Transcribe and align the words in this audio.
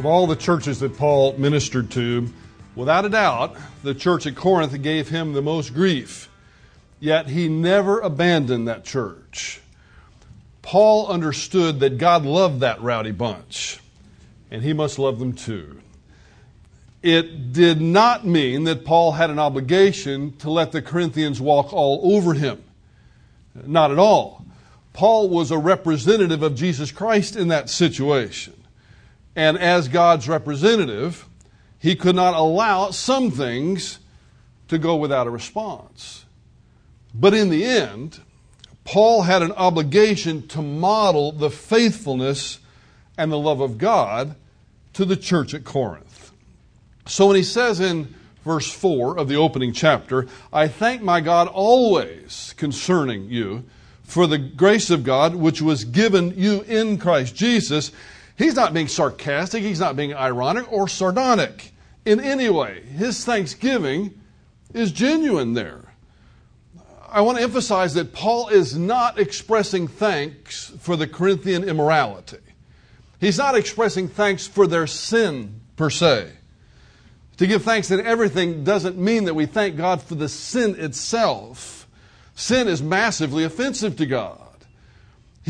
Of 0.00 0.06
all 0.06 0.26
the 0.26 0.34
churches 0.34 0.80
that 0.80 0.96
Paul 0.96 1.34
ministered 1.36 1.90
to, 1.90 2.26
without 2.74 3.04
a 3.04 3.10
doubt, 3.10 3.54
the 3.82 3.94
church 3.94 4.26
at 4.26 4.34
Corinth 4.34 4.80
gave 4.80 5.10
him 5.10 5.34
the 5.34 5.42
most 5.42 5.74
grief. 5.74 6.30
Yet 7.00 7.28
he 7.28 7.50
never 7.50 8.00
abandoned 8.00 8.66
that 8.66 8.82
church. 8.82 9.60
Paul 10.62 11.08
understood 11.08 11.80
that 11.80 11.98
God 11.98 12.24
loved 12.24 12.60
that 12.60 12.80
rowdy 12.80 13.10
bunch, 13.10 13.78
and 14.50 14.62
he 14.62 14.72
must 14.72 14.98
love 14.98 15.18
them 15.18 15.34
too. 15.34 15.82
It 17.02 17.52
did 17.52 17.82
not 17.82 18.26
mean 18.26 18.64
that 18.64 18.86
Paul 18.86 19.12
had 19.12 19.28
an 19.28 19.38
obligation 19.38 20.34
to 20.38 20.50
let 20.50 20.72
the 20.72 20.80
Corinthians 20.80 21.42
walk 21.42 21.74
all 21.74 22.14
over 22.14 22.32
him. 22.32 22.64
Not 23.66 23.90
at 23.90 23.98
all. 23.98 24.46
Paul 24.94 25.28
was 25.28 25.50
a 25.50 25.58
representative 25.58 26.42
of 26.42 26.54
Jesus 26.54 26.90
Christ 26.90 27.36
in 27.36 27.48
that 27.48 27.68
situation. 27.68 28.54
And 29.40 29.56
as 29.56 29.88
God's 29.88 30.28
representative, 30.28 31.26
he 31.78 31.96
could 31.96 32.14
not 32.14 32.34
allow 32.34 32.90
some 32.90 33.30
things 33.30 33.98
to 34.68 34.76
go 34.76 34.96
without 34.96 35.26
a 35.26 35.30
response. 35.30 36.26
But 37.14 37.32
in 37.32 37.48
the 37.48 37.64
end, 37.64 38.20
Paul 38.84 39.22
had 39.22 39.40
an 39.40 39.52
obligation 39.52 40.46
to 40.48 40.60
model 40.60 41.32
the 41.32 41.48
faithfulness 41.48 42.58
and 43.16 43.32
the 43.32 43.38
love 43.38 43.62
of 43.62 43.78
God 43.78 44.34
to 44.92 45.06
the 45.06 45.16
church 45.16 45.54
at 45.54 45.64
Corinth. 45.64 46.32
So 47.06 47.28
when 47.28 47.36
he 47.36 47.42
says 47.42 47.80
in 47.80 48.14
verse 48.44 48.70
4 48.70 49.16
of 49.16 49.28
the 49.28 49.36
opening 49.36 49.72
chapter, 49.72 50.28
I 50.52 50.68
thank 50.68 51.00
my 51.00 51.22
God 51.22 51.48
always 51.48 52.52
concerning 52.58 53.30
you 53.30 53.64
for 54.02 54.26
the 54.26 54.36
grace 54.36 54.90
of 54.90 55.02
God 55.02 55.34
which 55.34 55.62
was 55.62 55.84
given 55.84 56.34
you 56.36 56.60
in 56.68 56.98
Christ 56.98 57.34
Jesus, 57.34 57.90
he's 58.40 58.54
not 58.54 58.74
being 58.74 58.88
sarcastic, 58.88 59.62
he's 59.62 59.80
not 59.80 59.96
being 59.96 60.14
ironic 60.14 60.70
or 60.72 60.88
sardonic 60.88 61.72
in 62.04 62.18
any 62.18 62.48
way. 62.48 62.82
His 62.82 63.24
thanksgiving 63.24 64.18
is 64.74 64.90
genuine 64.90 65.54
there. 65.54 65.94
I 67.08 67.20
want 67.22 67.38
to 67.38 67.44
emphasize 67.44 67.94
that 67.94 68.12
Paul 68.12 68.48
is 68.48 68.76
not 68.76 69.18
expressing 69.18 69.88
thanks 69.88 70.72
for 70.80 70.96
the 70.96 71.08
Corinthian 71.08 71.64
immorality. 71.64 72.38
He's 73.20 73.36
not 73.36 73.56
expressing 73.56 74.08
thanks 74.08 74.46
for 74.46 74.66
their 74.66 74.86
sin 74.86 75.60
per 75.76 75.90
se. 75.90 76.30
To 77.38 77.46
give 77.46 77.62
thanks 77.62 77.90
in 77.90 78.04
everything 78.04 78.64
doesn't 78.64 78.96
mean 78.96 79.24
that 79.24 79.34
we 79.34 79.46
thank 79.46 79.76
God 79.76 80.02
for 80.02 80.14
the 80.14 80.28
sin 80.28 80.76
itself. 80.78 81.88
Sin 82.34 82.68
is 82.68 82.82
massively 82.82 83.44
offensive 83.44 83.96
to 83.96 84.06
God. 84.06 84.49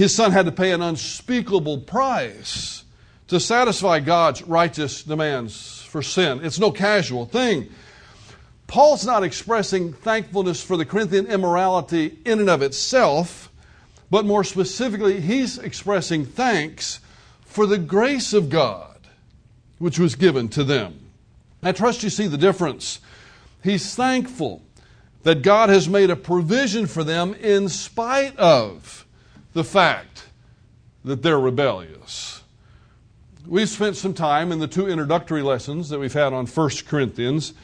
His 0.00 0.14
son 0.14 0.32
had 0.32 0.46
to 0.46 0.52
pay 0.52 0.72
an 0.72 0.80
unspeakable 0.80 1.76
price 1.80 2.84
to 3.28 3.38
satisfy 3.38 4.00
God's 4.00 4.40
righteous 4.40 5.02
demands 5.02 5.82
for 5.82 6.00
sin. 6.00 6.42
It's 6.42 6.58
no 6.58 6.72
casual 6.72 7.26
thing. 7.26 7.68
Paul's 8.66 9.04
not 9.04 9.24
expressing 9.24 9.92
thankfulness 9.92 10.62
for 10.62 10.78
the 10.78 10.86
Corinthian 10.86 11.26
immorality 11.26 12.16
in 12.24 12.40
and 12.40 12.48
of 12.48 12.62
itself, 12.62 13.52
but 14.10 14.24
more 14.24 14.42
specifically, 14.42 15.20
he's 15.20 15.58
expressing 15.58 16.24
thanks 16.24 17.00
for 17.44 17.66
the 17.66 17.76
grace 17.76 18.32
of 18.32 18.48
God 18.48 18.96
which 19.76 19.98
was 19.98 20.14
given 20.14 20.48
to 20.48 20.64
them. 20.64 21.10
I 21.62 21.72
trust 21.72 22.02
you 22.02 22.08
see 22.08 22.26
the 22.26 22.38
difference. 22.38 23.00
He's 23.62 23.94
thankful 23.94 24.62
that 25.24 25.42
God 25.42 25.68
has 25.68 25.90
made 25.90 26.08
a 26.08 26.16
provision 26.16 26.86
for 26.86 27.04
them 27.04 27.34
in 27.34 27.68
spite 27.68 28.34
of 28.38 29.04
the 29.52 29.64
fact 29.64 30.26
that 31.04 31.22
they're 31.22 31.40
rebellious. 31.40 32.42
We've 33.46 33.68
spent 33.68 33.96
some 33.96 34.14
time 34.14 34.52
in 34.52 34.58
the 34.58 34.68
two 34.68 34.86
introductory 34.86 35.42
lessons 35.42 35.88
that 35.88 35.98
we've 35.98 36.12
had 36.12 36.32
on 36.32 36.46
1 36.46 36.70
Corinthians 36.86 37.54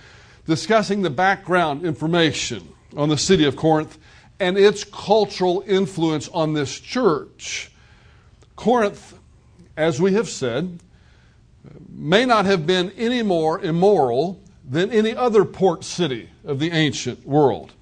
discussing 0.46 1.02
the 1.02 1.10
background 1.10 1.84
information 1.84 2.68
on 2.96 3.08
the 3.08 3.18
city 3.18 3.44
of 3.44 3.56
Corinth 3.56 3.98
and 4.40 4.56
its 4.56 4.84
cultural 4.84 5.62
influence 5.66 6.28
on 6.28 6.54
this 6.54 6.78
church. 6.80 7.70
Corinth, 8.54 9.18
as 9.76 10.00
we 10.00 10.14
have 10.14 10.28
said, 10.28 10.80
may 11.88 12.24
not 12.24 12.46
have 12.46 12.66
been 12.66 12.90
any 12.96 13.22
more 13.22 13.60
immoral 13.60 14.40
than 14.68 14.90
any 14.90 15.14
other 15.14 15.44
port 15.44 15.84
city 15.84 16.30
of 16.44 16.58
the 16.58 16.70
ancient 16.70 17.26
world. 17.26 17.72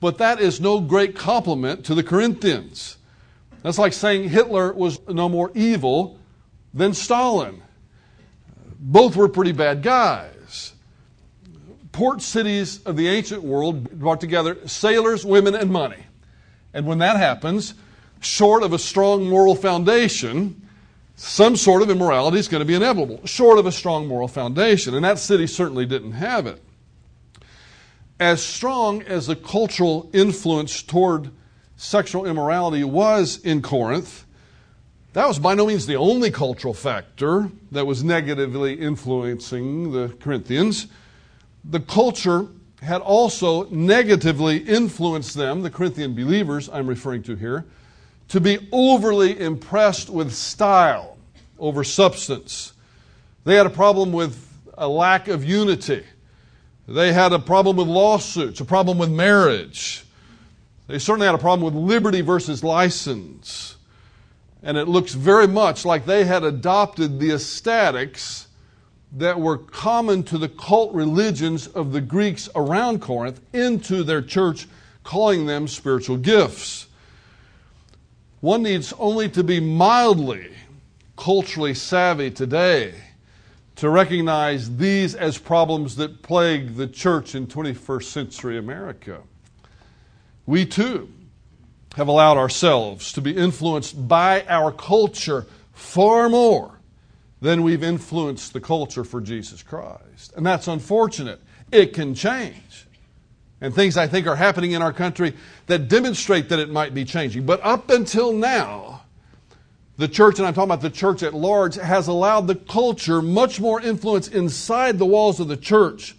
But 0.00 0.18
that 0.18 0.40
is 0.40 0.60
no 0.60 0.80
great 0.80 1.16
compliment 1.16 1.84
to 1.86 1.94
the 1.94 2.02
Corinthians. 2.02 2.96
That's 3.62 3.78
like 3.78 3.92
saying 3.92 4.28
Hitler 4.28 4.72
was 4.72 5.00
no 5.08 5.28
more 5.28 5.50
evil 5.54 6.18
than 6.74 6.94
Stalin. 6.94 7.62
Both 8.78 9.16
were 9.16 9.28
pretty 9.28 9.52
bad 9.52 9.82
guys 9.82 10.32
port 11.92 12.22
cities 12.22 12.82
of 12.84 12.96
the 12.96 13.08
ancient 13.08 13.42
world 13.42 13.90
brought 13.90 14.20
together 14.20 14.66
sailors, 14.66 15.24
women, 15.24 15.54
and 15.54 15.70
money. 15.70 16.04
And 16.74 16.86
when 16.86 16.98
that 16.98 17.18
happens, 17.18 17.74
short 18.20 18.62
of 18.62 18.72
a 18.72 18.78
strong 18.78 19.28
moral 19.28 19.54
foundation, 19.54 20.68
some 21.16 21.54
sort 21.54 21.82
of 21.82 21.90
immorality 21.90 22.38
is 22.38 22.48
going 22.48 22.62
to 22.62 22.66
be 22.66 22.74
inevitable, 22.74 23.24
short 23.26 23.58
of 23.58 23.66
a 23.66 23.72
strong 23.72 24.08
moral 24.08 24.28
foundation. 24.28 24.94
And 24.94 25.04
that 25.04 25.18
city 25.18 25.46
certainly 25.46 25.84
didn't 25.84 26.12
have 26.12 26.46
it. 26.46 26.62
As 28.18 28.42
strong 28.42 29.02
as 29.02 29.26
the 29.26 29.36
cultural 29.36 30.08
influence 30.14 30.82
toward 30.82 31.30
sexual 31.82 32.26
immorality 32.26 32.84
was 32.84 33.38
in 33.38 33.62
Corinth, 33.62 34.24
that 35.12 35.28
was 35.28 35.38
by 35.38 35.54
no 35.54 35.66
means 35.66 35.86
the 35.86 35.96
only 35.96 36.30
cultural 36.30 36.72
factor 36.72 37.50
that 37.70 37.86
was 37.86 38.02
negatively 38.02 38.74
influencing 38.74 39.92
the 39.92 40.08
Corinthians 40.20 40.86
the 41.64 41.80
culture 41.80 42.48
had 42.80 43.00
also 43.00 43.68
negatively 43.68 44.56
influenced 44.58 45.34
them, 45.34 45.62
the 45.62 45.70
Corinthian 45.70 46.14
believers 46.14 46.68
I'm 46.68 46.86
referring 46.86 47.22
to 47.24 47.36
here, 47.36 47.64
to 48.28 48.40
be 48.40 48.68
overly 48.72 49.38
impressed 49.38 50.10
with 50.10 50.32
style 50.32 51.16
over 51.58 51.84
substance. 51.84 52.72
They 53.44 53.54
had 53.54 53.66
a 53.66 53.70
problem 53.70 54.12
with 54.12 54.48
a 54.76 54.88
lack 54.88 55.28
of 55.28 55.44
unity. 55.44 56.02
They 56.88 57.12
had 57.12 57.32
a 57.32 57.38
problem 57.38 57.76
with 57.76 57.86
lawsuits, 57.86 58.60
a 58.60 58.64
problem 58.64 58.98
with 58.98 59.10
marriage. 59.10 60.04
They 60.86 60.98
certainly 60.98 61.26
had 61.26 61.34
a 61.34 61.38
problem 61.38 61.64
with 61.64 61.74
liberty 61.74 62.20
versus 62.20 62.64
license. 62.64 63.76
And 64.62 64.76
it 64.76 64.88
looks 64.88 65.14
very 65.14 65.48
much 65.48 65.84
like 65.84 66.06
they 66.06 66.24
had 66.24 66.44
adopted 66.44 67.18
the 67.18 67.30
ecstatics 67.30 68.46
that 69.12 69.38
were 69.38 69.58
common 69.58 70.22
to 70.24 70.38
the 70.38 70.48
cult 70.48 70.94
religions 70.94 71.66
of 71.66 71.92
the 71.92 72.00
Greeks 72.00 72.48
around 72.54 73.00
Corinth 73.00 73.40
into 73.52 74.02
their 74.02 74.22
church, 74.22 74.68
calling 75.04 75.46
them 75.46 75.68
spiritual 75.68 76.16
gifts. 76.16 76.86
One 78.40 78.62
needs 78.62 78.92
only 78.98 79.28
to 79.30 79.44
be 79.44 79.60
mildly 79.60 80.50
culturally 81.16 81.74
savvy 81.74 82.30
today 82.30 82.94
to 83.76 83.88
recognize 83.88 84.76
these 84.76 85.14
as 85.14 85.38
problems 85.38 85.96
that 85.96 86.22
plague 86.22 86.74
the 86.74 86.86
church 86.86 87.34
in 87.34 87.46
21st 87.46 88.04
century 88.04 88.58
America. 88.58 89.20
We 90.46 90.66
too 90.66 91.08
have 91.96 92.08
allowed 92.08 92.36
ourselves 92.36 93.12
to 93.12 93.20
be 93.20 93.36
influenced 93.36 94.08
by 94.08 94.44
our 94.48 94.72
culture 94.72 95.46
far 95.72 96.28
more 96.28 96.80
than 97.40 97.62
we've 97.62 97.82
influenced 97.82 98.52
the 98.52 98.60
culture 98.60 99.04
for 99.04 99.20
Jesus 99.20 99.62
Christ. 99.62 100.32
And 100.36 100.46
that's 100.46 100.68
unfortunate. 100.68 101.40
It 101.70 101.92
can 101.92 102.14
change. 102.14 102.86
And 103.60 103.74
things 103.74 103.96
I 103.96 104.06
think 104.06 104.26
are 104.26 104.36
happening 104.36 104.72
in 104.72 104.82
our 104.82 104.92
country 104.92 105.34
that 105.66 105.88
demonstrate 105.88 106.48
that 106.48 106.58
it 106.58 106.70
might 106.70 106.94
be 106.94 107.04
changing. 107.04 107.46
But 107.46 107.60
up 107.62 107.90
until 107.90 108.32
now, 108.32 109.02
the 109.98 110.08
church, 110.08 110.38
and 110.38 110.46
I'm 110.46 110.54
talking 110.54 110.70
about 110.70 110.80
the 110.80 110.90
church 110.90 111.22
at 111.22 111.34
large, 111.34 111.76
has 111.76 112.08
allowed 112.08 112.48
the 112.48 112.56
culture 112.56 113.22
much 113.22 113.60
more 113.60 113.80
influence 113.80 114.26
inside 114.26 114.98
the 114.98 115.06
walls 115.06 115.38
of 115.38 115.48
the 115.48 115.56
church 115.56 116.16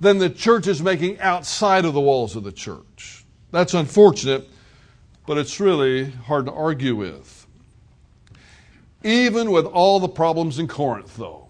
than 0.00 0.18
the 0.18 0.30
church 0.30 0.66
is 0.66 0.80
making 0.80 1.20
outside 1.20 1.84
of 1.84 1.92
the 1.92 2.00
walls 2.00 2.36
of 2.36 2.44
the 2.44 2.52
church. 2.52 3.25
That's 3.56 3.72
unfortunate, 3.72 4.46
but 5.26 5.38
it's 5.38 5.60
really 5.60 6.10
hard 6.10 6.44
to 6.44 6.52
argue 6.52 6.94
with. 6.94 7.46
Even 9.02 9.50
with 9.50 9.64
all 9.64 9.98
the 9.98 10.10
problems 10.10 10.58
in 10.58 10.68
Corinth, 10.68 11.16
though, 11.16 11.48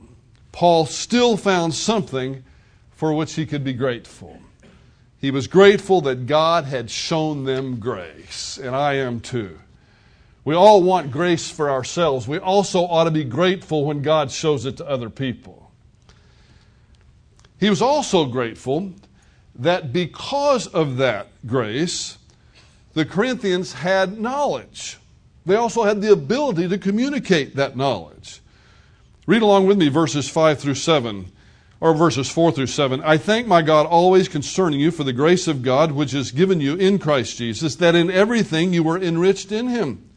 Paul 0.53 0.87
still 0.87 1.37
found 1.37 1.75
something 1.75 2.45
for 2.93 3.13
which 3.13 3.35
he 3.35 3.45
could 3.45 3.65
be 3.65 3.73
grateful. 3.73 4.39
He 5.19 5.33
was 5.33 5.49
grateful 5.49 6.01
that 6.03 6.29
God 6.29 6.67
had 6.67 6.93
shown 6.93 7.43
them 7.43 7.81
grace, 7.81 8.57
and 8.57 8.77
I 8.77 8.95
am 8.95 9.19
too. 9.19 9.59
We 10.45 10.55
all 10.55 10.85
want 10.85 11.11
grace 11.11 11.51
for 11.51 11.69
ourselves. 11.69 12.29
We 12.29 12.39
also 12.39 12.83
ought 12.83 13.05
to 13.05 13.11
be 13.11 13.25
grateful 13.25 13.85
when 13.85 14.03
God 14.03 14.31
shows 14.31 14.65
it 14.65 14.77
to 14.77 14.89
other 14.89 15.11
people. 15.11 15.73
He 17.59 17.69
was 17.69 17.83
also 17.83 18.27
grateful 18.27 18.93
that 19.59 19.93
because 19.93 20.67
of 20.67 20.97
that 20.99 21.29
grace, 21.47 22.19
the 22.95 23.05
Corinthians 23.05 23.73
had 23.73 24.19
knowledge. 24.19 24.99
They 25.45 25.55
also 25.55 25.85
had 25.85 26.01
the 26.01 26.13
ability 26.13 26.69
to 26.69 26.79
communicate 26.79 27.57
that 27.57 27.77
knowledge. 27.77 28.41
Read 29.27 29.43
along 29.43 29.67
with 29.67 29.79
me 29.79 29.89
verses 29.89 30.29
5 30.29 30.59
through 30.59 30.75
7, 30.75 31.31
or 31.81 31.95
verses 31.95 32.31
4 32.31 32.53
through 32.53 32.67
7. 32.67 33.03
I 33.03 33.17
thank 33.17 33.47
my 33.47 33.61
God 33.63 33.87
always 33.87 34.29
concerning 34.29 34.81
you 34.81 34.91
for 34.91 35.05
the 35.05 35.13
grace 35.13 35.47
of 35.47 35.63
God 35.63 35.93
which 35.93 36.15
is 36.15 36.31
given 36.31 36.61
you 36.61 36.75
in 36.75 36.99
Christ 36.99 37.37
Jesus, 37.37 37.77
that 37.77 37.95
in 37.95 38.11
everything 38.11 38.73
you 38.73 38.83
were 38.83 38.99
enriched 38.99 39.53
in 39.53 39.69
him, 39.69 40.09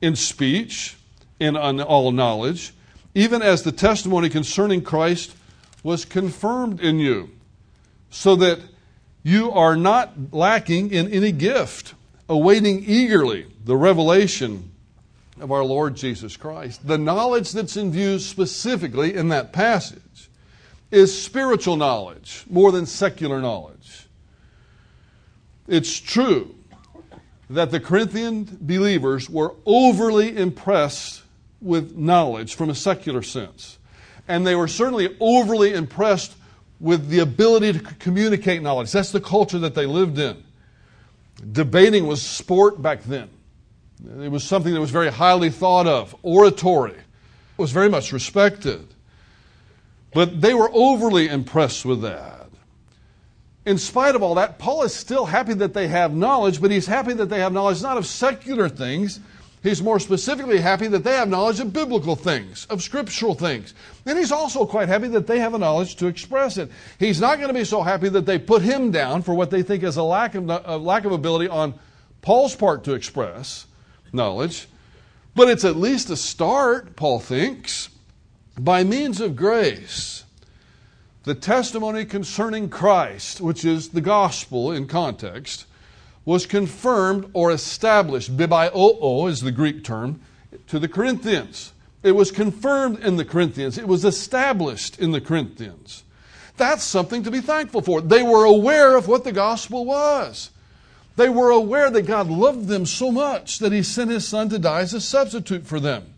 in 0.00 0.14
speech, 0.14 0.96
in 1.40 1.56
all 1.56 2.12
knowledge, 2.12 2.72
even 3.14 3.42
as 3.42 3.62
the 3.62 3.72
testimony 3.72 4.28
concerning 4.28 4.82
Christ 4.82 5.34
was 5.82 6.04
confirmed 6.04 6.80
in 6.80 6.98
you, 6.98 7.30
so 8.10 8.36
that 8.36 8.60
you 9.22 9.50
are 9.50 9.76
not 9.76 10.32
lacking 10.32 10.90
in 10.90 11.12
any 11.12 11.32
gift, 11.32 11.94
awaiting 12.28 12.84
eagerly 12.84 13.46
the 13.64 13.76
revelation 13.76 14.70
of 15.40 15.52
our 15.52 15.64
Lord 15.64 15.96
Jesus 15.96 16.36
Christ. 16.36 16.86
The 16.86 16.98
knowledge 16.98 17.52
that's 17.52 17.76
in 17.76 17.92
view 17.92 18.18
specifically 18.18 19.14
in 19.14 19.28
that 19.28 19.52
passage 19.52 20.30
is 20.90 21.20
spiritual 21.20 21.76
knowledge 21.76 22.44
more 22.48 22.72
than 22.72 22.86
secular 22.86 23.40
knowledge. 23.40 24.06
It's 25.66 26.00
true 26.00 26.54
that 27.50 27.70
the 27.70 27.80
Corinthian 27.80 28.44
believers 28.60 29.28
were 29.28 29.54
overly 29.66 30.36
impressed 30.36 31.22
with 31.60 31.96
knowledge 31.96 32.54
from 32.54 32.70
a 32.70 32.74
secular 32.74 33.22
sense. 33.22 33.78
And 34.26 34.46
they 34.46 34.54
were 34.54 34.68
certainly 34.68 35.16
overly 35.20 35.72
impressed 35.72 36.34
with 36.80 37.08
the 37.08 37.20
ability 37.20 37.72
to 37.72 37.80
communicate 37.80 38.62
knowledge. 38.62 38.92
That's 38.92 39.12
the 39.12 39.20
culture 39.20 39.58
that 39.58 39.74
they 39.74 39.86
lived 39.86 40.18
in. 40.18 40.42
Debating 41.52 42.06
was 42.06 42.22
sport 42.22 42.80
back 42.80 43.02
then. 43.04 43.28
It 44.20 44.30
was 44.30 44.44
something 44.44 44.72
that 44.74 44.80
was 44.80 44.90
very 44.90 45.10
highly 45.10 45.50
thought 45.50 45.86
of. 45.86 46.14
Oratory 46.22 46.96
was 47.56 47.72
very 47.72 47.88
much 47.88 48.12
respected. 48.12 48.86
But 50.14 50.40
they 50.40 50.54
were 50.54 50.70
overly 50.72 51.28
impressed 51.28 51.84
with 51.84 52.02
that. 52.02 52.48
In 53.66 53.76
spite 53.76 54.14
of 54.14 54.22
all 54.22 54.36
that, 54.36 54.58
Paul 54.58 54.84
is 54.84 54.94
still 54.94 55.26
happy 55.26 55.52
that 55.54 55.74
they 55.74 55.88
have 55.88 56.14
knowledge, 56.14 56.60
but 56.60 56.70
he's 56.70 56.86
happy 56.86 57.12
that 57.14 57.26
they 57.26 57.40
have 57.40 57.52
knowledge 57.52 57.82
not 57.82 57.98
of 57.98 58.06
secular 58.06 58.68
things, 58.68 59.20
He's 59.62 59.82
more 59.82 59.98
specifically 59.98 60.60
happy 60.60 60.86
that 60.88 61.02
they 61.02 61.14
have 61.14 61.28
knowledge 61.28 61.58
of 61.58 61.72
biblical 61.72 62.14
things, 62.14 62.66
of 62.66 62.82
scriptural 62.82 63.34
things. 63.34 63.74
And 64.06 64.16
he's 64.16 64.30
also 64.30 64.64
quite 64.64 64.88
happy 64.88 65.08
that 65.08 65.26
they 65.26 65.40
have 65.40 65.54
a 65.54 65.58
knowledge 65.58 65.96
to 65.96 66.06
express 66.06 66.58
it. 66.58 66.70
He's 66.98 67.20
not 67.20 67.38
going 67.38 67.48
to 67.48 67.54
be 67.54 67.64
so 67.64 67.82
happy 67.82 68.08
that 68.08 68.24
they 68.24 68.38
put 68.38 68.62
him 68.62 68.90
down 68.92 69.22
for 69.22 69.34
what 69.34 69.50
they 69.50 69.62
think 69.62 69.82
is 69.82 69.96
a 69.96 70.02
lack 70.02 70.34
of, 70.36 70.48
a 70.48 70.76
lack 70.76 71.04
of 71.04 71.12
ability 71.12 71.48
on 71.48 71.74
Paul's 72.22 72.54
part 72.54 72.84
to 72.84 72.94
express 72.94 73.66
knowledge. 74.12 74.68
But 75.34 75.48
it's 75.48 75.64
at 75.64 75.76
least 75.76 76.10
a 76.10 76.16
start, 76.16 76.94
Paul 76.94 77.18
thinks, 77.18 77.88
by 78.58 78.84
means 78.84 79.20
of 79.20 79.36
grace. 79.36 80.24
The 81.24 81.34
testimony 81.34 82.04
concerning 82.04 82.68
Christ, 82.70 83.40
which 83.40 83.64
is 83.64 83.90
the 83.90 84.00
gospel 84.00 84.72
in 84.72 84.86
context, 84.86 85.66
was 86.28 86.44
confirmed 86.44 87.30
or 87.32 87.50
established. 87.50 88.36
Bebaio 88.36 89.30
is 89.30 89.40
the 89.40 89.50
Greek 89.50 89.82
term 89.82 90.20
to 90.66 90.78
the 90.78 90.86
Corinthians. 90.86 91.72
It 92.02 92.12
was 92.12 92.30
confirmed 92.30 92.98
in 92.98 93.16
the 93.16 93.24
Corinthians. 93.24 93.78
It 93.78 93.88
was 93.88 94.04
established 94.04 94.98
in 94.98 95.12
the 95.12 95.22
Corinthians. 95.22 96.04
That's 96.58 96.84
something 96.84 97.22
to 97.22 97.30
be 97.30 97.40
thankful 97.40 97.80
for. 97.80 98.02
They 98.02 98.22
were 98.22 98.44
aware 98.44 98.94
of 98.94 99.08
what 99.08 99.24
the 99.24 99.32
gospel 99.32 99.86
was. 99.86 100.50
They 101.16 101.30
were 101.30 101.48
aware 101.48 101.88
that 101.88 102.02
God 102.02 102.28
loved 102.28 102.66
them 102.66 102.84
so 102.84 103.10
much 103.10 103.58
that 103.60 103.72
He 103.72 103.82
sent 103.82 104.10
His 104.10 104.28
Son 104.28 104.50
to 104.50 104.58
die 104.58 104.80
as 104.80 104.92
a 104.92 105.00
substitute 105.00 105.66
for 105.66 105.80
them. 105.80 106.12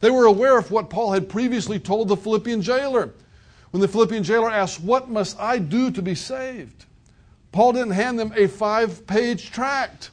They 0.00 0.10
were 0.10 0.24
aware 0.24 0.56
of 0.56 0.70
what 0.70 0.88
Paul 0.88 1.12
had 1.12 1.28
previously 1.28 1.78
told 1.78 2.08
the 2.08 2.16
Philippian 2.16 2.62
jailer. 2.62 3.12
When 3.72 3.82
the 3.82 3.88
Philippian 3.88 4.24
jailer 4.24 4.50
asked, 4.50 4.80
What 4.80 5.10
must 5.10 5.38
I 5.38 5.58
do 5.58 5.90
to 5.90 6.00
be 6.00 6.14
saved? 6.14 6.86
Paul 7.54 7.72
didn't 7.72 7.92
hand 7.92 8.18
them 8.18 8.32
a 8.36 8.48
five 8.48 9.06
page 9.06 9.52
tract. 9.52 10.10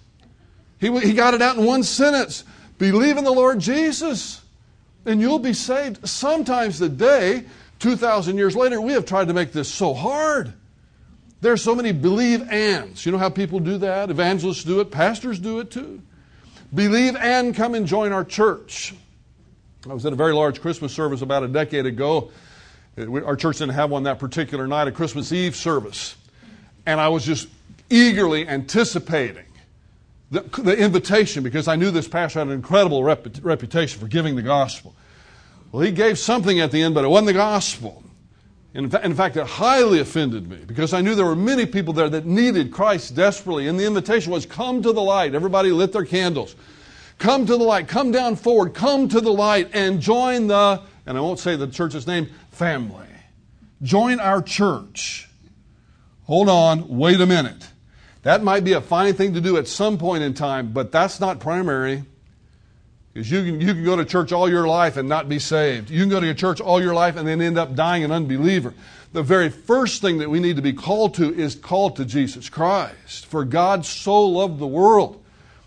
He, 0.79 0.95
he 0.99 1.13
got 1.13 1.33
it 1.33 1.41
out 1.41 1.57
in 1.57 1.65
one 1.65 1.83
sentence 1.83 2.43
Believe 2.77 3.17
in 3.17 3.23
the 3.23 3.31
Lord 3.31 3.59
Jesus, 3.59 4.41
and 5.05 5.21
you'll 5.21 5.39
be 5.39 5.53
saved. 5.53 6.07
Sometimes 6.07 6.79
today, 6.79 7.45
2,000 7.79 8.37
years 8.37 8.55
later, 8.55 8.81
we 8.81 8.93
have 8.93 9.05
tried 9.05 9.27
to 9.27 9.33
make 9.33 9.51
this 9.51 9.71
so 9.71 9.93
hard. 9.93 10.53
There 11.41 11.51
are 11.51 11.57
so 11.57 11.75
many 11.75 11.91
believe 11.91 12.47
ands. 12.49 13.05
You 13.05 13.11
know 13.11 13.19
how 13.19 13.29
people 13.29 13.59
do 13.59 13.77
that? 13.79 14.09
Evangelists 14.09 14.63
do 14.63 14.79
it, 14.79 14.89
pastors 14.89 15.37
do 15.37 15.59
it 15.59 15.69
too. 15.69 16.01
Believe 16.73 17.15
and 17.15 17.55
come 17.55 17.75
and 17.75 17.85
join 17.85 18.11
our 18.11 18.23
church. 18.23 18.93
I 19.87 19.93
was 19.93 20.05
at 20.05 20.13
a 20.13 20.15
very 20.15 20.33
large 20.33 20.61
Christmas 20.61 20.93
service 20.93 21.21
about 21.21 21.43
a 21.43 21.47
decade 21.47 21.87
ago. 21.87 22.31
Uh, 22.97 23.23
our 23.23 23.35
church 23.35 23.57
didn't 23.57 23.73
have 23.73 23.89
one 23.89 24.03
that 24.03 24.19
particular 24.19 24.67
night, 24.67 24.87
a 24.87 24.91
Christmas 24.91 25.31
Eve 25.31 25.55
service. 25.55 26.15
And 26.85 26.99
I 26.99 27.09
was 27.09 27.25
just 27.25 27.47
eagerly 27.89 28.47
anticipating 28.47 29.45
the, 30.31 30.41
the 30.41 30.75
invitation 30.77 31.43
because 31.43 31.67
I 31.67 31.75
knew 31.75 31.91
this 31.91 32.07
pastor 32.07 32.39
had 32.39 32.47
an 32.47 32.53
incredible 32.53 33.03
rep, 33.03 33.27
reputation 33.41 33.99
for 33.99 34.07
giving 34.07 34.35
the 34.35 34.41
gospel. 34.41 34.95
Well, 35.71 35.83
he 35.83 35.91
gave 35.91 36.17
something 36.17 36.59
at 36.59 36.71
the 36.71 36.81
end, 36.81 36.95
but 36.95 37.03
it 37.03 37.09
wasn't 37.09 37.27
the 37.27 37.33
gospel. 37.33 38.03
In, 38.73 38.89
fa- 38.89 39.03
in 39.03 39.13
fact, 39.13 39.35
it 39.35 39.45
highly 39.45 39.99
offended 39.99 40.49
me 40.49 40.57
because 40.65 40.93
I 40.93 41.01
knew 41.01 41.15
there 41.15 41.25
were 41.25 41.35
many 41.35 41.65
people 41.65 41.93
there 41.93 42.09
that 42.09 42.25
needed 42.25 42.71
Christ 42.71 43.15
desperately. 43.15 43.67
And 43.67 43.77
the 43.77 43.85
invitation 43.85 44.31
was, 44.31 44.45
Come 44.45 44.81
to 44.81 44.93
the 44.93 45.01
light. 45.01 45.35
Everybody 45.35 45.71
lit 45.71 45.91
their 45.91 46.05
candles. 46.05 46.55
Come 47.17 47.45
to 47.45 47.57
the 47.57 47.63
light. 47.63 47.89
Come 47.89 48.11
down 48.11 48.37
forward. 48.37 48.73
Come 48.73 49.09
to 49.09 49.19
the 49.19 49.31
light 49.31 49.69
and 49.73 49.99
join 49.99 50.47
the, 50.47 50.81
and 51.05 51.17
I 51.17 51.21
won't 51.21 51.39
say 51.39 51.57
the 51.57 51.67
church's 51.67 52.07
name, 52.07 52.29
family. 52.51 53.05
Join 53.83 54.19
our 54.21 54.41
church. 54.41 55.27
Hold 56.31 56.47
on, 56.47 56.87
wait 56.87 57.19
a 57.19 57.25
minute. 57.25 57.67
That 58.21 58.41
might 58.41 58.63
be 58.63 58.71
a 58.71 58.79
fine 58.79 59.15
thing 59.15 59.33
to 59.33 59.41
do 59.41 59.57
at 59.57 59.67
some 59.67 59.97
point 59.97 60.23
in 60.23 60.33
time, 60.33 60.71
but 60.71 60.89
that's 60.89 61.19
not 61.19 61.41
primary. 61.41 62.05
Because 63.11 63.29
you 63.29 63.43
can, 63.43 63.59
you 63.59 63.73
can 63.73 63.83
go 63.83 63.97
to 63.97 64.05
church 64.05 64.31
all 64.31 64.49
your 64.49 64.65
life 64.65 64.95
and 64.95 65.09
not 65.09 65.27
be 65.27 65.39
saved. 65.39 65.89
You 65.89 65.99
can 65.99 66.09
go 66.09 66.21
to 66.21 66.29
a 66.29 66.33
church 66.33 66.61
all 66.61 66.81
your 66.81 66.93
life 66.93 67.17
and 67.17 67.27
then 67.27 67.41
end 67.41 67.57
up 67.57 67.75
dying 67.75 68.05
an 68.05 68.13
unbeliever. 68.13 68.73
The 69.11 69.23
very 69.23 69.49
first 69.49 70.01
thing 70.01 70.19
that 70.19 70.29
we 70.29 70.39
need 70.39 70.55
to 70.55 70.61
be 70.61 70.71
called 70.71 71.15
to 71.15 71.37
is 71.37 71.53
called 71.53 71.97
to 71.97 72.05
Jesus 72.05 72.47
Christ. 72.47 73.25
For 73.25 73.43
God 73.43 73.85
so 73.85 74.23
loved 74.23 74.57
the 74.59 74.67
world 74.67 75.21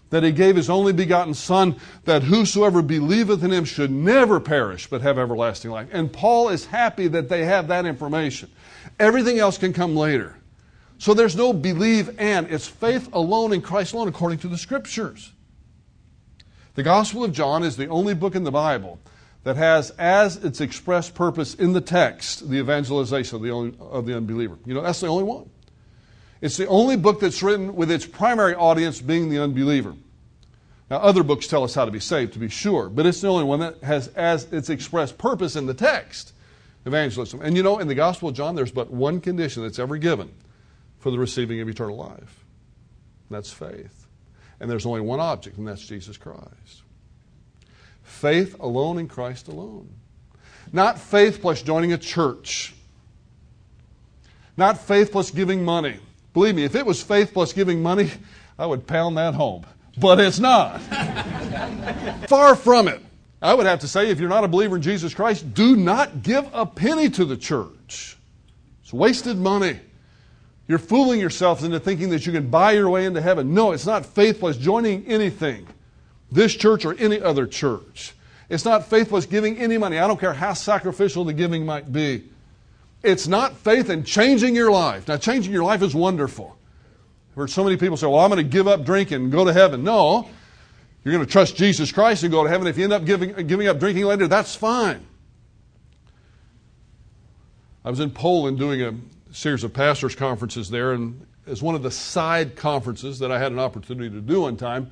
that 0.08 0.22
he 0.22 0.32
gave 0.32 0.56
his 0.56 0.70
only 0.70 0.94
begotten 0.94 1.34
Son, 1.34 1.76
that 2.06 2.22
whosoever 2.22 2.80
believeth 2.80 3.44
in 3.44 3.52
him 3.52 3.66
should 3.66 3.90
never 3.90 4.40
perish, 4.40 4.86
but 4.86 5.02
have 5.02 5.18
everlasting 5.18 5.72
life. 5.72 5.88
And 5.92 6.10
Paul 6.10 6.48
is 6.48 6.64
happy 6.64 7.06
that 7.08 7.28
they 7.28 7.44
have 7.44 7.68
that 7.68 7.84
information. 7.84 8.50
Everything 8.98 9.38
else 9.38 9.58
can 9.58 9.74
come 9.74 9.94
later. 9.94 10.36
So 10.98 11.14
there's 11.14 11.36
no 11.36 11.52
believe 11.52 12.18
and, 12.18 12.50
it's 12.50 12.66
faith 12.66 13.08
alone 13.12 13.52
in 13.52 13.60
Christ 13.60 13.94
alone 13.94 14.08
according 14.08 14.38
to 14.38 14.48
the 14.48 14.58
Scriptures. 14.58 15.32
The 16.74 16.82
Gospel 16.82 17.24
of 17.24 17.32
John 17.32 17.62
is 17.62 17.76
the 17.76 17.88
only 17.88 18.14
book 18.14 18.34
in 18.34 18.44
the 18.44 18.50
Bible 18.50 18.98
that 19.44 19.56
has 19.56 19.90
as 19.90 20.42
its 20.42 20.60
express 20.60 21.10
purpose 21.10 21.54
in 21.54 21.72
the 21.72 21.80
text 21.80 22.48
the 22.48 22.58
evangelization 22.58 23.36
of 23.36 23.42
the, 23.42 23.50
only, 23.50 23.76
of 23.78 24.06
the 24.06 24.16
unbeliever. 24.16 24.58
You 24.64 24.74
know, 24.74 24.82
that's 24.82 25.00
the 25.00 25.06
only 25.06 25.24
one. 25.24 25.50
It's 26.40 26.56
the 26.56 26.66
only 26.66 26.96
book 26.96 27.20
that's 27.20 27.42
written 27.42 27.76
with 27.76 27.90
its 27.90 28.06
primary 28.06 28.54
audience 28.54 29.00
being 29.00 29.30
the 29.30 29.38
unbeliever. 29.38 29.94
Now, 30.90 30.98
other 30.98 31.22
books 31.22 31.46
tell 31.46 31.64
us 31.64 31.74
how 31.74 31.84
to 31.84 31.90
be 31.90 32.00
saved, 32.00 32.34
to 32.34 32.38
be 32.38 32.48
sure, 32.48 32.88
but 32.88 33.06
it's 33.06 33.20
the 33.20 33.28
only 33.28 33.44
one 33.44 33.60
that 33.60 33.82
has 33.82 34.08
as 34.08 34.52
its 34.52 34.68
express 34.68 35.12
purpose 35.12 35.56
in 35.56 35.66
the 35.66 35.74
text 35.74 36.32
evangelism. 36.84 37.40
And 37.40 37.56
you 37.56 37.62
know, 37.62 37.78
in 37.78 37.88
the 37.88 37.94
Gospel 37.94 38.28
of 38.28 38.34
John, 38.34 38.54
there's 38.54 38.70
but 38.70 38.90
one 38.90 39.20
condition 39.20 39.62
that's 39.62 39.78
ever 39.78 39.96
given 39.96 40.30
for 41.04 41.10
the 41.10 41.18
receiving 41.18 41.60
of 41.60 41.68
eternal 41.68 41.98
life. 41.98 42.46
That's 43.28 43.52
faith. 43.52 44.06
And 44.58 44.70
there's 44.70 44.86
only 44.86 45.02
one 45.02 45.20
object, 45.20 45.58
and 45.58 45.68
that's 45.68 45.84
Jesus 45.84 46.16
Christ. 46.16 46.80
Faith 48.02 48.58
alone 48.58 48.96
in 48.96 49.06
Christ 49.06 49.48
alone. 49.48 49.90
Not 50.72 50.98
faith 50.98 51.42
plus 51.42 51.60
joining 51.60 51.92
a 51.92 51.98
church. 51.98 52.72
Not 54.56 54.78
faith 54.78 55.12
plus 55.12 55.30
giving 55.30 55.62
money. 55.62 55.98
Believe 56.32 56.54
me, 56.54 56.64
if 56.64 56.74
it 56.74 56.86
was 56.86 57.02
faith 57.02 57.34
plus 57.34 57.52
giving 57.52 57.82
money, 57.82 58.10
I 58.58 58.64
would 58.64 58.86
pound 58.86 59.18
that 59.18 59.34
home. 59.34 59.66
But 59.98 60.20
it's 60.20 60.38
not. 60.38 60.80
Far 62.30 62.56
from 62.56 62.88
it. 62.88 63.02
I 63.42 63.52
would 63.52 63.66
have 63.66 63.80
to 63.80 63.88
say, 63.88 64.08
if 64.08 64.18
you're 64.18 64.30
not 64.30 64.44
a 64.44 64.48
believer 64.48 64.76
in 64.76 64.80
Jesus 64.80 65.12
Christ, 65.12 65.52
do 65.52 65.76
not 65.76 66.22
give 66.22 66.48
a 66.54 66.64
penny 66.64 67.10
to 67.10 67.26
the 67.26 67.36
church. 67.36 68.16
It's 68.82 68.92
wasted 68.94 69.36
money. 69.36 69.80
You're 70.66 70.78
fooling 70.78 71.20
yourself 71.20 71.62
into 71.62 71.78
thinking 71.78 72.10
that 72.10 72.26
you 72.26 72.32
can 72.32 72.48
buy 72.48 72.72
your 72.72 72.88
way 72.88 73.04
into 73.04 73.20
heaven. 73.20 73.52
No, 73.52 73.72
it's 73.72 73.86
not 73.86 74.06
faithless 74.06 74.56
joining 74.56 75.06
anything, 75.06 75.66
this 76.32 76.54
church 76.54 76.84
or 76.84 76.94
any 76.94 77.20
other 77.20 77.46
church. 77.46 78.14
It's 78.48 78.64
not 78.64 78.86
faithless 78.86 79.26
giving 79.26 79.58
any 79.58 79.78
money. 79.78 79.98
I 79.98 80.06
don't 80.06 80.20
care 80.20 80.32
how 80.32 80.54
sacrificial 80.54 81.24
the 81.24 81.32
giving 81.32 81.66
might 81.66 81.92
be. 81.92 82.24
It's 83.02 83.28
not 83.28 83.56
faith 83.58 83.90
in 83.90 84.04
changing 84.04 84.54
your 84.54 84.70
life. 84.70 85.08
Now, 85.08 85.18
changing 85.18 85.52
your 85.52 85.64
life 85.64 85.82
is 85.82 85.94
wonderful. 85.94 86.56
I've 87.32 87.36
heard 87.36 87.50
so 87.50 87.62
many 87.62 87.76
people 87.76 87.98
say, 87.98 88.06
Well, 88.06 88.20
I'm 88.20 88.30
going 88.30 88.42
to 88.42 88.50
give 88.50 88.66
up 88.66 88.84
drinking 88.84 89.24
and 89.24 89.32
go 89.32 89.44
to 89.44 89.52
heaven. 89.52 89.84
No, 89.84 90.28
you're 91.02 91.12
going 91.12 91.24
to 91.24 91.30
trust 91.30 91.56
Jesus 91.56 91.92
Christ 91.92 92.22
and 92.22 92.32
go 92.32 92.42
to 92.42 92.48
heaven. 92.48 92.66
If 92.66 92.78
you 92.78 92.84
end 92.84 92.94
up 92.94 93.04
giving, 93.04 93.46
giving 93.46 93.68
up 93.68 93.78
drinking 93.78 94.04
later, 94.04 94.26
that's 94.26 94.54
fine. 94.54 95.06
I 97.84 97.90
was 97.90 98.00
in 98.00 98.10
Poland 98.10 98.58
doing 98.58 98.80
a 98.80 98.94
series 99.34 99.64
of 99.64 99.74
pastors' 99.74 100.14
conferences 100.14 100.70
there, 100.70 100.92
and 100.92 101.26
as 101.46 101.60
one 101.60 101.74
of 101.74 101.82
the 101.82 101.90
side 101.90 102.56
conferences 102.56 103.18
that 103.18 103.30
I 103.30 103.38
had 103.38 103.52
an 103.52 103.58
opportunity 103.58 104.08
to 104.10 104.20
do 104.20 104.42
one 104.42 104.56
time, 104.56 104.90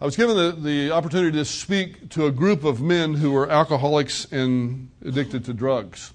I 0.00 0.04
was 0.04 0.16
given 0.16 0.36
the, 0.36 0.52
the 0.52 0.90
opportunity 0.90 1.38
to 1.38 1.44
speak 1.44 2.10
to 2.10 2.26
a 2.26 2.32
group 2.32 2.64
of 2.64 2.82
men 2.82 3.14
who 3.14 3.30
were 3.30 3.48
alcoholics 3.48 4.26
and 4.32 4.90
addicted 5.04 5.44
to 5.46 5.54
drugs. 5.54 6.12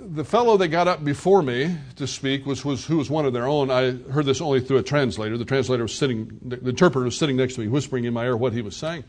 The 0.00 0.24
fellow 0.24 0.56
that 0.58 0.68
got 0.68 0.86
up 0.86 1.04
before 1.04 1.42
me 1.42 1.76
to 1.96 2.06
speak 2.06 2.46
was, 2.46 2.64
was 2.64 2.84
who 2.84 2.98
was 2.98 3.10
one 3.10 3.26
of 3.26 3.32
their 3.32 3.46
own. 3.46 3.70
I 3.70 3.92
heard 4.12 4.26
this 4.26 4.40
only 4.40 4.60
through 4.60 4.78
a 4.78 4.82
translator. 4.82 5.36
The 5.36 5.44
translator 5.44 5.82
was 5.82 5.94
sitting, 5.94 6.38
the 6.42 6.68
interpreter 6.68 7.04
was 7.04 7.16
sitting 7.16 7.36
next 7.36 7.54
to 7.54 7.62
me, 7.62 7.68
whispering 7.68 8.04
in 8.04 8.14
my 8.14 8.24
ear 8.26 8.36
what 8.36 8.52
he 8.52 8.62
was 8.62 8.76
saying. 8.76 9.04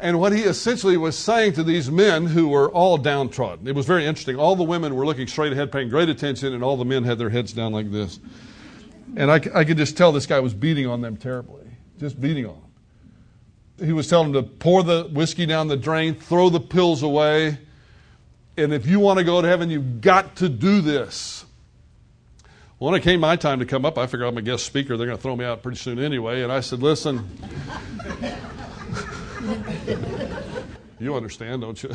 And 0.00 0.18
what 0.18 0.32
he 0.32 0.42
essentially 0.42 0.96
was 0.96 1.16
saying 1.16 1.52
to 1.54 1.62
these 1.62 1.90
men 1.90 2.26
who 2.26 2.48
were 2.48 2.70
all 2.70 2.98
downtrodden, 2.98 3.68
it 3.68 3.74
was 3.74 3.86
very 3.86 4.04
interesting. 4.04 4.36
All 4.36 4.56
the 4.56 4.64
women 4.64 4.96
were 4.96 5.06
looking 5.06 5.26
straight 5.26 5.52
ahead, 5.52 5.70
paying 5.70 5.88
great 5.88 6.08
attention, 6.08 6.52
and 6.52 6.64
all 6.64 6.76
the 6.76 6.84
men 6.84 7.04
had 7.04 7.18
their 7.18 7.30
heads 7.30 7.52
down 7.52 7.72
like 7.72 7.90
this. 7.92 8.18
And 9.16 9.30
I, 9.30 9.40
I 9.54 9.64
could 9.64 9.76
just 9.76 9.96
tell 9.96 10.10
this 10.10 10.26
guy 10.26 10.40
was 10.40 10.54
beating 10.54 10.86
on 10.86 11.00
them 11.00 11.16
terribly, 11.16 11.64
just 12.00 12.20
beating 12.20 12.46
on 12.46 12.54
them. 12.54 13.86
He 13.86 13.92
was 13.92 14.08
telling 14.08 14.32
them 14.32 14.42
to 14.42 14.48
pour 14.48 14.82
the 14.82 15.04
whiskey 15.04 15.46
down 15.46 15.68
the 15.68 15.76
drain, 15.76 16.14
throw 16.14 16.48
the 16.48 16.60
pills 16.60 17.02
away, 17.02 17.58
and 18.56 18.72
if 18.72 18.86
you 18.86 19.00
want 19.00 19.18
to 19.18 19.24
go 19.24 19.42
to 19.42 19.48
heaven, 19.48 19.68
you've 19.70 20.00
got 20.00 20.36
to 20.36 20.48
do 20.48 20.80
this. 20.80 21.44
When 22.78 22.94
it 22.94 23.00
came 23.00 23.20
my 23.20 23.36
time 23.36 23.60
to 23.60 23.66
come 23.66 23.84
up, 23.84 23.98
I 23.98 24.06
figured 24.06 24.28
I'm 24.28 24.36
a 24.36 24.42
guest 24.42 24.66
speaker. 24.66 24.96
They're 24.96 25.06
going 25.06 25.16
to 25.16 25.22
throw 25.22 25.34
me 25.34 25.44
out 25.44 25.62
pretty 25.62 25.78
soon 25.78 25.98
anyway. 25.98 26.42
And 26.42 26.52
I 26.52 26.60
said, 26.60 26.82
listen, 26.82 27.28
you 30.98 31.14
understand, 31.14 31.62
don't 31.62 31.82
you? 31.82 31.90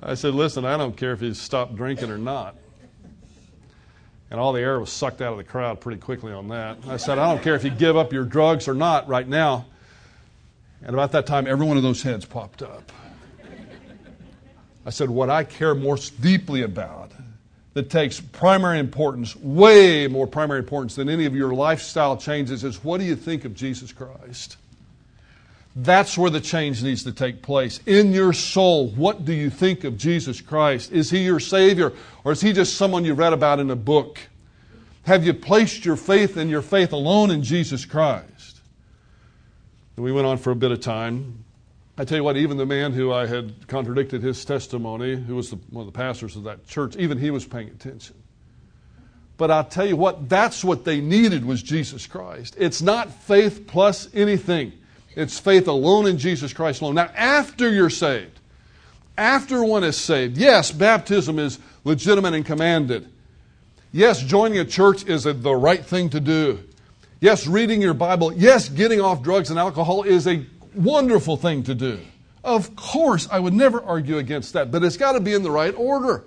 I 0.00 0.14
said, 0.14 0.34
Listen, 0.34 0.64
I 0.64 0.76
don't 0.76 0.96
care 0.96 1.12
if 1.12 1.20
he's 1.20 1.40
stopped 1.40 1.76
drinking 1.76 2.10
or 2.10 2.18
not. 2.18 2.56
And 4.30 4.38
all 4.38 4.52
the 4.52 4.60
air 4.60 4.78
was 4.78 4.92
sucked 4.92 5.22
out 5.22 5.32
of 5.32 5.38
the 5.38 5.44
crowd 5.44 5.80
pretty 5.80 6.00
quickly 6.00 6.32
on 6.32 6.48
that. 6.48 6.78
I 6.86 6.98
said, 6.98 7.18
I 7.18 7.32
don't 7.32 7.42
care 7.42 7.54
if 7.54 7.64
you 7.64 7.70
give 7.70 7.96
up 7.96 8.12
your 8.12 8.24
drugs 8.24 8.68
or 8.68 8.74
not 8.74 9.08
right 9.08 9.26
now. 9.26 9.66
And 10.82 10.90
about 10.90 11.12
that 11.12 11.26
time, 11.26 11.46
every 11.46 11.66
one 11.66 11.76
of 11.76 11.82
those 11.82 12.02
heads 12.02 12.24
popped 12.24 12.62
up. 12.62 12.92
I 14.84 14.90
said, 14.90 15.10
What 15.10 15.30
I 15.30 15.44
care 15.44 15.74
most 15.74 16.20
deeply 16.20 16.62
about, 16.62 17.12
that 17.74 17.90
takes 17.90 18.20
primary 18.20 18.78
importance, 18.78 19.34
way 19.36 20.06
more 20.08 20.26
primary 20.26 20.60
importance 20.60 20.94
than 20.94 21.08
any 21.08 21.24
of 21.24 21.34
your 21.34 21.54
lifestyle 21.54 22.16
changes, 22.16 22.64
is 22.64 22.84
what 22.84 22.98
do 22.98 23.06
you 23.06 23.16
think 23.16 23.44
of 23.44 23.54
Jesus 23.54 23.92
Christ? 23.92 24.57
That's 25.80 26.18
where 26.18 26.28
the 26.28 26.40
change 26.40 26.82
needs 26.82 27.04
to 27.04 27.12
take 27.12 27.40
place. 27.40 27.78
In 27.86 28.12
your 28.12 28.32
soul, 28.32 28.88
what 28.88 29.24
do 29.24 29.32
you 29.32 29.48
think 29.48 29.84
of 29.84 29.96
Jesus 29.96 30.40
Christ? 30.40 30.90
Is 30.90 31.08
he 31.08 31.18
your 31.18 31.38
Savior 31.38 31.92
or 32.24 32.32
is 32.32 32.40
he 32.40 32.52
just 32.52 32.74
someone 32.74 33.04
you 33.04 33.14
read 33.14 33.32
about 33.32 33.60
in 33.60 33.70
a 33.70 33.76
book? 33.76 34.18
Have 35.04 35.24
you 35.24 35.32
placed 35.32 35.84
your 35.84 35.94
faith 35.94 36.36
and 36.36 36.50
your 36.50 36.62
faith 36.62 36.92
alone 36.92 37.30
in 37.30 37.44
Jesus 37.44 37.84
Christ? 37.84 38.60
And 39.94 40.04
we 40.04 40.10
went 40.10 40.26
on 40.26 40.36
for 40.38 40.50
a 40.50 40.56
bit 40.56 40.72
of 40.72 40.80
time. 40.80 41.44
I 41.96 42.04
tell 42.04 42.18
you 42.18 42.24
what, 42.24 42.36
even 42.36 42.56
the 42.56 42.66
man 42.66 42.92
who 42.92 43.12
I 43.12 43.26
had 43.26 43.68
contradicted 43.68 44.20
his 44.20 44.44
testimony, 44.44 45.14
who 45.14 45.36
was 45.36 45.50
the, 45.50 45.56
one 45.70 45.86
of 45.86 45.92
the 45.92 45.96
pastors 45.96 46.34
of 46.34 46.42
that 46.42 46.66
church, 46.66 46.96
even 46.96 47.18
he 47.18 47.30
was 47.30 47.46
paying 47.46 47.68
attention. 47.68 48.16
But 49.36 49.52
I'll 49.52 49.64
tell 49.64 49.86
you 49.86 49.94
what, 49.94 50.28
that's 50.28 50.64
what 50.64 50.84
they 50.84 51.00
needed 51.00 51.44
was 51.44 51.62
Jesus 51.62 52.08
Christ. 52.08 52.56
It's 52.58 52.82
not 52.82 53.12
faith 53.12 53.68
plus 53.68 54.08
anything. 54.12 54.72
It's 55.14 55.38
faith 55.38 55.68
alone 55.68 56.06
in 56.06 56.18
Jesus 56.18 56.52
Christ 56.52 56.80
alone. 56.80 56.94
Now, 56.94 57.10
after 57.16 57.70
you're 57.70 57.90
saved, 57.90 58.38
after 59.16 59.64
one 59.64 59.82
is 59.84 59.96
saved, 59.96 60.36
yes, 60.36 60.70
baptism 60.70 61.38
is 61.38 61.58
legitimate 61.84 62.34
and 62.34 62.46
commanded. 62.46 63.08
Yes, 63.92 64.22
joining 64.22 64.58
a 64.58 64.64
church 64.64 65.04
is 65.06 65.26
a, 65.26 65.32
the 65.32 65.54
right 65.54 65.84
thing 65.84 66.10
to 66.10 66.20
do. 66.20 66.60
Yes, 67.20 67.46
reading 67.46 67.82
your 67.82 67.94
Bible. 67.94 68.32
Yes, 68.32 68.68
getting 68.68 69.00
off 69.00 69.22
drugs 69.22 69.50
and 69.50 69.58
alcohol 69.58 70.04
is 70.04 70.28
a 70.28 70.46
wonderful 70.74 71.36
thing 71.36 71.64
to 71.64 71.74
do. 71.74 71.98
Of 72.44 72.76
course, 72.76 73.28
I 73.30 73.40
would 73.40 73.54
never 73.54 73.82
argue 73.82 74.18
against 74.18 74.52
that, 74.52 74.70
but 74.70 74.84
it's 74.84 74.96
got 74.96 75.12
to 75.12 75.20
be 75.20 75.34
in 75.34 75.42
the 75.42 75.50
right 75.50 75.74
order. 75.74 76.24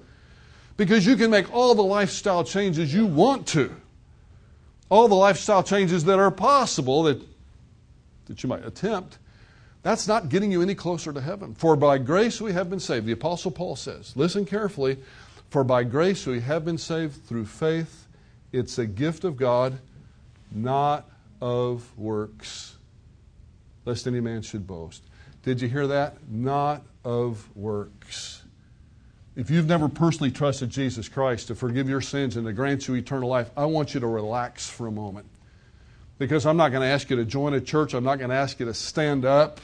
Because 0.75 1.05
you 1.05 1.15
can 1.15 1.31
make 1.31 1.53
all 1.53 1.75
the 1.75 1.83
lifestyle 1.83 2.43
changes 2.43 2.93
you 2.93 3.05
want 3.05 3.47
to. 3.47 3.73
All 4.89 5.07
the 5.07 5.15
lifestyle 5.15 5.63
changes 5.63 6.03
that 6.05 6.19
are 6.19 6.31
possible 6.31 7.03
that 7.03 7.21
that 8.31 8.41
you 8.43 8.49
might 8.49 8.65
attempt, 8.65 9.17
that's 9.83 10.07
not 10.07 10.29
getting 10.29 10.51
you 10.51 10.61
any 10.61 10.73
closer 10.73 11.11
to 11.11 11.19
heaven. 11.19 11.53
For 11.53 11.75
by 11.75 11.97
grace 11.97 12.39
we 12.39 12.53
have 12.53 12.69
been 12.69 12.79
saved. 12.79 13.05
The 13.05 13.11
Apostle 13.11 13.51
Paul 13.51 13.75
says, 13.75 14.15
listen 14.15 14.45
carefully, 14.45 14.97
for 15.49 15.65
by 15.65 15.83
grace 15.83 16.25
we 16.25 16.39
have 16.39 16.63
been 16.63 16.77
saved 16.77 17.25
through 17.25 17.45
faith. 17.45 18.07
It's 18.53 18.77
a 18.77 18.85
gift 18.85 19.25
of 19.25 19.35
God, 19.35 19.79
not 20.49 21.09
of 21.41 21.85
works, 21.97 22.77
lest 23.83 24.07
any 24.07 24.21
man 24.21 24.43
should 24.43 24.65
boast. 24.65 25.03
Did 25.43 25.59
you 25.59 25.67
hear 25.67 25.87
that? 25.87 26.15
Not 26.29 26.83
of 27.03 27.49
works. 27.55 28.43
If 29.35 29.49
you've 29.49 29.67
never 29.67 29.89
personally 29.89 30.31
trusted 30.31 30.69
Jesus 30.69 31.09
Christ 31.09 31.47
to 31.47 31.55
forgive 31.55 31.89
your 31.89 32.01
sins 32.01 32.37
and 32.37 32.45
to 32.45 32.53
grant 32.53 32.87
you 32.87 32.95
eternal 32.95 33.27
life, 33.27 33.49
I 33.57 33.65
want 33.65 33.93
you 33.93 33.99
to 33.99 34.07
relax 34.07 34.69
for 34.69 34.87
a 34.87 34.91
moment 34.91 35.25
because 36.21 36.45
I'm 36.45 36.55
not 36.55 36.69
going 36.69 36.83
to 36.83 36.87
ask 36.87 37.09
you 37.09 37.15
to 37.15 37.25
join 37.25 37.55
a 37.55 37.59
church. 37.59 37.95
I'm 37.95 38.03
not 38.03 38.19
going 38.19 38.29
to 38.29 38.35
ask 38.35 38.59
you 38.59 38.67
to 38.67 38.75
stand 38.75 39.25
up. 39.25 39.59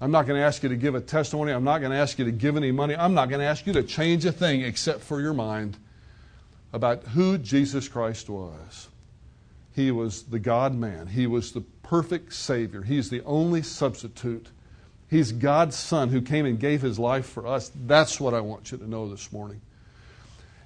I'm 0.00 0.10
not 0.10 0.26
going 0.26 0.38
to 0.38 0.44
ask 0.44 0.64
you 0.64 0.68
to 0.68 0.76
give 0.76 0.96
a 0.96 1.00
testimony. 1.00 1.52
I'm 1.52 1.62
not 1.62 1.78
going 1.78 1.92
to 1.92 1.96
ask 1.96 2.18
you 2.18 2.24
to 2.24 2.32
give 2.32 2.56
any 2.56 2.72
money. 2.72 2.96
I'm 2.96 3.14
not 3.14 3.28
going 3.28 3.38
to 3.38 3.46
ask 3.46 3.66
you 3.68 3.72
to 3.74 3.84
change 3.84 4.24
a 4.26 4.32
thing 4.32 4.62
except 4.62 5.00
for 5.00 5.20
your 5.20 5.32
mind 5.32 5.76
about 6.72 7.04
who 7.04 7.38
Jesus 7.38 7.88
Christ 7.88 8.28
was. 8.28 8.88
He 9.76 9.92
was 9.92 10.24
the 10.24 10.40
God 10.40 10.74
man, 10.74 11.06
He 11.06 11.28
was 11.28 11.52
the 11.52 11.60
perfect 11.60 12.32
Savior, 12.32 12.82
He's 12.82 13.08
the 13.08 13.22
only 13.22 13.62
substitute. 13.62 14.48
He's 15.08 15.30
God's 15.30 15.76
Son 15.76 16.08
who 16.08 16.20
came 16.20 16.46
and 16.46 16.58
gave 16.58 16.82
His 16.82 16.98
life 16.98 17.26
for 17.26 17.46
us. 17.46 17.70
That's 17.86 18.18
what 18.20 18.34
I 18.34 18.40
want 18.40 18.72
you 18.72 18.78
to 18.78 18.90
know 18.90 19.08
this 19.08 19.30
morning. 19.30 19.60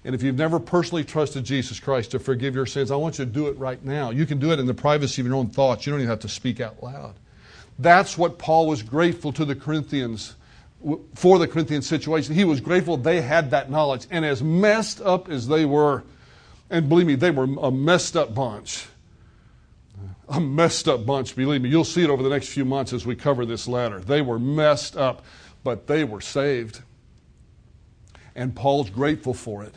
And 0.04 0.14
if 0.14 0.22
you've 0.22 0.38
never 0.38 0.58
personally 0.58 1.04
trusted 1.04 1.44
Jesus 1.44 1.78
Christ 1.78 2.12
to 2.12 2.18
forgive 2.18 2.54
your 2.54 2.66
sins, 2.66 2.90
I 2.90 2.96
want 2.96 3.18
you 3.18 3.26
to 3.26 3.30
do 3.30 3.48
it 3.48 3.58
right 3.58 3.82
now. 3.84 4.10
You 4.10 4.24
can 4.24 4.38
do 4.38 4.50
it 4.52 4.58
in 4.58 4.66
the 4.66 4.74
privacy 4.74 5.20
of 5.20 5.26
your 5.26 5.36
own 5.36 5.48
thoughts. 5.48 5.86
You 5.86 5.92
don't 5.92 6.00
even 6.00 6.10
have 6.10 6.20
to 6.20 6.28
speak 6.28 6.60
out 6.60 6.82
loud. 6.82 7.14
That's 7.78 8.16
what 8.16 8.38
Paul 8.38 8.66
was 8.66 8.82
grateful 8.82 9.32
to 9.32 9.44
the 9.44 9.54
Corinthians 9.54 10.34
for 11.14 11.38
the 11.38 11.46
Corinthian 11.46 11.82
situation. 11.82 12.34
He 12.34 12.44
was 12.44 12.60
grateful 12.60 12.96
they 12.96 13.20
had 13.20 13.50
that 13.50 13.70
knowledge. 13.70 14.06
And 14.10 14.24
as 14.24 14.42
messed 14.42 15.00
up 15.02 15.28
as 15.28 15.46
they 15.46 15.66
were, 15.66 16.04
and 16.70 16.88
believe 16.88 17.06
me, 17.06 17.16
they 17.16 17.30
were 17.30 17.44
a 17.44 17.70
messed 17.70 18.16
up 18.16 18.34
bunch. 18.34 18.86
A 20.28 20.40
messed 20.40 20.88
up 20.88 21.04
bunch, 21.04 21.36
believe 21.36 21.60
me. 21.60 21.68
You'll 21.68 21.84
see 21.84 22.02
it 22.02 22.08
over 22.08 22.22
the 22.22 22.30
next 22.30 22.48
few 22.48 22.64
months 22.64 22.92
as 22.92 23.04
we 23.04 23.16
cover 23.16 23.44
this 23.44 23.68
letter. 23.68 23.98
They 23.98 24.22
were 24.22 24.38
messed 24.38 24.96
up, 24.96 25.24
but 25.62 25.86
they 25.86 26.04
were 26.04 26.20
saved. 26.20 26.80
And 28.34 28.54
Paul's 28.54 28.88
grateful 28.88 29.34
for 29.34 29.64
it. 29.64 29.74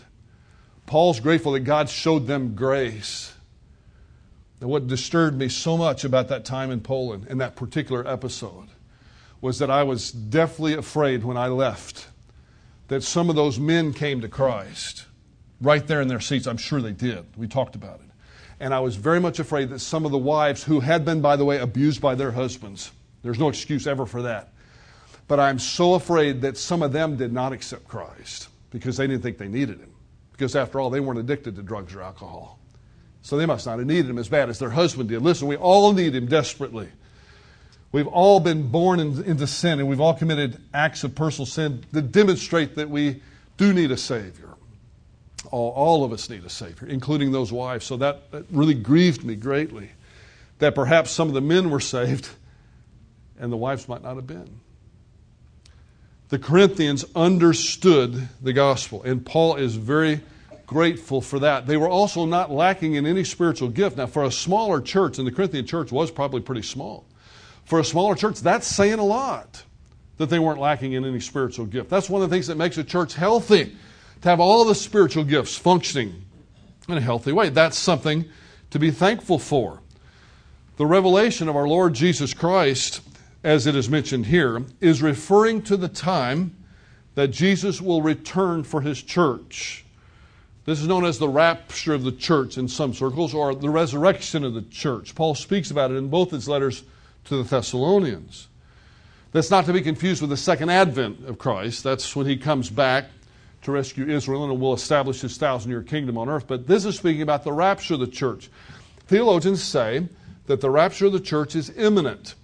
Paul's 0.86 1.20
grateful 1.20 1.54
that 1.54 1.62
God 1.62 1.90
showed 1.90 2.28
them 2.28 2.56
grace. 2.56 3.34
And 4.62 4.70
what 4.70 4.88
disturbed 4.88 5.38
me 5.38 5.50
so 5.50 5.78
much 5.78 6.04
about 6.04 6.30
that 6.30 6.46
time 6.46 6.72
in 6.72 6.82
Poland 6.82 7.28
and 7.30 7.42
that 7.42 7.56
particular 7.56 8.08
episode 8.08 8.68
was 9.42 9.60
that 9.60 9.70
I 9.70 9.84
was 9.84 10.12
deathly 10.12 10.74
afraid 10.74 11.24
when 11.24 11.36
I 11.36 11.48
left 11.48 12.08
that 12.88 13.04
some 13.04 13.30
of 13.30 13.36
those 13.36 13.60
men 13.60 13.94
came 13.94 14.22
to 14.22 14.30
Christ 14.30 15.06
right 15.60 15.86
there 15.86 16.02
in 16.02 16.08
their 16.08 16.20
seats. 16.20 16.48
I'm 16.48 16.58
sure 16.58 16.82
they 16.82 16.92
did. 16.92 17.26
We 17.36 17.48
talked 17.48 17.76
about 17.76 18.00
it. 18.00 18.06
And 18.60 18.74
I 18.74 18.80
was 18.80 18.96
very 18.96 19.20
much 19.20 19.40
afraid 19.40 19.70
that 19.70 19.80
some 19.80 20.06
of 20.06 20.12
the 20.12 20.18
wives 20.18 20.64
who 20.64 20.80
had 20.80 21.04
been, 21.04 21.22
by 21.22 21.36
the 21.36 21.46
way, 21.46 21.58
abused 21.58 22.02
by 22.02 22.16
their 22.16 22.32
husbands, 22.32 22.92
there's 23.24 23.40
no 23.40 23.50
excuse 23.50 23.88
ever 23.88 24.06
for 24.06 24.22
that. 24.22 24.54
But 25.28 25.40
I'm 25.40 25.60
so 25.60 25.96
afraid 25.96 26.42
that 26.42 26.58
some 26.58 26.84
of 26.84 26.92
them 26.92 27.18
did 27.18 27.34
not 27.34 27.54
accept 27.54 27.88
Christ 27.88 28.50
because 28.72 28.98
they 28.98 29.08
didn't 29.08 29.24
think 29.24 29.38
they 29.38 29.48
needed 29.48 29.80
him. 29.80 29.93
Because 30.44 30.58
after 30.58 30.78
all, 30.78 30.90
they 30.90 31.00
weren't 31.00 31.20
addicted 31.20 31.56
to 31.56 31.64
drugs 31.64 31.96
or 31.96 32.02
alcohol. 32.02 32.60
So 33.22 33.38
they 33.38 33.46
must 33.46 33.66
not 33.66 33.80
have 33.80 33.88
needed 33.88 34.10
him 34.10 34.18
as 34.18 34.28
bad 34.28 34.50
as 34.50 34.60
their 34.60 34.72
husband 34.72 35.08
did. 35.08 35.22
Listen, 35.22 35.48
we 35.48 35.56
all 35.56 35.94
need 35.94 36.14
him 36.14 36.26
desperately. 36.26 36.90
We've 37.94 38.08
all 38.08 38.42
been 38.42 38.68
born 38.68 39.00
in, 39.00 39.24
into 39.24 39.48
sin, 39.48 39.80
and 39.80 39.88
we've 39.88 40.02
all 40.02 40.14
committed 40.14 40.62
acts 40.74 41.06
of 41.06 41.16
personal 41.16 41.46
sin 41.46 41.86
that 41.94 42.12
demonstrate 42.12 42.76
that 42.76 42.90
we 42.90 43.22
do 43.56 43.72
need 43.72 43.92
a 43.92 43.96
Savior. 43.96 44.50
All, 45.50 45.72
all 45.72 46.04
of 46.04 46.12
us 46.12 46.30
need 46.30 46.44
a 46.44 46.50
Savior, 46.50 46.90
including 46.90 47.32
those 47.32 47.54
wives. 47.54 47.86
So 47.86 47.96
that, 47.96 48.30
that 48.32 48.44
really 48.52 48.74
grieved 48.74 49.24
me 49.24 49.36
greatly 49.38 49.92
that 50.60 50.76
perhaps 50.76 51.10
some 51.12 51.30
of 51.30 51.36
the 51.36 51.42
men 51.42 51.70
were 51.70 51.80
saved 51.80 52.28
and 53.40 53.50
the 53.50 53.56
wives 53.56 53.88
might 53.88 54.04
not 54.04 54.18
have 54.18 54.28
been 54.28 54.60
the 56.34 56.40
Corinthians 56.40 57.06
understood 57.16 58.28
the 58.42 58.54
gospel, 58.54 59.04
and 59.04 59.24
Paul 59.24 59.58
is 59.58 59.76
very 59.76 60.20
grateful 60.74 61.22
for 61.22 61.40
that. 61.40 61.68
They 61.68 61.78
were 61.78 61.88
also 61.88 62.26
not 62.26 62.52
lacking 62.52 62.96
in 62.96 63.06
any 63.06 63.24
spiritual 63.24 63.70
gift. 63.70 63.96
Now, 63.96 64.08
for 64.08 64.26
a 64.26 64.32
smaller 64.32 64.82
church, 64.82 65.18
and 65.20 65.26
the 65.26 65.32
Corinthian 65.32 65.66
church 65.66 65.92
was 65.92 66.12
probably 66.12 66.42
pretty 66.42 66.64
small, 66.64 67.06
for 67.64 67.80
a 67.80 67.86
smaller 67.86 68.16
church, 68.16 68.42
that's 68.42 68.68
saying 68.68 69.00
a 69.00 69.06
lot. 69.06 69.64
that 70.18 70.30
they 70.30 70.40
weren't 70.40 70.60
lacking 70.60 70.94
in 70.94 71.06
any 71.06 71.20
spiritual 71.20 71.66
gift. 71.66 71.90
That's 71.90 72.10
one 72.10 72.22
of 72.22 72.30
the 72.30 72.36
things 72.36 72.48
that 72.48 72.58
makes 72.58 72.78
a 72.78 72.84
church 72.84 73.14
healthy, 73.14 73.76
to 74.22 74.30
have 74.30 74.40
all 74.40 74.66
the 74.66 74.76
spiritual 74.76 75.24
gifts 75.24 75.58
functioning 75.58 76.24
in 76.88 76.98
a 76.98 77.02
healthy 77.02 77.32
way. 77.32 77.50
That's 77.50 77.78
something 77.78 78.26
to 78.70 78.80
be 78.80 78.92
thankful 78.92 79.40
for. 79.40 79.82
The 80.78 80.86
revelation 80.86 81.50
of 81.50 81.56
our 81.56 81.68
Lord 81.68 81.94
Jesus 81.94 82.34
Christ, 82.34 83.02
as 83.44 83.68
it 83.68 83.76
is 83.76 83.90
mentioned 83.90 84.28
here, 84.28 84.64
is 84.80 85.02
referring 85.02 85.62
to 85.64 85.78
the 85.78 85.88
time 85.88 86.56
that 87.16 87.28
Jesus 87.28 87.82
will 87.82 88.02
return 88.02 88.64
for 88.64 88.82
his 88.82 89.02
church. 89.02 89.86
This 90.66 90.80
is 90.80 90.88
known 90.88 91.04
as 91.04 91.20
the 91.20 91.28
rapture 91.28 91.94
of 91.94 92.04
the 92.04 92.12
church 92.12 92.58
in 92.58 92.68
some 92.68 92.94
circles, 92.94 93.34
or 93.34 93.54
the 93.54 93.70
resurrection 93.70 94.44
of 94.44 94.54
the 94.54 94.62
church. 94.62 95.14
Paul 95.14 95.36
speaks 95.36 95.72
about 95.72 95.92
it 95.92 95.96
in 95.96 96.08
both 96.08 96.32
his 96.32 96.48
letters 96.48 96.84
to 97.26 97.38
the 97.38 97.44
Thessalonians. 97.44 98.48
That's 99.34 99.52
not 99.52 99.66
to 99.66 99.74
be 99.74 99.82
confused 99.82 100.22
with 100.22 100.30
the 100.30 100.38
second 100.38 100.70
advent 100.70 101.26
of 101.26 101.38
Christ. 101.38 101.84
That's 101.84 102.16
when 102.16 102.28
he 102.28 102.38
comes 102.38 102.70
back 102.70 103.06
to 103.64 103.72
rescue 103.72 104.08
Israel 104.08 104.50
and 104.50 104.60
will 104.60 104.74
establish 104.74 105.22
his 105.22 105.38
thousand 105.38 105.72
year 105.72 105.82
kingdom 105.82 106.18
on 106.18 106.30
earth. 106.30 106.48
But 106.48 106.68
this 106.68 106.86
is 106.86 106.98
speaking 106.98 107.24
about 107.24 107.44
the 107.44 107.52
rapture 107.52 107.96
of 107.96 108.00
the 108.00 108.08
church. 108.08 108.50
Theologians 109.08 109.64
say 109.64 110.08
that 110.46 110.62
the 110.62 110.70
rapture 110.70 111.08
of 111.08 111.14
the 111.14 111.20
church 111.20 111.56
is 111.56 111.76
imminent, 111.76 112.36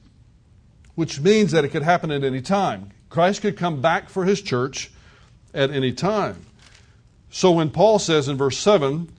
which 0.95 1.21
means 1.21 1.51
that 1.51 1.63
it 1.63 1.69
could 1.69 1.83
happen 1.83 2.11
at 2.11 2.23
any 2.23 2.41
time. 2.41 2.91
Christ 3.09 3.41
could 3.41 3.57
come 3.57 3.81
back 3.81 4.09
for 4.09 4.25
his 4.25 4.41
church 4.41 4.91
at 5.53 5.71
any 5.71 5.91
time. 5.91 6.45
So 7.29 7.51
when 7.51 7.69
Paul 7.69 7.99
says 7.99 8.27
in 8.27 8.37
verse 8.37 8.57
7 8.57 9.09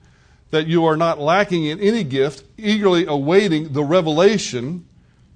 that 0.50 0.66
you 0.66 0.84
are 0.84 0.96
not 0.96 1.20
lacking 1.20 1.66
in 1.66 1.80
any 1.80 2.04
gift, 2.04 2.44
eagerly 2.58 3.06
awaiting 3.06 3.72
the 3.72 3.84
revelation 3.84 4.86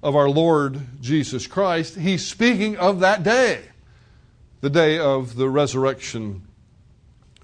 of 0.03 0.15
our 0.15 0.29
Lord 0.29 0.81
Jesus 1.01 1.47
Christ, 1.47 1.95
he's 1.95 2.25
speaking 2.25 2.77
of 2.77 2.99
that 2.99 3.23
day, 3.23 3.61
the 4.61 4.69
day 4.69 4.99
of 4.99 5.35
the 5.35 5.49
resurrection 5.49 6.47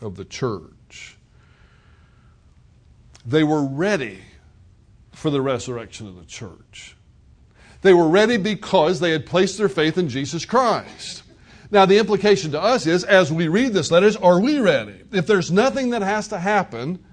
of 0.02 0.16
the 0.16 0.26
church. 0.26 1.18
They 3.26 3.44
were 3.44 3.64
ready 3.64 4.20
for 5.12 5.30
the 5.30 5.42
resurrection 5.42 6.08
of 6.08 6.16
the 6.16 6.26
church. 6.26 6.96
They 7.84 7.94
were 7.94 8.08
ready 8.08 8.38
because 8.38 9.00
they 9.00 9.12
had 9.12 9.26
placed 9.26 9.58
their 9.58 9.70
faith 9.70 9.98
in 9.98 10.10
Jesus 10.10 10.46
Christ. 10.46 11.21
Now, 11.72 11.86
the 11.86 11.98
implication 11.98 12.52
to 12.52 12.62
us 12.62 12.86
is, 12.86 13.06
as 13.06 13.32
we 13.32 13.48
read 13.48 13.72
this 13.72 13.92
letter, 13.92 14.12
are 14.22 14.42
we 14.42 14.60
ready? 14.60 15.04
If 15.14 15.26
there's 15.26 15.52
nothing 15.52 15.92
that 15.92 16.02
has 16.02 16.28
to 16.28 16.38
happen 16.38 17.04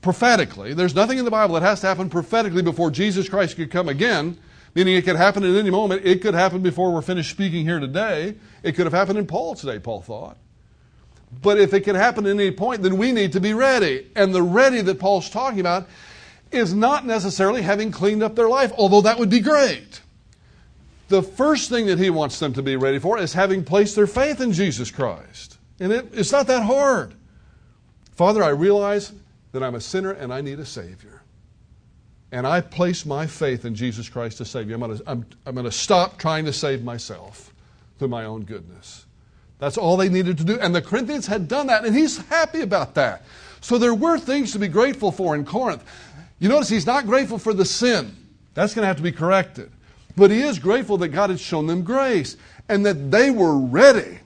prophetically, 0.00 0.72
there's 0.72 0.94
nothing 0.94 1.18
in 1.18 1.24
the 1.24 1.32
Bible 1.32 1.54
that 1.54 1.62
has 1.62 1.80
to 1.80 1.88
happen 1.88 2.08
prophetically 2.08 2.62
before 2.62 2.92
Jesus 2.92 3.28
Christ 3.28 3.56
could 3.56 3.72
come 3.72 3.88
again, 3.88 4.38
meaning 4.76 4.94
it 4.94 5.04
could 5.04 5.16
happen 5.16 5.42
at 5.42 5.56
any 5.56 5.70
moment. 5.70 6.06
It 6.06 6.22
could 6.22 6.34
happen 6.34 6.62
before 6.62 6.92
we're 6.92 7.02
finished 7.02 7.32
speaking 7.32 7.64
here 7.64 7.80
today. 7.80 8.36
It 8.62 8.72
could 8.76 8.86
have 8.86 8.92
happened 8.92 9.18
in 9.18 9.26
Paul 9.26 9.56
today, 9.56 9.80
Paul 9.80 10.00
thought. 10.00 10.36
But 11.40 11.58
if 11.58 11.74
it 11.74 11.80
can 11.80 11.96
happen 11.96 12.24
at 12.26 12.30
any 12.30 12.52
point, 12.52 12.82
then 12.82 12.98
we 12.98 13.10
need 13.10 13.32
to 13.32 13.40
be 13.40 13.52
ready. 13.52 14.06
And 14.14 14.32
the 14.32 14.42
ready 14.42 14.80
that 14.80 15.00
Paul's 15.00 15.28
talking 15.28 15.60
about 15.60 15.88
is 16.52 16.72
not 16.72 17.04
necessarily 17.04 17.62
having 17.62 17.90
cleaned 17.90 18.22
up 18.22 18.36
their 18.36 18.48
life, 18.48 18.72
although 18.76 19.00
that 19.00 19.18
would 19.18 19.30
be 19.30 19.40
great. 19.40 20.02
The 21.12 21.22
first 21.22 21.68
thing 21.68 21.84
that 21.88 21.98
he 21.98 22.08
wants 22.08 22.38
them 22.38 22.54
to 22.54 22.62
be 22.62 22.74
ready 22.76 22.98
for 22.98 23.18
is 23.18 23.34
having 23.34 23.64
placed 23.64 23.96
their 23.96 24.06
faith 24.06 24.40
in 24.40 24.50
Jesus 24.50 24.90
Christ. 24.90 25.58
And 25.78 25.92
it, 25.92 26.08
it's 26.14 26.32
not 26.32 26.46
that 26.46 26.62
hard. 26.62 27.12
Father, 28.12 28.42
I 28.42 28.48
realize 28.48 29.12
that 29.52 29.62
I'm 29.62 29.74
a 29.74 29.80
sinner 29.82 30.12
and 30.12 30.32
I 30.32 30.40
need 30.40 30.58
a 30.58 30.64
Savior. 30.64 31.20
And 32.32 32.46
I 32.46 32.62
place 32.62 33.04
my 33.04 33.26
faith 33.26 33.66
in 33.66 33.74
Jesus 33.74 34.08
Christ 34.08 34.38
to 34.38 34.46
save 34.46 34.70
you. 34.70 34.74
I'm 34.74 34.80
going 34.80 34.96
to, 34.96 35.04
I'm, 35.06 35.26
I'm 35.44 35.54
going 35.54 35.66
to 35.66 35.70
stop 35.70 36.16
trying 36.16 36.46
to 36.46 36.52
save 36.52 36.82
myself 36.82 37.52
through 37.98 38.08
my 38.08 38.24
own 38.24 38.44
goodness. 38.44 39.04
That's 39.58 39.76
all 39.76 39.98
they 39.98 40.08
needed 40.08 40.38
to 40.38 40.44
do. 40.44 40.58
And 40.60 40.74
the 40.74 40.80
Corinthians 40.80 41.26
had 41.26 41.46
done 41.46 41.66
that, 41.66 41.84
and 41.84 41.94
he's 41.94 42.16
happy 42.28 42.62
about 42.62 42.94
that. 42.94 43.26
So 43.60 43.76
there 43.76 43.94
were 43.94 44.18
things 44.18 44.52
to 44.52 44.58
be 44.58 44.68
grateful 44.68 45.12
for 45.12 45.34
in 45.34 45.44
Corinth. 45.44 45.84
You 46.38 46.48
notice 46.48 46.70
he's 46.70 46.86
not 46.86 47.04
grateful 47.04 47.38
for 47.38 47.52
the 47.52 47.66
sin. 47.66 48.16
That's 48.54 48.72
going 48.72 48.84
to 48.84 48.86
have 48.86 48.96
to 48.96 49.02
be 49.02 49.12
corrected. 49.12 49.70
But 50.16 50.30
he 50.30 50.42
is 50.42 50.58
grateful 50.58 50.98
that 50.98 51.08
God 51.08 51.30
had 51.30 51.40
shown 51.40 51.66
them 51.66 51.82
grace 51.82 52.36
and 52.68 52.84
that 52.84 53.10
they 53.10 53.30
were 53.30 53.58
ready. 53.58 54.18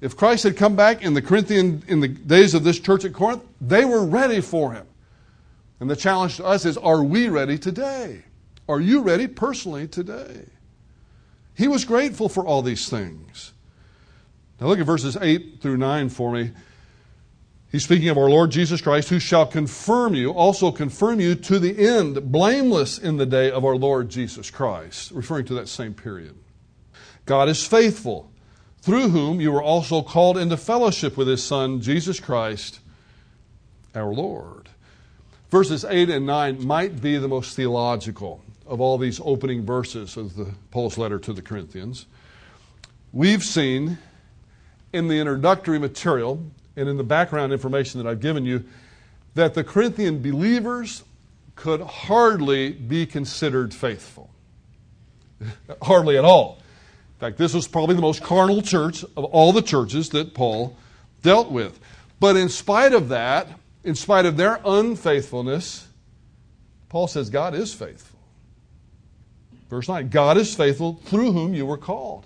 If 0.00 0.16
Christ 0.16 0.44
had 0.44 0.56
come 0.56 0.76
back 0.76 1.02
in 1.02 1.14
the 1.14 1.22
Corinthian 1.22 1.82
in 1.88 2.00
the 2.00 2.08
days 2.08 2.54
of 2.54 2.62
this 2.62 2.78
church 2.78 3.04
at 3.04 3.12
Corinth, 3.12 3.42
they 3.60 3.84
were 3.84 4.04
ready 4.04 4.40
for 4.40 4.72
him. 4.72 4.86
And 5.80 5.90
the 5.90 5.96
challenge 5.96 6.36
to 6.36 6.44
us 6.44 6.64
is 6.64 6.76
are 6.76 7.02
we 7.02 7.28
ready 7.28 7.58
today? 7.58 8.22
Are 8.68 8.80
you 8.80 9.00
ready 9.00 9.26
personally 9.26 9.88
today? 9.88 10.44
He 11.54 11.66
was 11.66 11.84
grateful 11.84 12.28
for 12.28 12.46
all 12.46 12.62
these 12.62 12.88
things. 12.88 13.52
Now 14.60 14.68
look 14.68 14.78
at 14.78 14.86
verses 14.86 15.16
8 15.20 15.60
through 15.60 15.78
9 15.78 16.08
for 16.08 16.32
me. 16.32 16.52
He's 17.70 17.84
speaking 17.84 18.08
of 18.08 18.16
our 18.16 18.30
Lord 18.30 18.50
Jesus 18.50 18.80
Christ, 18.80 19.10
who 19.10 19.18
shall 19.18 19.44
confirm 19.44 20.14
you, 20.14 20.30
also 20.30 20.72
confirm 20.72 21.20
you 21.20 21.34
to 21.34 21.58
the 21.58 21.78
end, 21.86 22.32
blameless 22.32 22.98
in 22.98 23.18
the 23.18 23.26
day 23.26 23.50
of 23.50 23.62
our 23.64 23.76
Lord 23.76 24.08
Jesus 24.08 24.50
Christ, 24.50 25.10
referring 25.10 25.44
to 25.46 25.54
that 25.54 25.68
same 25.68 25.92
period. 25.92 26.34
God 27.26 27.50
is 27.50 27.66
faithful, 27.66 28.32
through 28.80 29.10
whom 29.10 29.38
you 29.38 29.52
were 29.52 29.62
also 29.62 30.00
called 30.00 30.38
into 30.38 30.56
fellowship 30.56 31.18
with 31.18 31.28
his 31.28 31.44
Son, 31.44 31.82
Jesus 31.82 32.18
Christ, 32.20 32.80
our 33.94 34.14
Lord. 34.14 34.70
Verses 35.50 35.84
8 35.84 36.08
and 36.08 36.24
9 36.24 36.66
might 36.66 37.02
be 37.02 37.18
the 37.18 37.28
most 37.28 37.54
theological 37.54 38.42
of 38.66 38.80
all 38.80 38.96
these 38.96 39.20
opening 39.22 39.64
verses 39.64 40.16
of 40.16 40.36
the 40.36 40.54
Paul's 40.70 40.96
letter 40.96 41.18
to 41.18 41.34
the 41.34 41.42
Corinthians. 41.42 42.06
We've 43.12 43.44
seen 43.44 43.98
in 44.92 45.08
the 45.08 45.18
introductory 45.18 45.78
material 45.78 46.50
and 46.78 46.88
in 46.88 46.96
the 46.96 47.04
background 47.04 47.52
information 47.52 48.02
that 48.02 48.08
I've 48.08 48.20
given 48.20 48.44
you 48.44 48.64
that 49.34 49.54
the 49.54 49.64
Corinthian 49.64 50.22
believers 50.22 51.04
could 51.56 51.80
hardly 51.80 52.70
be 52.70 53.04
considered 53.04 53.74
faithful. 53.74 54.30
hardly 55.82 56.16
at 56.16 56.24
all. 56.24 56.58
In 57.16 57.20
fact, 57.20 57.38
this 57.38 57.52
was 57.52 57.66
probably 57.66 57.96
the 57.96 58.02
most 58.02 58.22
carnal 58.22 58.62
church 58.62 59.02
of 59.02 59.24
all 59.24 59.52
the 59.52 59.62
churches 59.62 60.10
that 60.10 60.34
Paul 60.34 60.76
dealt 61.22 61.50
with. 61.50 61.78
But 62.20 62.36
in 62.36 62.48
spite 62.48 62.92
of 62.92 63.08
that, 63.08 63.48
in 63.84 63.94
spite 63.94 64.24
of 64.24 64.36
their 64.36 64.60
unfaithfulness, 64.64 65.88
Paul 66.88 67.08
says 67.08 67.28
God 67.28 67.54
is 67.54 67.74
faithful. 67.74 68.18
Verse 69.68 69.88
9 69.88 70.08
God 70.08 70.38
is 70.38 70.54
faithful 70.54 71.00
through 71.04 71.32
whom 71.32 71.54
you 71.54 71.66
were 71.66 71.76
called. 71.76 72.24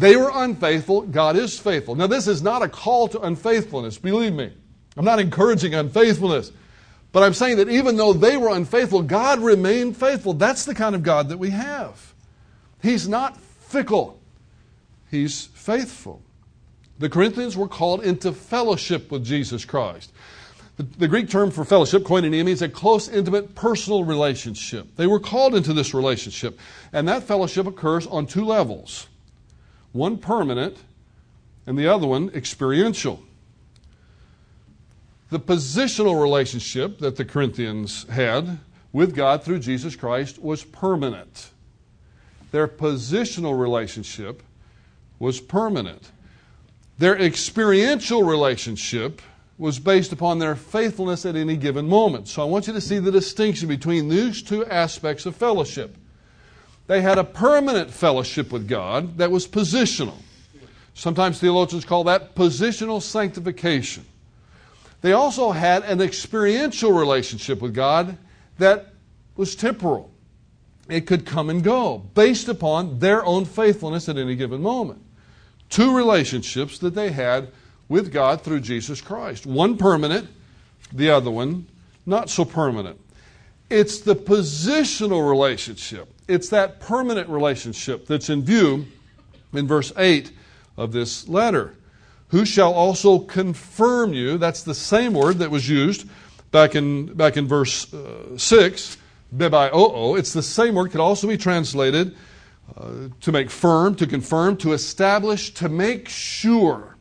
They 0.00 0.16
were 0.16 0.30
unfaithful. 0.32 1.02
God 1.02 1.36
is 1.36 1.58
faithful. 1.58 1.94
Now, 1.94 2.06
this 2.06 2.26
is 2.26 2.42
not 2.42 2.62
a 2.62 2.68
call 2.68 3.06
to 3.08 3.20
unfaithfulness, 3.20 3.98
believe 3.98 4.32
me. 4.32 4.50
I'm 4.96 5.04
not 5.04 5.20
encouraging 5.20 5.74
unfaithfulness. 5.74 6.52
But 7.12 7.22
I'm 7.22 7.34
saying 7.34 7.58
that 7.58 7.68
even 7.68 7.96
though 7.96 8.14
they 8.14 8.38
were 8.38 8.48
unfaithful, 8.48 9.02
God 9.02 9.40
remained 9.40 9.98
faithful. 9.98 10.32
That's 10.32 10.64
the 10.64 10.74
kind 10.74 10.94
of 10.94 11.02
God 11.02 11.28
that 11.28 11.36
we 11.36 11.50
have. 11.50 12.14
He's 12.80 13.08
not 13.08 13.36
fickle, 13.38 14.18
He's 15.10 15.46
faithful. 15.52 16.22
The 16.98 17.10
Corinthians 17.10 17.54
were 17.54 17.68
called 17.68 18.02
into 18.02 18.32
fellowship 18.32 19.10
with 19.10 19.22
Jesus 19.22 19.66
Christ. 19.66 20.12
The, 20.78 20.84
the 20.84 21.08
Greek 21.08 21.28
term 21.28 21.50
for 21.50 21.66
fellowship, 21.66 22.04
koinonia, 22.04 22.44
means 22.44 22.62
a 22.62 22.70
close, 22.70 23.06
intimate, 23.08 23.54
personal 23.54 24.04
relationship. 24.04 24.96
They 24.96 25.06
were 25.06 25.20
called 25.20 25.54
into 25.54 25.74
this 25.74 25.92
relationship, 25.92 26.58
and 26.90 27.06
that 27.08 27.24
fellowship 27.24 27.66
occurs 27.66 28.06
on 28.06 28.26
two 28.26 28.46
levels 28.46 29.06
one 29.92 30.18
permanent 30.18 30.76
and 31.66 31.78
the 31.78 31.86
other 31.86 32.06
one 32.06 32.30
experiential. 32.34 33.22
The 35.30 35.40
positional 35.40 36.20
relationship 36.20 36.98
that 36.98 37.16
the 37.16 37.24
Corinthians 37.24 38.08
had 38.08 38.58
with 38.92 39.14
God 39.14 39.44
through 39.44 39.60
Jesus 39.60 39.94
Christ 39.94 40.40
was 40.40 40.64
permanent. 40.64 41.50
Their 42.50 42.66
positional 42.66 43.58
relationship 43.58 44.42
was 45.20 45.40
permanent. 45.40 46.10
Their 46.98 47.16
experiential 47.16 48.24
relationship 48.24 49.22
was 49.56 49.78
based 49.78 50.12
upon 50.12 50.38
their 50.38 50.56
faithfulness 50.56 51.24
at 51.24 51.36
any 51.36 51.56
given 51.56 51.86
moment. 51.86 52.26
So 52.26 52.42
I 52.42 52.46
want 52.46 52.66
you 52.66 52.72
to 52.72 52.80
see 52.80 52.98
the 52.98 53.12
distinction 53.12 53.68
between 53.68 54.08
these 54.08 54.42
two 54.42 54.66
aspects 54.66 55.26
of 55.26 55.36
fellowship. 55.36 55.96
They 56.90 57.02
had 57.02 57.18
a 57.18 57.24
permanent 57.24 57.92
fellowship 57.92 58.50
with 58.50 58.66
God 58.66 59.18
that 59.18 59.30
was 59.30 59.46
positional. 59.46 60.16
Sometimes 60.92 61.38
theologians 61.38 61.84
call 61.84 62.02
that 62.02 62.34
positional 62.34 63.00
sanctification. 63.00 64.04
They 65.00 65.12
also 65.12 65.52
had 65.52 65.84
an 65.84 66.00
experiential 66.00 66.90
relationship 66.90 67.62
with 67.62 67.76
God 67.76 68.18
that 68.58 68.92
was 69.36 69.54
temporal. 69.54 70.10
It 70.88 71.02
could 71.06 71.26
come 71.26 71.48
and 71.48 71.62
go 71.62 71.98
based 71.98 72.48
upon 72.48 72.98
their 72.98 73.24
own 73.24 73.44
faithfulness 73.44 74.08
at 74.08 74.18
any 74.18 74.34
given 74.34 74.60
moment. 74.60 75.00
Two 75.68 75.96
relationships 75.96 76.80
that 76.80 76.96
they 76.96 77.12
had 77.12 77.52
with 77.88 78.12
God 78.12 78.42
through 78.42 78.62
Jesus 78.62 79.00
Christ. 79.00 79.46
One 79.46 79.76
permanent, 79.76 80.28
the 80.92 81.10
other 81.10 81.30
one 81.30 81.68
not 82.04 82.30
so 82.30 82.44
permanent. 82.44 83.00
It's 83.70 84.00
the 84.00 84.16
positional 84.16 85.30
relationship 85.30 86.12
it's 86.30 86.48
that 86.50 86.80
permanent 86.80 87.28
relationship 87.28 88.06
that's 88.06 88.30
in 88.30 88.42
view 88.42 88.86
in 89.52 89.66
verse 89.66 89.92
8 89.96 90.32
of 90.76 90.92
this 90.92 91.28
letter. 91.28 91.74
Who 92.28 92.44
shall 92.44 92.72
also 92.72 93.18
confirm 93.18 94.12
you? 94.12 94.38
That's 94.38 94.62
the 94.62 94.74
same 94.74 95.12
word 95.12 95.38
that 95.38 95.50
was 95.50 95.68
used 95.68 96.08
back 96.52 96.76
in, 96.76 97.12
back 97.14 97.36
in 97.36 97.48
verse 97.48 97.92
uh, 97.92 98.38
6, 98.38 98.96
bebaio. 99.34 100.18
It's 100.18 100.32
the 100.32 100.42
same 100.42 100.76
word, 100.76 100.92
could 100.92 101.00
also 101.00 101.26
be 101.26 101.36
translated 101.36 102.16
uh, 102.76 103.08
to 103.20 103.32
make 103.32 103.50
firm, 103.50 103.96
to 103.96 104.06
confirm, 104.06 104.56
to 104.58 104.72
establish, 104.72 105.52
to 105.54 105.68
make 105.68 106.08
sure. 106.08 106.96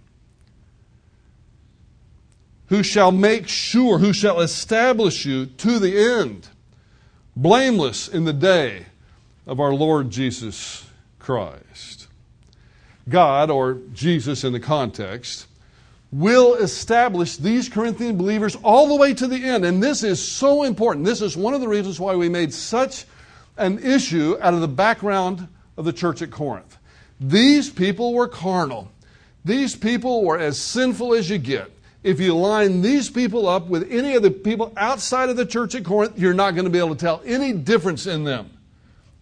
Who 2.67 2.81
shall 2.81 3.11
make 3.11 3.47
sure, 3.47 3.99
who 3.99 4.13
shall 4.13 4.41
establish 4.41 5.25
you 5.25 5.45
to 5.45 5.77
the 5.77 5.97
end, 5.97 6.47
blameless 7.35 8.07
in 8.07 8.25
the 8.25 8.33
day 8.33 8.87
of 9.49 9.59
our 9.59 9.73
Lord 9.73 10.11
Jesus 10.11 10.85
Christ. 11.17 12.07
God, 13.09 13.49
or 13.49 13.79
Jesus 13.93 14.43
in 14.43 14.53
the 14.53 14.59
context, 14.59 15.47
will 16.11 16.53
establish 16.53 17.35
these 17.35 17.67
Corinthian 17.67 18.15
believers 18.15 18.55
all 18.57 18.87
the 18.87 18.95
way 18.95 19.11
to 19.15 19.25
the 19.25 19.43
end. 19.43 19.65
And 19.65 19.81
this 19.81 20.03
is 20.03 20.23
so 20.23 20.61
important. 20.61 21.03
This 21.03 21.23
is 21.23 21.35
one 21.35 21.55
of 21.55 21.61
the 21.61 21.67
reasons 21.67 21.99
why 21.99 22.15
we 22.15 22.29
made 22.29 22.53
such 22.53 23.05
an 23.57 23.79
issue 23.79 24.37
out 24.39 24.53
of 24.53 24.61
the 24.61 24.67
background 24.67 25.47
of 25.77 25.85
the 25.85 25.93
church 25.93 26.21
at 26.21 26.29
Corinth. 26.29 26.77
These 27.19 27.71
people 27.71 28.13
were 28.13 28.27
carnal. 28.27 28.91
These 29.43 29.75
people 29.75 30.23
were 30.23 30.37
as 30.37 30.59
sinful 30.59 31.15
as 31.15 31.27
you 31.27 31.39
get. 31.39 31.71
If 32.03 32.19
you 32.19 32.35
line 32.35 32.83
these 32.83 33.09
people 33.09 33.49
up 33.49 33.65
with 33.65 33.91
any 33.91 34.13
of 34.13 34.21
the 34.21 34.29
people 34.29 34.71
outside 34.77 35.29
of 35.29 35.37
the 35.37 35.45
church 35.45 35.73
at 35.73 35.83
Corinth, 35.83 36.19
you're 36.19 36.35
not 36.35 36.51
going 36.51 36.65
to 36.65 36.71
be 36.71 36.77
able 36.77 36.95
to 36.95 37.01
tell 37.01 37.23
any 37.25 37.51
difference 37.51 38.05
in 38.05 38.25
them. 38.25 38.51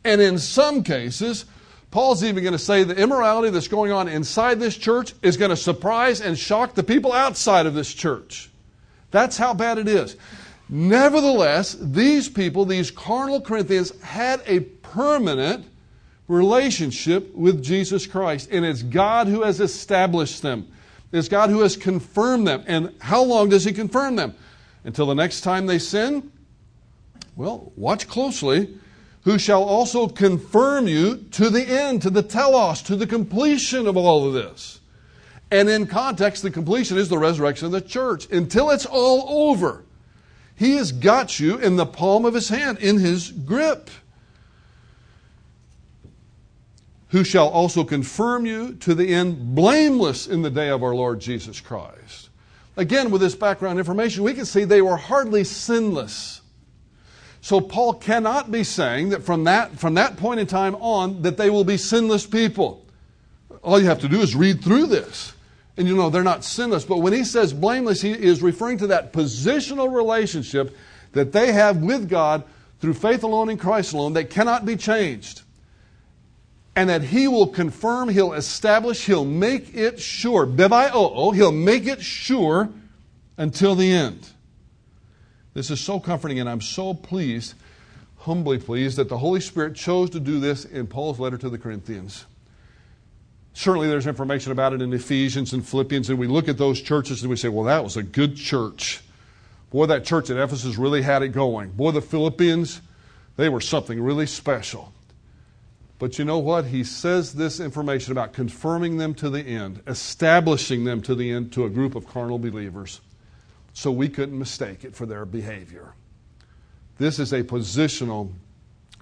And 0.08 0.22
in 0.22 0.40
some 0.40 0.84
cases, 0.84 1.44
Paul's 1.92 2.24
even 2.24 2.42
going 2.42 2.54
to 2.54 2.60
say 2.60 2.84
the 2.84 2.96
immorality 2.96 3.50
that's 3.50 3.68
going 3.68 3.92
on 3.92 4.08
inside 4.08 4.58
this 4.58 4.78
church 4.78 5.14
is 5.22 5.36
going 5.36 5.50
to 5.50 5.58
surprise 5.58 6.22
and 6.22 6.40
shock 6.40 6.76
the 6.76 6.84
people 6.84 7.12
outside 7.12 7.66
of 7.66 7.74
this 7.74 7.94
church. 7.94 8.50
That's 9.12 9.38
how 9.38 9.54
bad 9.54 9.78
it 9.78 9.90
is. 9.90 10.16
Nevertheless, 10.70 11.76
these 11.82 12.30
people, 12.30 12.64
these 12.64 12.90
carnal 12.90 13.42
Corinthians, 13.42 14.00
had 14.00 14.42
a 14.46 14.62
permanent 14.62 15.66
relationship 16.30 17.36
with 17.36 17.62
Jesus 17.62 18.08
Christ. 18.08 18.48
And 18.50 18.64
it's 18.64 18.84
God 18.84 19.28
who 19.28 19.44
has 19.44 19.60
established 19.60 20.42
them, 20.42 20.72
it's 21.12 21.28
God 21.28 21.50
who 21.50 21.60
has 21.60 21.76
confirmed 21.76 22.48
them. 22.48 22.64
And 22.66 22.96
how 23.02 23.24
long 23.24 23.50
does 23.50 23.66
He 23.66 23.74
confirm 23.74 24.16
them? 24.16 24.36
Until 24.86 25.08
the 25.08 25.16
next 25.16 25.42
time 25.42 25.66
they 25.66 25.80
sin? 25.80 26.32
Well, 27.36 27.74
watch 27.76 28.08
closely. 28.08 28.78
Who 29.28 29.38
shall 29.38 29.66
also 29.66 30.08
confirm 30.08 30.88
you 30.88 31.18
to 31.32 31.50
the 31.50 31.68
end, 31.68 32.02
to 32.04 32.10
the 32.10 32.24
telos, 32.24 32.82
to 32.84 32.96
the 32.96 33.06
completion 33.06 33.86
of 33.86 33.98
all 33.98 34.26
of 34.26 34.34
this. 34.34 34.80
And 35.52 35.68
in 35.68 35.86
context, 35.86 36.44
the 36.44 36.50
completion 36.50 36.98
is 36.98 37.10
the 37.10 37.18
resurrection 37.18 37.66
of 37.66 37.74
the 37.74 37.82
church. 37.82 38.32
Until 38.32 38.70
it's 38.70 38.86
all 38.86 39.50
over, 39.50 39.84
He 40.56 40.78
has 40.78 40.94
got 40.94 41.42
you 41.42 41.58
in 41.58 41.76
the 41.76 41.86
palm 41.86 42.24
of 42.24 42.36
His 42.36 42.48
hand, 42.48 42.78
in 42.78 43.00
His 43.00 43.32
grip 43.32 43.90
who 47.10 47.26
shall 47.26 47.50
also 47.50 47.84
confirm 47.84 48.46
you 48.46 48.76
to 48.76 48.96
the 48.96 49.14
end 49.14 49.54
blameless 49.54 50.28
in 50.28 50.42
the 50.42 50.50
day 50.50 50.70
of 50.70 50.84
our 50.84 50.96
Lord 50.96 51.20
Jesus 51.20 51.60
Christ. 51.60 52.30
Again, 52.78 53.12
with 53.12 53.20
this 53.20 53.36
background 53.36 53.78
information, 53.78 54.24
we 54.24 54.34
can 54.34 54.46
see 54.46 54.64
they 54.64 54.82
were 54.82 54.96
hardly 54.96 55.44
sinless. 55.44 56.42
So 57.48 57.62
Paul 57.62 57.94
cannot 57.94 58.52
be 58.52 58.66
saying 58.66 59.12
that 59.12 59.24
from 59.24 59.46
that, 59.46 59.80
from 59.80 59.94
that 59.94 60.18
point 60.18 60.42
in 60.42 60.48
time 60.48 60.76
on 60.76 61.22
that 61.22 61.38
they 61.38 61.50
will 61.50 61.64
be 61.64 61.78
sinless 61.78 62.26
people. 62.26 62.86
All 63.64 63.80
you 63.80 63.86
have 63.86 64.02
to 64.02 64.10
do 64.10 64.20
is 64.20 64.36
read 64.36 64.62
through 64.62 64.88
this. 64.88 65.32
And 65.78 65.88
you 65.88 65.96
know 65.96 66.10
they're 66.10 66.26
not 66.26 66.44
sinless. 66.44 66.84
But 66.84 66.98
when 66.98 67.14
he 67.14 67.24
says 67.24 67.54
blameless, 67.54 68.02
he 68.02 68.12
is 68.12 68.42
referring 68.42 68.80
to 68.80 68.88
that 68.88 69.14
positional 69.14 69.96
relationship 69.96 70.76
that 71.14 71.32
they 71.32 71.54
have 71.54 71.78
with 71.78 72.10
God 72.10 72.44
through 72.82 72.96
faith 72.96 73.24
alone 73.24 73.50
in 73.50 73.58
Christ 73.58 73.94
alone 73.94 74.12
that 74.16 74.30
cannot 74.30 74.66
be 74.66 74.76
changed 74.76 75.44
and 76.76 76.90
that 76.90 77.02
he 77.02 77.30
will 77.30 77.48
confirm, 77.48 78.10
he'll 78.10 78.34
establish, 78.34 79.06
he'll 79.06 79.24
make 79.24 79.74
it 79.74 80.02
sure. 80.02 80.46
Bebaio, 80.46 81.34
he'll 81.34 81.54
make 81.54 81.88
it 81.88 82.02
sure 82.02 82.68
until 83.38 83.74
the 83.74 83.90
end. 83.90 84.32
This 85.58 85.72
is 85.72 85.80
so 85.80 86.00
comforting, 86.00 86.40
and 86.40 86.48
I'm 86.48 86.62
so 86.62 86.94
pleased, 86.94 87.56
humbly 88.18 88.60
pleased, 88.60 88.98
that 88.98 89.10
the 89.10 89.18
Holy 89.18 89.42
Spirit 89.42 89.74
chose 89.74 90.12
to 90.12 90.20
do 90.20 90.40
this 90.40 90.66
in 90.66 90.86
Paul's 90.86 91.20
letter 91.20 91.36
to 91.36 91.50
the 91.50 91.58
Corinthians. 91.58 92.28
Certainly, 93.54 93.88
there's 93.88 94.06
information 94.06 94.52
about 94.52 94.74
it 94.74 94.84
in 94.84 94.94
Ephesians 94.94 95.54
and 95.54 95.68
Philippians, 95.68 96.12
and 96.12 96.20
we 96.20 96.28
look 96.28 96.48
at 96.48 96.60
those 96.60 96.80
churches 96.80 97.24
and 97.24 97.32
we 97.32 97.38
say, 97.38 97.48
well, 97.48 97.64
that 97.64 97.84
was 97.84 97.98
a 97.98 98.04
good 98.04 98.38
church. 98.38 99.02
Boy, 99.72 99.88
that 99.88 100.06
church 100.06 100.30
at 100.30 100.38
Ephesus 100.38 100.78
really 100.78 101.02
had 101.02 101.24
it 101.24 101.30
going. 101.30 101.72
Boy, 101.72 101.90
the 101.90 102.02
Philippians, 102.02 102.80
they 103.36 103.50
were 103.50 103.60
something 103.60 104.00
really 104.00 104.28
special. 104.28 104.94
But 105.98 106.20
you 106.20 106.26
know 106.26 106.38
what? 106.38 106.66
He 106.66 106.84
says 106.84 107.34
this 107.34 107.60
information 107.60 108.12
about 108.12 108.32
confirming 108.32 108.98
them 108.98 109.16
to 109.16 109.30
the 109.32 109.42
end, 109.42 109.82
establishing 109.88 110.84
them 110.84 111.02
to 111.02 111.16
the 111.16 111.32
end 111.32 111.52
to 111.54 111.66
a 111.66 111.70
group 111.72 111.96
of 111.96 112.08
carnal 112.08 112.38
believers, 112.38 113.02
so 113.78 113.92
we 113.92 114.10
couldn't 114.10 114.40
mistake 114.40 114.84
it 114.84 114.96
for 114.96 115.06
their 115.06 115.24
behavior. 115.24 115.94
This 116.98 117.20
is 117.20 117.32
a 117.32 117.44
positional 117.44 118.32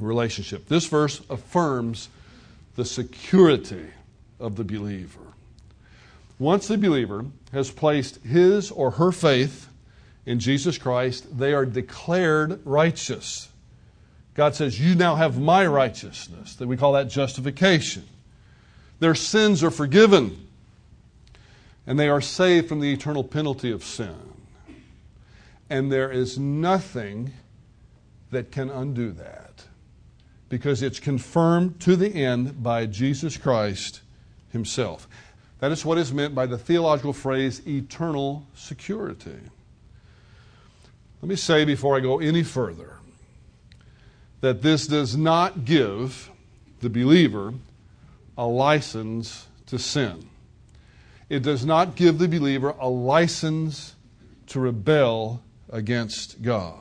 relationship. 0.02 0.68
This 0.68 0.86
verse 0.86 1.22
affirms 1.30 2.10
the 2.76 2.84
security 2.84 3.86
of 4.38 4.58
the 4.58 4.66
believer. 4.66 5.22
Once 6.40 6.68
the 6.68 6.78
believer 6.78 7.24
has 7.54 7.72
placed 7.72 8.18
his 8.26 8.70
or 8.70 8.92
her 8.92 9.14
faith 9.14 9.70
in 10.26 10.42
Jesus 10.42 10.78
Christ, 10.78 11.38
they 11.38 11.54
are 11.54 11.66
declared 11.66 12.60
righteous. 12.66 13.48
God 14.34 14.56
says, 14.56 14.78
You 14.78 14.94
now 14.94 15.16
have 15.16 15.40
my 15.40 15.66
righteousness. 15.66 16.54
That 16.56 16.68
we 16.68 16.76
call 16.76 16.92
that 16.94 17.08
justification. 17.08 18.04
Their 19.00 19.16
sins 19.16 19.64
are 19.64 19.72
forgiven, 19.72 20.50
and 21.88 21.98
they 21.98 22.10
are 22.10 22.20
saved 22.20 22.68
from 22.68 22.82
the 22.82 22.92
eternal 22.92 23.24
penalty 23.24 23.72
of 23.72 23.82
sin. 23.82 24.35
And 25.70 25.92
there 25.92 26.12
is 26.12 26.38
nothing 26.38 27.34
that 28.32 28.52
can 28.52 28.70
undo 28.70 29.12
that 29.14 29.66
because 30.50 30.82
it's 30.82 31.00
confirmed 31.00 31.80
to 31.82 31.96
the 31.96 32.10
end 32.10 32.62
by 32.62 32.86
Jesus 32.86 33.38
Christ 33.38 34.02
Himself. 34.52 35.08
That 35.60 35.72
is 35.72 35.84
what 35.84 35.98
is 35.98 36.14
meant 36.14 36.36
by 36.36 36.46
the 36.46 36.58
theological 36.58 37.14
phrase 37.14 37.66
eternal 37.68 38.46
security. 38.54 39.40
Let 41.22 41.30
me 41.30 41.36
say 41.36 41.66
before 41.66 41.98
I 41.98 42.02
go 42.02 42.20
any 42.20 42.44
further 42.44 42.98
that 44.42 44.62
this 44.62 44.86
does 44.86 45.18
not 45.18 45.66
give 45.66 46.30
the 46.82 46.90
believer 46.90 47.54
a 48.38 48.46
license 48.46 49.48
to 49.68 49.80
sin. 49.80 50.30
It 51.30 51.42
does 51.42 51.66
not 51.66 51.96
give 51.96 52.20
the 52.20 52.28
believer 52.28 52.76
a 52.80 52.88
license 52.88 53.96
to 54.48 54.60
rebel 54.60 55.42
against 55.70 56.42
God. 56.42 56.80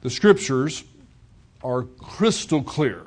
The 0.00 0.10
scriptures 0.10 0.84
are 1.62 1.82
crystal 1.82 2.62
clear 2.62 3.04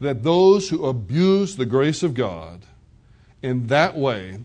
that 0.00 0.22
those 0.22 0.68
who 0.68 0.86
abuse 0.86 1.56
the 1.56 1.66
grace 1.66 2.02
of 2.02 2.14
God 2.14 2.62
in 3.42 3.66
that 3.68 3.96
way 3.96 4.38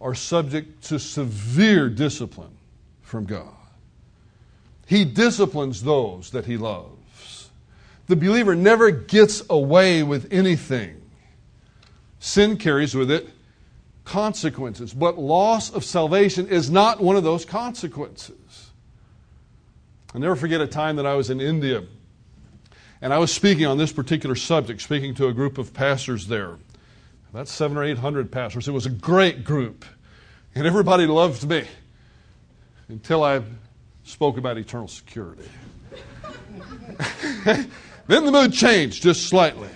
are 0.00 0.14
subject 0.14 0.84
to 0.84 0.98
severe 0.98 1.88
discipline 1.88 2.56
from 3.02 3.24
God. 3.24 3.54
He 4.86 5.04
disciplines 5.04 5.82
those 5.82 6.30
that 6.30 6.46
he 6.46 6.56
loves. 6.56 7.50
The 8.06 8.16
believer 8.16 8.54
never 8.54 8.90
gets 8.90 9.42
away 9.50 10.02
with 10.02 10.32
anything. 10.32 11.02
Sin 12.20 12.56
carries 12.56 12.94
with 12.94 13.10
it 13.10 13.28
consequences, 14.08 14.94
but 14.94 15.18
loss 15.18 15.70
of 15.70 15.84
salvation 15.84 16.48
is 16.48 16.70
not 16.70 17.00
one 17.00 17.16
of 17.16 17.24
those 17.24 17.44
consequences. 17.44 18.70
I'll 20.14 20.20
never 20.20 20.34
forget 20.34 20.60
a 20.60 20.66
time 20.66 20.96
that 20.96 21.06
I 21.06 21.14
was 21.14 21.28
in 21.28 21.40
India 21.40 21.84
and 23.00 23.12
I 23.12 23.18
was 23.18 23.32
speaking 23.32 23.66
on 23.66 23.78
this 23.78 23.92
particular 23.92 24.34
subject, 24.34 24.80
speaking 24.80 25.14
to 25.16 25.28
a 25.28 25.32
group 25.32 25.58
of 25.58 25.72
pastors 25.72 26.26
there. 26.26 26.56
About 27.30 27.46
seven 27.46 27.76
or 27.76 27.84
eight 27.84 27.98
hundred 27.98 28.32
pastors. 28.32 28.66
It 28.66 28.72
was 28.72 28.86
a 28.86 28.90
great 28.90 29.44
group. 29.44 29.84
And 30.54 30.66
everybody 30.66 31.06
loved 31.06 31.46
me 31.46 31.64
until 32.88 33.22
I 33.22 33.42
spoke 34.04 34.38
about 34.38 34.56
eternal 34.56 34.88
security. 34.88 35.48
then 37.44 37.68
the 38.08 38.32
mood 38.32 38.52
changed 38.52 39.02
just 39.02 39.28
slightly. 39.28 39.68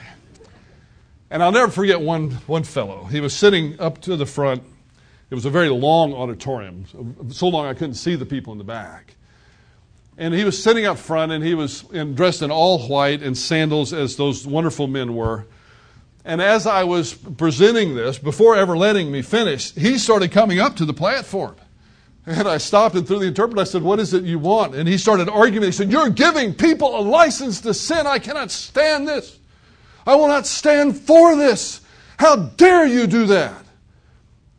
And 1.32 1.42
I'll 1.42 1.50
never 1.50 1.72
forget 1.72 1.98
one, 1.98 2.32
one 2.46 2.62
fellow. 2.62 3.04
He 3.04 3.20
was 3.20 3.34
sitting 3.34 3.80
up 3.80 4.02
to 4.02 4.16
the 4.16 4.26
front. 4.26 4.64
It 5.30 5.34
was 5.34 5.46
a 5.46 5.50
very 5.50 5.70
long 5.70 6.12
auditorium, 6.12 6.84
so 7.32 7.48
long 7.48 7.64
I 7.64 7.72
couldn't 7.72 7.94
see 7.94 8.16
the 8.16 8.26
people 8.26 8.52
in 8.52 8.58
the 8.58 8.64
back. 8.64 9.14
And 10.18 10.34
he 10.34 10.44
was 10.44 10.62
sitting 10.62 10.84
up 10.84 10.98
front 10.98 11.32
and 11.32 11.42
he 11.42 11.54
was 11.54 11.90
in, 11.90 12.14
dressed 12.14 12.42
in 12.42 12.50
all 12.50 12.86
white 12.86 13.22
and 13.22 13.36
sandals, 13.36 13.94
as 13.94 14.16
those 14.16 14.46
wonderful 14.46 14.88
men 14.88 15.14
were. 15.14 15.46
And 16.22 16.42
as 16.42 16.66
I 16.66 16.84
was 16.84 17.14
presenting 17.14 17.94
this, 17.94 18.18
before 18.18 18.54
ever 18.54 18.76
letting 18.76 19.10
me 19.10 19.22
finish, 19.22 19.72
he 19.72 19.96
started 19.96 20.32
coming 20.32 20.60
up 20.60 20.76
to 20.76 20.84
the 20.84 20.92
platform. 20.92 21.56
And 22.26 22.46
I 22.46 22.58
stopped 22.58 22.94
and 22.94 23.08
through 23.08 23.20
the 23.20 23.26
interpreter, 23.28 23.62
I 23.62 23.64
said, 23.64 23.82
What 23.82 24.00
is 24.00 24.12
it 24.12 24.24
you 24.24 24.38
want? 24.38 24.74
And 24.74 24.86
he 24.86 24.98
started 24.98 25.30
arguing. 25.30 25.64
He 25.64 25.72
said, 25.72 25.90
You're 25.90 26.10
giving 26.10 26.52
people 26.52 26.94
a 26.94 27.00
license 27.00 27.62
to 27.62 27.72
sin. 27.72 28.06
I 28.06 28.18
cannot 28.18 28.50
stand 28.50 29.08
this. 29.08 29.38
I 30.06 30.14
will 30.16 30.28
not 30.28 30.46
stand 30.46 30.98
for 30.98 31.36
this. 31.36 31.80
How 32.18 32.36
dare 32.36 32.86
you 32.86 33.06
do 33.06 33.26
that? 33.26 33.64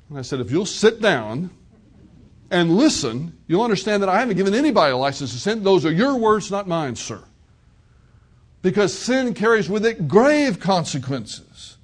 And 0.10 0.18
I 0.18 0.22
said, 0.22 0.40
If 0.40 0.52
you'll 0.52 0.66
sit 0.66 1.02
down 1.02 1.50
and 2.52 2.76
listen, 2.76 3.38
you'll 3.48 3.64
understand 3.64 4.04
that 4.04 4.10
I 4.10 4.20
haven't 4.20 4.38
given 4.38 4.54
anybody 4.54 4.94
a 4.94 4.98
license 4.98 5.34
to 5.34 5.40
sin. 5.40 5.64
Those 5.64 5.86
are 5.86 5.92
your 5.92 6.16
words, 6.18 6.52
not 6.52 6.68
mine, 6.68 6.96
sir. 6.96 7.24
Because 8.62 8.98
sin 8.98 9.34
carries 9.34 9.70
with 9.70 9.86
it 9.86 10.08
grave 10.08 10.60
consequences. 10.60 11.78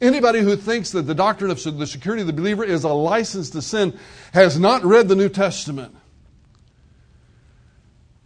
Anybody 0.00 0.40
who 0.40 0.56
thinks 0.56 0.90
that 0.92 1.02
the 1.02 1.14
doctrine 1.14 1.50
of 1.50 1.62
the 1.62 1.86
security 1.86 2.22
of 2.22 2.26
the 2.26 2.32
believer 2.32 2.64
is 2.64 2.84
a 2.84 2.88
license 2.88 3.50
to 3.50 3.62
sin 3.62 3.98
has 4.32 4.58
not 4.58 4.82
read 4.82 5.08
the 5.08 5.16
New 5.16 5.28
Testament. 5.28 5.94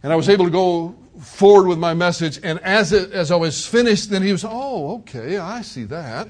And 0.01 0.13
I 0.13 0.15
was 0.15 0.29
able 0.29 0.45
to 0.45 0.51
go 0.51 0.95
forward 1.19 1.67
with 1.67 1.77
my 1.77 1.93
message, 1.93 2.39
and 2.43 2.59
as, 2.59 2.91
it, 2.91 3.11
as 3.11 3.31
I 3.31 3.35
was 3.35 3.65
finished, 3.65 4.09
then 4.09 4.21
he 4.21 4.31
was, 4.31 4.45
oh, 4.47 4.95
okay, 4.99 5.37
I 5.37 5.61
see 5.61 5.83
that. 5.85 6.27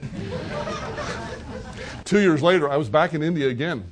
Two 2.05 2.19
years 2.19 2.41
later, 2.41 2.69
I 2.69 2.77
was 2.77 2.89
back 2.89 3.13
in 3.13 3.23
India 3.23 3.49
again. 3.49 3.91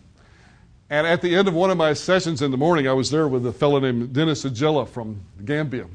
And 0.89 1.07
at 1.07 1.21
the 1.21 1.35
end 1.35 1.47
of 1.47 1.55
one 1.55 1.71
of 1.71 1.77
my 1.77 1.93
sessions 1.93 2.41
in 2.41 2.51
the 2.51 2.57
morning, 2.57 2.87
I 2.87 2.93
was 2.93 3.09
there 3.09 3.27
with 3.27 3.45
a 3.47 3.53
fellow 3.53 3.79
named 3.79 4.13
Dennis 4.13 4.43
Ajila 4.43 4.87
from 4.87 5.21
Gambia. 5.43 5.87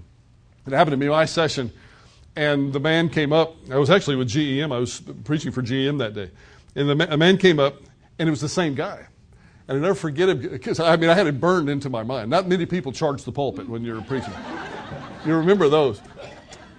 It 0.67 0.73
happened 0.73 0.93
to 0.93 0.97
be 0.97 1.09
my 1.09 1.25
session, 1.25 1.71
and 2.35 2.73
the 2.73 2.81
man 2.81 3.09
came 3.09 3.33
up. 3.33 3.55
I 3.71 3.77
was 3.77 3.91
actually 3.91 4.17
with 4.17 4.29
GEM. 4.29 4.73
I 4.73 4.79
was 4.79 5.01
preaching 5.25 5.53
for 5.53 5.63
GEM 5.63 5.99
that 5.99 6.15
day. 6.15 6.31
And 6.75 6.89
the, 6.89 7.13
a 7.13 7.17
man 7.17 7.39
came 7.39 7.61
up, 7.61 7.77
and 8.19 8.29
it 8.29 8.31
was 8.31 8.41
the 8.41 8.49
same 8.49 8.75
guy. 8.75 9.07
And 9.69 9.79
I 9.79 9.81
never 9.81 9.95
forget 9.95 10.31
him 10.31 10.41
because 10.41 10.81
I 10.81 10.97
mean 10.97 11.11
I 11.11 11.15
had 11.15 11.27
it 11.27 11.39
burned 11.39 11.69
into 11.69 11.91
my 11.91 12.03
mind. 12.03 12.31
Not 12.31 12.49
many 12.49 12.65
people 12.65 12.91
charge 12.91 13.25
the 13.25 13.33
pulpit 13.33 13.69
when 13.69 13.85
you're 13.85 14.01
preaching. 14.03 14.33
You 15.29 15.37
remember 15.37 15.69
those. 15.69 16.01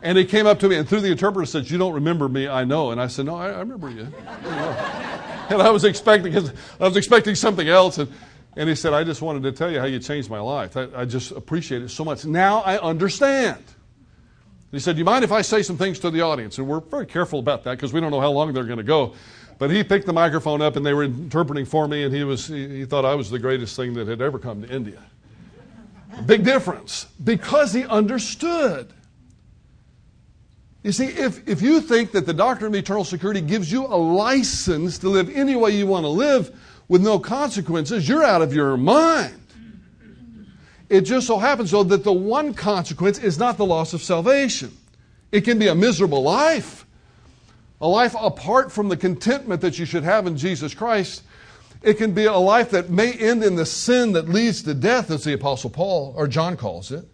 And 0.02 0.18
he 0.18 0.26
came 0.26 0.48
up 0.48 0.60
to 0.60 0.70
me 0.70 0.78
and 0.78 0.88
through 0.88 1.02
the 1.02 1.12
interpreter 1.12 1.46
said, 1.46 1.70
"You 1.70 1.78
don't 1.78 1.94
remember 1.94 2.30
me, 2.30 2.48
I 2.48 2.64
know." 2.64 2.92
And 2.92 3.02
I 3.02 3.08
said, 3.08 3.26
"No, 3.26 3.36
I, 3.36 3.50
I 3.50 3.60
remember 3.60 3.90
you." 3.90 4.08
and 4.44 5.62
I 5.62 5.70
was 5.72 5.84
expecting 5.84 6.36
I 6.36 6.42
was 6.80 6.96
expecting 6.96 7.36
something 7.36 7.68
else, 7.68 7.98
and 7.98 8.12
and 8.56 8.70
he 8.70 8.76
said, 8.76 8.94
"I 8.94 9.04
just 9.04 9.22
wanted 9.22 9.44
to 9.44 9.52
tell 9.52 9.70
you 9.70 9.80
how 9.80 9.86
you 9.86 10.00
changed 10.00 10.30
my 10.30 10.40
life. 10.40 10.78
I, 10.78 10.88
I 10.96 11.06
just 11.06 11.32
appreciate 11.32 11.82
it 11.82 11.90
so 11.90 12.06
much. 12.06 12.26
Now 12.26 12.60
I 12.62 12.80
understand." 12.80 13.64
He 14.72 14.80
said, 14.80 14.96
Do 14.96 15.00
you 15.00 15.06
mind 15.06 15.24
if 15.24 15.32
I 15.32 15.42
say 15.42 15.64
some 15.64 15.78
things 15.78 16.00
to 16.00 16.12
the 16.12 16.22
audience? 16.22 16.58
And 16.58 16.68
we're 16.68 16.80
very 16.80 17.06
careful 17.06 17.40
about 17.40 17.64
that 17.64 17.72
because 17.72 17.92
we 17.92 18.00
don't 18.00 18.12
know 18.12 18.22
how 18.22 18.32
long 18.32 18.54
they're 18.54 18.64
going 18.64 18.78
to 18.78 18.84
go. 18.84 19.16
But 19.58 19.72
he 19.72 19.84
picked 19.84 20.06
the 20.06 20.14
microphone 20.14 20.62
up 20.62 20.76
and 20.76 20.86
they 20.86 20.94
were 20.94 21.04
interpreting 21.04 21.66
for 21.66 21.88
me, 21.88 22.04
and 22.04 22.14
he, 22.14 22.24
was, 22.24 22.48
he, 22.48 22.80
he 22.80 22.86
thought 22.86 23.04
I 23.04 23.16
was 23.16 23.30
the 23.30 23.40
greatest 23.40 23.76
thing 23.76 23.94
that 23.96 24.08
had 24.08 24.22
ever 24.22 24.40
come 24.40 24.62
to 24.62 24.74
India. 24.74 25.04
Big 26.26 26.44
difference 26.44 27.06
because 27.24 27.74
he 27.74 27.86
understood. 27.86 28.94
You 30.84 30.92
see, 30.92 31.06
if, 31.06 31.48
if 31.48 31.62
you 31.62 31.82
think 31.82 32.12
that 32.14 32.26
the 32.26 32.34
doctrine 32.34 32.74
of 32.74 32.80
eternal 32.80 33.04
security 33.04 33.42
gives 33.42 33.72
you 33.72 33.86
a 33.86 33.98
license 33.98 34.98
to 35.00 35.10
live 35.10 35.30
any 35.36 35.56
way 35.56 35.72
you 35.72 35.88
want 35.88 36.06
to 36.06 36.10
live 36.10 36.58
with 36.88 37.02
no 37.02 37.20
consequences, 37.20 38.08
you're 38.08 38.24
out 38.24 38.42
of 38.42 38.54
your 38.54 38.78
mind. 38.78 39.36
It 40.90 41.02
just 41.02 41.28
so 41.28 41.38
happens, 41.38 41.72
though, 41.72 41.84
that 41.84 42.04
the 42.04 42.14
one 42.14 42.54
consequence 42.54 43.20
is 43.20 43.38
not 43.38 43.58
the 43.58 43.66
loss 43.66 43.94
of 43.94 44.02
salvation. 44.02 44.76
It 45.32 45.42
can 45.42 45.60
be 45.60 45.68
a 45.68 45.76
miserable 45.76 46.24
life, 46.24 46.88
a 47.80 47.88
life 47.88 48.16
apart 48.20 48.72
from 48.72 48.90
the 48.90 48.98
contentment 48.98 49.62
that 49.62 49.78
you 49.78 49.86
should 49.86 50.04
have 50.04 50.26
in 50.26 50.36
Jesus 50.36 50.74
Christ. 50.74 51.22
It 51.82 51.94
can 51.94 52.12
be 52.12 52.26
a 52.26 52.34
life 52.34 52.72
that 52.72 52.90
may 52.90 53.14
end 53.14 53.44
in 53.44 53.56
the 53.56 53.66
sin 53.66 54.12
that 54.14 54.28
leads 54.28 54.64
to 54.64 54.74
death, 54.74 55.10
as 55.12 55.24
the 55.24 55.34
Apostle 55.34 55.70
Paul 55.70 56.14
or 56.18 56.28
John 56.28 56.58
calls 56.58 56.92
it. 56.92 57.06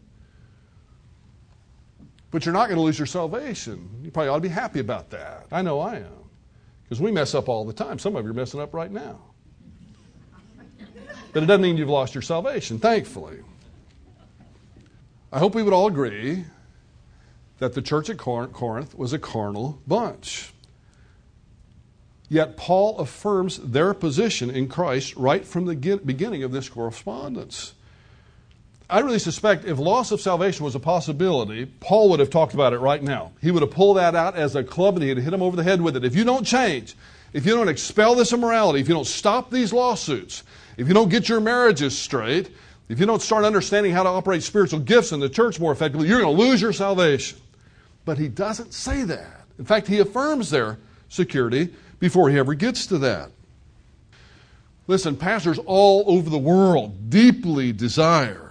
But 2.32 2.46
you're 2.46 2.54
not 2.54 2.68
going 2.68 2.78
to 2.78 2.82
lose 2.82 2.98
your 2.98 3.06
salvation. 3.06 4.02
You 4.04 4.12
probably 4.12 4.30
ought 4.30 4.38
to 4.38 4.42
be 4.42 4.50
happy 4.50 4.80
about 4.80 5.12
that. 5.12 5.46
I 5.52 5.62
know 5.62 5.80
I 5.80 5.98
am. 5.98 6.26
Because 6.84 7.00
we 7.00 7.12
mess 7.12 7.36
up 7.36 7.48
all 7.48 7.64
the 7.64 7.74
time. 7.74 8.00
Some 8.00 8.16
of 8.16 8.26
you 8.26 8.32
are 8.32 8.34
messing 8.34 8.60
up 8.60 8.74
right 8.74 8.92
now. 8.92 9.20
But 11.32 11.44
it 11.44 11.46
doesn't 11.46 11.62
mean 11.62 11.78
you've 11.78 11.90
lost 11.90 12.16
your 12.16 12.22
salvation, 12.22 12.80
thankfully. 12.80 13.38
I 15.32 15.40
hope 15.40 15.54
we 15.54 15.64
would 15.64 15.74
all 15.74 15.88
agree 15.88 16.46
that 17.60 17.74
the 17.74 17.82
church 17.82 18.10
at 18.10 18.18
Corinth 18.18 18.98
was 18.98 19.14
a 19.14 19.20
carnal 19.20 19.80
bunch. 19.88 20.54
Yet 22.30 22.58
Paul 22.58 22.98
affirms 22.98 23.58
their 23.58 23.94
position 23.94 24.50
in 24.50 24.68
Christ 24.68 25.16
right 25.16 25.46
from 25.46 25.66
the 25.66 25.76
beginning 26.04 26.44
of 26.44 26.52
this 26.52 26.70
correspondence. 26.70 27.74
I 28.90 29.00
really 29.00 29.20
suspect 29.20 29.66
if 29.66 29.80
loss 29.80 30.12
of 30.12 30.22
salvation 30.22 30.64
was 30.64 30.76
a 30.76 30.80
possibility, 30.80 31.66
Paul 31.66 32.10
would 32.10 32.20
have 32.20 32.30
talked 32.30 32.54
about 32.54 32.74
it 32.74 32.80
right 32.80 33.02
now. 33.02 33.32
He 33.42 33.50
would 33.50 33.64
have 33.64 33.72
pulled 33.72 33.98
that 33.98 34.16
out 34.16 34.36
as 34.36 34.56
a 34.56 34.64
club 34.64 34.96
and 34.96 35.04
he'd 35.04 35.18
hit 35.18 35.34
him 35.34 35.42
over 35.42 35.56
the 35.56 35.64
head 35.64 35.82
with 35.82 35.96
it. 35.96 36.06
If 36.06 36.16
you 36.16 36.24
don't 36.24 36.46
change, 36.46 36.96
if 37.34 37.46
you 37.46 37.56
don't 37.56 37.68
expel 37.68 38.16
this 38.16 38.32
immorality, 38.32 38.80
if 38.80 38.88
you 38.88 38.94
don't 38.94 39.08
stop 39.08 39.50
these 39.50 39.74
lawsuits, 39.74 40.44
if 40.78 40.88
you 40.88 40.94
don't 40.94 41.10
get 41.10 41.28
your 41.28 41.42
marriages 41.42 41.98
straight, 41.98 42.52
if 42.88 43.00
you 43.00 43.08
don't 43.08 43.22
start 43.22 43.44
understanding 43.44 43.92
how 43.92 44.04
to 44.04 44.10
operate 44.10 44.44
spiritual 44.44 44.80
gifts 44.80 45.12
in 45.12 45.20
the 45.20 45.30
church 45.30 45.60
more 45.60 45.72
effectively, 45.72 46.08
you're 46.08 46.22
going 46.22 46.36
to 46.36 46.44
lose 46.44 46.62
your 46.62 46.74
salvation. 46.74 47.40
But 48.04 48.20
he 48.20 48.28
doesn't 48.28 48.74
say 48.74 49.04
that. 49.04 49.46
In 49.58 49.66
fact, 49.66 49.88
he 49.88 50.00
affirms 50.00 50.52
their 50.52 50.78
security 51.10 51.74
before 52.00 52.30
he 52.30 52.38
ever 52.38 52.54
gets 52.54 52.88
to 52.88 52.98
that. 53.00 53.32
Listen, 54.88 55.16
pastors 55.16 55.60
all 55.66 56.04
over 56.08 56.30
the 56.30 56.38
world 56.38 57.10
deeply 57.10 57.72
desire 57.72 58.46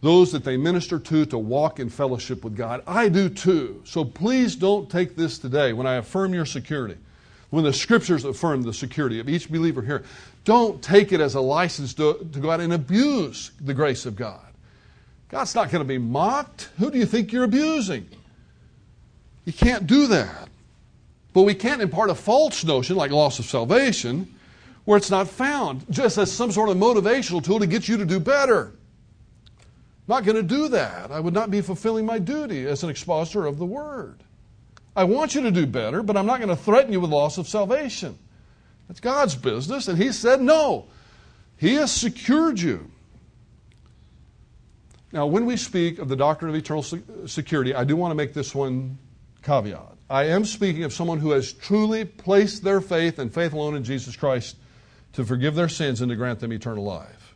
those 0.00 0.30
that 0.32 0.44
they 0.44 0.56
minister 0.56 0.98
to 0.98 1.26
to 1.26 1.38
walk 1.38 1.80
in 1.80 1.88
fellowship 1.88 2.44
with 2.44 2.56
God. 2.56 2.82
I 2.86 3.08
do 3.08 3.28
too. 3.28 3.82
So 3.84 4.04
please 4.04 4.54
don't 4.54 4.88
take 4.88 5.16
this 5.16 5.38
today 5.38 5.72
when 5.72 5.86
I 5.86 5.94
affirm 5.94 6.32
your 6.32 6.46
security, 6.46 6.96
when 7.50 7.64
the 7.64 7.72
scriptures 7.72 8.24
affirm 8.24 8.62
the 8.62 8.72
security 8.72 9.18
of 9.18 9.28
each 9.28 9.50
believer 9.50 9.82
here. 9.82 10.04
Don't 10.44 10.80
take 10.82 11.12
it 11.12 11.20
as 11.20 11.34
a 11.34 11.40
license 11.40 11.94
to, 11.94 12.26
to 12.32 12.38
go 12.38 12.50
out 12.50 12.60
and 12.60 12.72
abuse 12.72 13.50
the 13.60 13.74
grace 13.74 14.06
of 14.06 14.14
God. 14.14 14.40
God's 15.30 15.54
not 15.54 15.70
going 15.70 15.82
to 15.82 15.88
be 15.88 15.98
mocked. 15.98 16.68
Who 16.78 16.90
do 16.90 16.98
you 16.98 17.04
think 17.04 17.32
you're 17.32 17.44
abusing? 17.44 18.08
You 19.44 19.52
can't 19.52 19.86
do 19.86 20.06
that. 20.08 20.47
But 21.32 21.42
we 21.42 21.54
can't 21.54 21.82
impart 21.82 22.10
a 22.10 22.14
false 22.14 22.64
notion 22.64 22.96
like 22.96 23.10
loss 23.10 23.38
of 23.38 23.44
salvation 23.44 24.34
where 24.84 24.96
it's 24.96 25.10
not 25.10 25.28
found, 25.28 25.84
just 25.90 26.16
as 26.16 26.32
some 26.32 26.50
sort 26.50 26.70
of 26.70 26.76
motivational 26.76 27.44
tool 27.44 27.58
to 27.58 27.66
get 27.66 27.88
you 27.88 27.98
to 27.98 28.06
do 28.06 28.18
better. 28.18 28.72
Not 30.06 30.24
going 30.24 30.36
to 30.36 30.42
do 30.42 30.68
that. 30.68 31.10
I 31.10 31.20
would 31.20 31.34
not 31.34 31.50
be 31.50 31.60
fulfilling 31.60 32.06
my 32.06 32.18
duty 32.18 32.66
as 32.66 32.82
an 32.82 32.88
expositor 32.88 33.44
of 33.44 33.58
the 33.58 33.66
Word. 33.66 34.24
I 34.96 35.04
want 35.04 35.34
you 35.34 35.42
to 35.42 35.50
do 35.50 35.66
better, 35.66 36.02
but 36.02 36.16
I'm 36.16 36.24
not 36.24 36.38
going 36.38 36.48
to 36.48 36.56
threaten 36.56 36.92
you 36.92 37.00
with 37.00 37.10
loss 37.10 37.36
of 37.36 37.46
salvation. 37.46 38.18
That's 38.88 39.00
God's 39.00 39.34
business. 39.34 39.86
And 39.86 39.98
he 39.98 40.10
said, 40.10 40.40
no. 40.40 40.86
He 41.58 41.74
has 41.74 41.92
secured 41.92 42.58
you. 42.58 42.90
Now, 45.12 45.26
when 45.26 45.44
we 45.44 45.58
speak 45.58 45.98
of 45.98 46.08
the 46.08 46.16
doctrine 46.16 46.48
of 46.48 46.54
eternal 46.54 46.82
security, 47.26 47.74
I 47.74 47.84
do 47.84 47.94
want 47.94 48.10
to 48.10 48.14
make 48.14 48.32
this 48.32 48.54
one 48.54 48.96
caveat. 49.42 49.97
I 50.10 50.24
am 50.24 50.44
speaking 50.44 50.84
of 50.84 50.92
someone 50.92 51.18
who 51.18 51.30
has 51.32 51.52
truly 51.52 52.04
placed 52.04 52.62
their 52.64 52.80
faith 52.80 53.18
and 53.18 53.32
faith 53.32 53.52
alone 53.52 53.76
in 53.76 53.84
Jesus 53.84 54.16
Christ 54.16 54.56
to 55.12 55.24
forgive 55.24 55.54
their 55.54 55.68
sins 55.68 56.00
and 56.00 56.08
to 56.10 56.16
grant 56.16 56.40
them 56.40 56.52
eternal 56.52 56.84
life. 56.84 57.34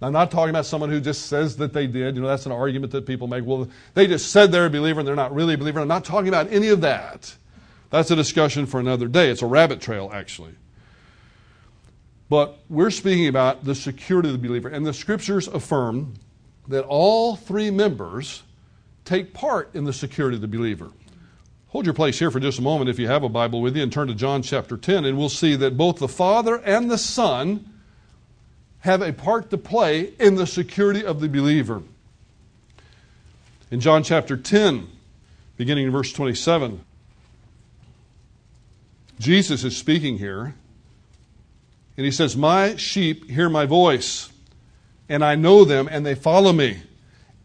I'm 0.00 0.12
not 0.12 0.30
talking 0.30 0.50
about 0.50 0.66
someone 0.66 0.90
who 0.90 1.00
just 1.00 1.26
says 1.26 1.56
that 1.58 1.72
they 1.72 1.86
did. 1.86 2.16
You 2.16 2.22
know, 2.22 2.28
that's 2.28 2.46
an 2.46 2.52
argument 2.52 2.92
that 2.92 3.06
people 3.06 3.28
make. 3.28 3.44
Well, 3.44 3.68
they 3.94 4.08
just 4.08 4.32
said 4.32 4.50
they're 4.50 4.66
a 4.66 4.70
believer 4.70 5.00
and 5.00 5.06
they're 5.06 5.14
not 5.14 5.32
really 5.32 5.54
a 5.54 5.58
believer. 5.58 5.78
I'm 5.78 5.88
not 5.88 6.04
talking 6.04 6.28
about 6.28 6.52
any 6.52 6.68
of 6.68 6.80
that. 6.80 7.34
That's 7.90 8.10
a 8.10 8.16
discussion 8.16 8.66
for 8.66 8.80
another 8.80 9.06
day. 9.06 9.30
It's 9.30 9.42
a 9.42 9.46
rabbit 9.46 9.80
trail, 9.80 10.10
actually. 10.12 10.54
But 12.28 12.58
we're 12.68 12.90
speaking 12.90 13.28
about 13.28 13.64
the 13.64 13.74
security 13.74 14.28
of 14.28 14.40
the 14.40 14.48
believer. 14.48 14.68
And 14.68 14.84
the 14.84 14.92
scriptures 14.92 15.46
affirm 15.46 16.14
that 16.68 16.84
all 16.84 17.36
three 17.36 17.70
members 17.70 18.42
take 19.04 19.32
part 19.34 19.74
in 19.74 19.84
the 19.84 19.92
security 19.92 20.36
of 20.36 20.40
the 20.40 20.48
believer. 20.48 20.90
Hold 21.72 21.86
your 21.86 21.94
place 21.94 22.18
here 22.18 22.30
for 22.30 22.38
just 22.38 22.58
a 22.58 22.62
moment 22.62 22.90
if 22.90 22.98
you 22.98 23.06
have 23.06 23.22
a 23.22 23.30
Bible 23.30 23.62
with 23.62 23.74
you 23.74 23.82
and 23.82 23.90
turn 23.90 24.08
to 24.08 24.14
John 24.14 24.42
chapter 24.42 24.76
10, 24.76 25.06
and 25.06 25.16
we'll 25.16 25.30
see 25.30 25.56
that 25.56 25.74
both 25.74 25.96
the 25.96 26.06
Father 26.06 26.56
and 26.56 26.90
the 26.90 26.98
Son 26.98 27.66
have 28.80 29.00
a 29.00 29.10
part 29.10 29.48
to 29.48 29.56
play 29.56 30.12
in 30.20 30.34
the 30.34 30.46
security 30.46 31.02
of 31.02 31.20
the 31.20 31.30
believer. 31.30 31.82
In 33.70 33.80
John 33.80 34.02
chapter 34.02 34.36
10, 34.36 34.86
beginning 35.56 35.86
in 35.86 35.92
verse 35.92 36.12
27, 36.12 36.84
Jesus 39.18 39.64
is 39.64 39.74
speaking 39.74 40.18
here. 40.18 40.54
And 41.96 42.04
he 42.04 42.12
says, 42.12 42.36
My 42.36 42.76
sheep 42.76 43.30
hear 43.30 43.48
my 43.48 43.64
voice, 43.64 44.30
and 45.08 45.24
I 45.24 45.36
know 45.36 45.64
them, 45.64 45.88
and 45.90 46.04
they 46.04 46.16
follow 46.16 46.52
me. 46.52 46.82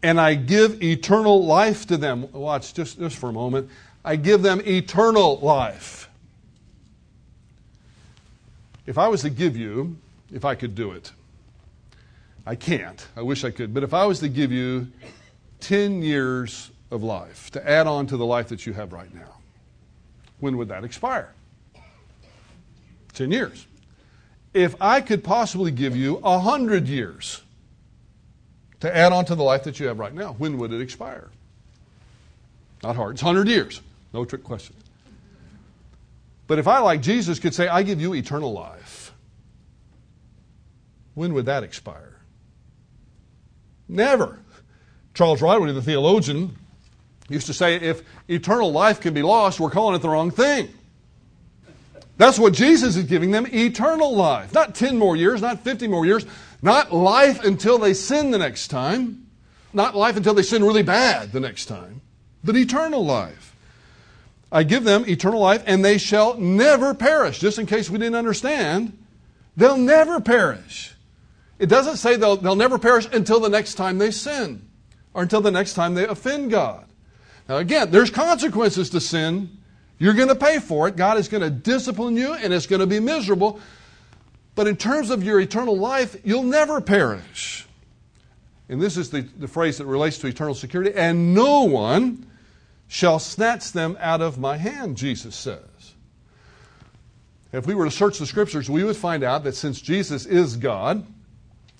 And 0.02 0.20
I 0.20 0.34
give 0.34 0.82
eternal 0.82 1.46
life 1.46 1.86
to 1.86 1.96
them. 1.96 2.30
Watch 2.30 2.74
just, 2.74 2.98
just 2.98 3.16
for 3.16 3.30
a 3.30 3.32
moment. 3.32 3.70
I 4.04 4.16
give 4.16 4.42
them 4.42 4.60
eternal 4.64 5.38
life. 5.40 6.08
If 8.86 8.96
I 8.96 9.08
was 9.08 9.22
to 9.22 9.30
give 9.30 9.56
you, 9.56 9.96
if 10.32 10.44
I 10.44 10.54
could 10.54 10.74
do 10.74 10.92
it, 10.92 11.12
I 12.46 12.54
can't. 12.54 13.06
I 13.16 13.22
wish 13.22 13.44
I 13.44 13.50
could. 13.50 13.74
But 13.74 13.82
if 13.82 13.92
I 13.92 14.06
was 14.06 14.20
to 14.20 14.28
give 14.28 14.50
you 14.50 14.88
10 15.60 16.02
years 16.02 16.70
of 16.90 17.02
life 17.02 17.50
to 17.50 17.68
add 17.68 17.86
on 17.86 18.06
to 18.06 18.16
the 18.16 18.24
life 18.24 18.48
that 18.48 18.64
you 18.64 18.72
have 18.72 18.92
right 18.92 19.12
now, 19.14 19.34
when 20.40 20.56
would 20.56 20.68
that 20.68 20.84
expire? 20.84 21.34
10 23.12 23.30
years. 23.30 23.66
If 24.54 24.74
I 24.80 25.02
could 25.02 25.22
possibly 25.22 25.70
give 25.70 25.94
you 25.94 26.14
100 26.14 26.88
years 26.88 27.42
to 28.80 28.96
add 28.96 29.12
on 29.12 29.24
to 29.26 29.34
the 29.34 29.42
life 29.42 29.64
that 29.64 29.78
you 29.78 29.88
have 29.88 29.98
right 29.98 30.14
now, 30.14 30.34
when 30.38 30.56
would 30.58 30.72
it 30.72 30.80
expire? 30.80 31.28
Not 32.82 32.96
hard. 32.96 33.16
It's 33.16 33.22
100 33.22 33.48
years. 33.48 33.82
No 34.18 34.24
trick 34.24 34.42
question. 34.42 34.74
But 36.48 36.58
if 36.58 36.66
I, 36.66 36.80
like 36.80 37.02
Jesus, 37.02 37.38
could 37.38 37.54
say, 37.54 37.68
I 37.68 37.84
give 37.84 38.00
you 38.00 38.14
eternal 38.14 38.52
life, 38.52 39.12
when 41.14 41.34
would 41.34 41.46
that 41.46 41.62
expire? 41.62 42.16
Never. 43.86 44.40
Charles 45.14 45.40
Ryrie, 45.40 45.72
the 45.72 45.80
theologian, 45.80 46.56
used 47.28 47.46
to 47.46 47.54
say, 47.54 47.76
if 47.76 48.02
eternal 48.26 48.72
life 48.72 49.00
can 49.00 49.14
be 49.14 49.22
lost, 49.22 49.60
we're 49.60 49.70
calling 49.70 49.94
it 49.94 50.02
the 50.02 50.08
wrong 50.08 50.32
thing. 50.32 50.68
That's 52.16 52.40
what 52.40 52.54
Jesus 52.54 52.96
is 52.96 53.04
giving 53.04 53.30
them 53.30 53.46
eternal 53.52 54.16
life. 54.16 54.52
Not 54.52 54.74
10 54.74 54.98
more 54.98 55.14
years, 55.14 55.40
not 55.40 55.62
50 55.62 55.86
more 55.86 56.04
years, 56.04 56.26
not 56.60 56.92
life 56.92 57.44
until 57.44 57.78
they 57.78 57.94
sin 57.94 58.32
the 58.32 58.38
next 58.38 58.66
time, 58.66 59.28
not 59.72 59.94
life 59.94 60.16
until 60.16 60.34
they 60.34 60.42
sin 60.42 60.64
really 60.64 60.82
bad 60.82 61.30
the 61.30 61.38
next 61.38 61.66
time, 61.66 62.00
but 62.42 62.56
eternal 62.56 63.04
life. 63.04 63.47
I 64.50 64.62
give 64.62 64.84
them 64.84 65.04
eternal 65.06 65.40
life, 65.40 65.62
and 65.66 65.84
they 65.84 65.98
shall 65.98 66.34
never 66.38 66.94
perish. 66.94 67.38
Just 67.38 67.58
in 67.58 67.66
case 67.66 67.90
we 67.90 67.98
didn't 67.98 68.14
understand, 68.14 68.96
they'll 69.56 69.76
never 69.76 70.20
perish. 70.20 70.94
It 71.58 71.66
doesn't 71.66 71.96
say 71.96 72.16
they'll, 72.16 72.36
they'll 72.36 72.56
never 72.56 72.78
perish 72.78 73.06
until 73.12 73.40
the 73.40 73.48
next 73.48 73.74
time 73.74 73.98
they 73.98 74.10
sin 74.10 74.68
or 75.12 75.22
until 75.22 75.40
the 75.40 75.50
next 75.50 75.74
time 75.74 75.94
they 75.94 76.06
offend 76.06 76.50
God. 76.50 76.86
Now, 77.48 77.56
again, 77.56 77.90
there's 77.90 78.10
consequences 78.10 78.90
to 78.90 79.00
sin. 79.00 79.50
You're 79.98 80.14
going 80.14 80.28
to 80.28 80.36
pay 80.36 80.60
for 80.60 80.88
it. 80.88 80.96
God 80.96 81.18
is 81.18 81.28
going 81.28 81.42
to 81.42 81.50
discipline 81.50 82.16
you, 82.16 82.34
and 82.34 82.52
it's 82.52 82.66
going 82.66 82.80
to 82.80 82.86
be 82.86 83.00
miserable. 83.00 83.60
But 84.54 84.66
in 84.66 84.76
terms 84.76 85.10
of 85.10 85.24
your 85.24 85.40
eternal 85.40 85.76
life, 85.76 86.16
you'll 86.24 86.42
never 86.42 86.80
perish. 86.80 87.66
And 88.68 88.80
this 88.80 88.96
is 88.96 89.10
the, 89.10 89.22
the 89.22 89.48
phrase 89.48 89.78
that 89.78 89.86
relates 89.86 90.18
to 90.18 90.26
eternal 90.26 90.54
security. 90.54 90.92
And 90.94 91.34
no 91.34 91.62
one 91.62 92.26
shall 92.88 93.18
snatch 93.18 93.72
them 93.72 93.96
out 94.00 94.22
of 94.22 94.38
my 94.38 94.56
hand, 94.56 94.96
Jesus 94.96 95.36
says. 95.36 95.60
If 97.52 97.66
we 97.66 97.74
were 97.74 97.84
to 97.84 97.90
search 97.90 98.18
the 98.18 98.26
scriptures, 98.26 98.68
we 98.68 98.82
would 98.82 98.96
find 98.96 99.22
out 99.22 99.44
that 99.44 99.54
since 99.54 99.80
Jesus 99.80 100.26
is 100.26 100.56
God, 100.56 101.06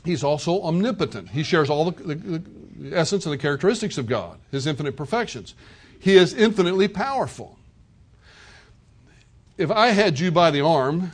He's 0.05 0.23
also 0.23 0.63
omnipotent. 0.63 1.31
He 1.31 1.43
shares 1.43 1.69
all 1.69 1.91
the, 1.91 2.03
the, 2.03 2.15
the, 2.15 2.97
essence 2.97 3.27
and 3.27 3.33
the 3.33 3.39
characteristics 3.39 3.99
of 3.99 4.07
God, 4.07 4.39
His 4.51 4.67
infinite 4.67 4.97
perfections. 4.97 5.55
He 5.99 6.17
is 6.17 6.33
infinitely 6.33 6.89
powerful. 6.89 7.59
If 9.57 9.71
I 9.71 9.89
had 9.89 10.21
you 10.21 10.31
by 10.31 10.51
the 10.51 10.61
arm, 10.61 11.11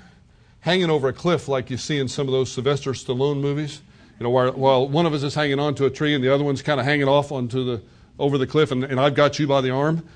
hanging 0.61 0.91
over 0.91 1.09
a 1.09 1.13
cliff 1.13 1.49
like 1.49 1.71
you 1.71 1.77
see 1.77 1.99
in 1.99 2.09
some 2.09 2.29
of 2.29 2.33
those 2.33 2.53
Sylvester 2.53 2.93
Stallone 2.93 3.41
movies, 3.41 3.81
you 4.21 4.25
know, 4.25 4.31
while, 4.31 4.53
while 4.53 4.89
one 4.89 5.07
of 5.07 5.15
us 5.15 5.23
is 5.23 5.35
hanging 5.35 5.59
onto 5.59 5.87
a 5.87 5.91
tree 5.91 6.15
and 6.15 6.23
the 6.23 6.33
other 6.33 6.45
one's 6.45 6.63
kind 6.63 6.79
of 6.79 6.87
hanging 6.87 7.09
off 7.09 7.33
onto 7.33 7.65
the 7.65 7.83
over 8.19 8.39
the 8.39 8.47
cliff, 8.47 8.71
and, 8.71 8.85
and 8.85 9.01
I've 9.01 9.15
got 9.15 9.39
you 9.39 9.47
by 9.47 9.61
the 9.61 9.71
arm, 9.71 10.07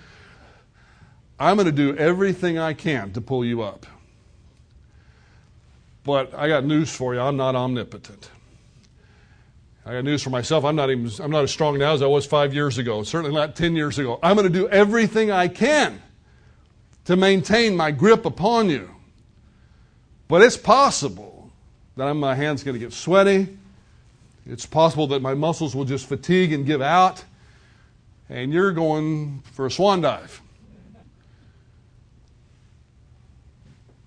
I'm 1.38 1.56
going 1.56 1.66
to 1.66 1.72
do 1.72 1.96
everything 1.96 2.58
I 2.58 2.72
can 2.74 3.12
to 3.12 3.20
pull 3.20 3.44
you 3.44 3.62
up. 3.62 3.87
But 6.04 6.34
I 6.34 6.48
got 6.48 6.64
news 6.64 6.94
for 6.94 7.14
you. 7.14 7.20
I'm 7.20 7.37
not 7.37 7.54
omnipotent. 7.54 8.30
I 9.84 9.92
got 9.92 10.04
news 10.04 10.22
for 10.22 10.30
myself. 10.30 10.64
I'm 10.64 10.76
not 10.76 10.90
even 10.90 11.11
I'm 11.22 11.30
not 11.30 11.44
as 11.44 11.50
strong 11.50 11.78
now 11.78 11.94
as 11.94 12.02
I 12.02 12.06
was 12.06 12.26
five 12.26 12.52
years 12.52 12.76
ago. 12.76 13.02
Certainly 13.02 13.34
not 13.34 13.56
ten 13.56 13.74
years 13.74 13.98
ago. 13.98 14.18
I'm 14.22 14.37
going 14.37 14.46
to 14.46 14.52
do 14.52 14.68
everything 14.68 15.30
I 15.30 15.48
can 15.48 16.02
to 17.06 17.16
maintain 17.16 17.74
my 17.74 17.90
grip 17.90 18.26
upon 18.26 18.68
you. 18.68 18.90
But 20.28 20.42
it's 20.42 20.58
possible 20.58 21.50
that 21.96 22.12
my 22.12 22.34
hand's 22.34 22.62
going 22.62 22.74
to 22.74 22.78
get 22.78 22.92
sweaty. 22.92 23.56
It's 24.46 24.66
possible 24.66 25.06
that 25.08 25.22
my 25.22 25.32
muscles 25.34 25.74
will 25.74 25.87
just 25.87 26.06
fatigue 26.06 26.52
and 26.52 26.66
give 26.66 26.82
out, 26.82 27.24
and 28.29 28.53
you're 28.53 28.73
going 28.73 29.43
for 29.53 29.67
a 29.67 29.71
swan 29.71 30.01
dive. 30.01 30.41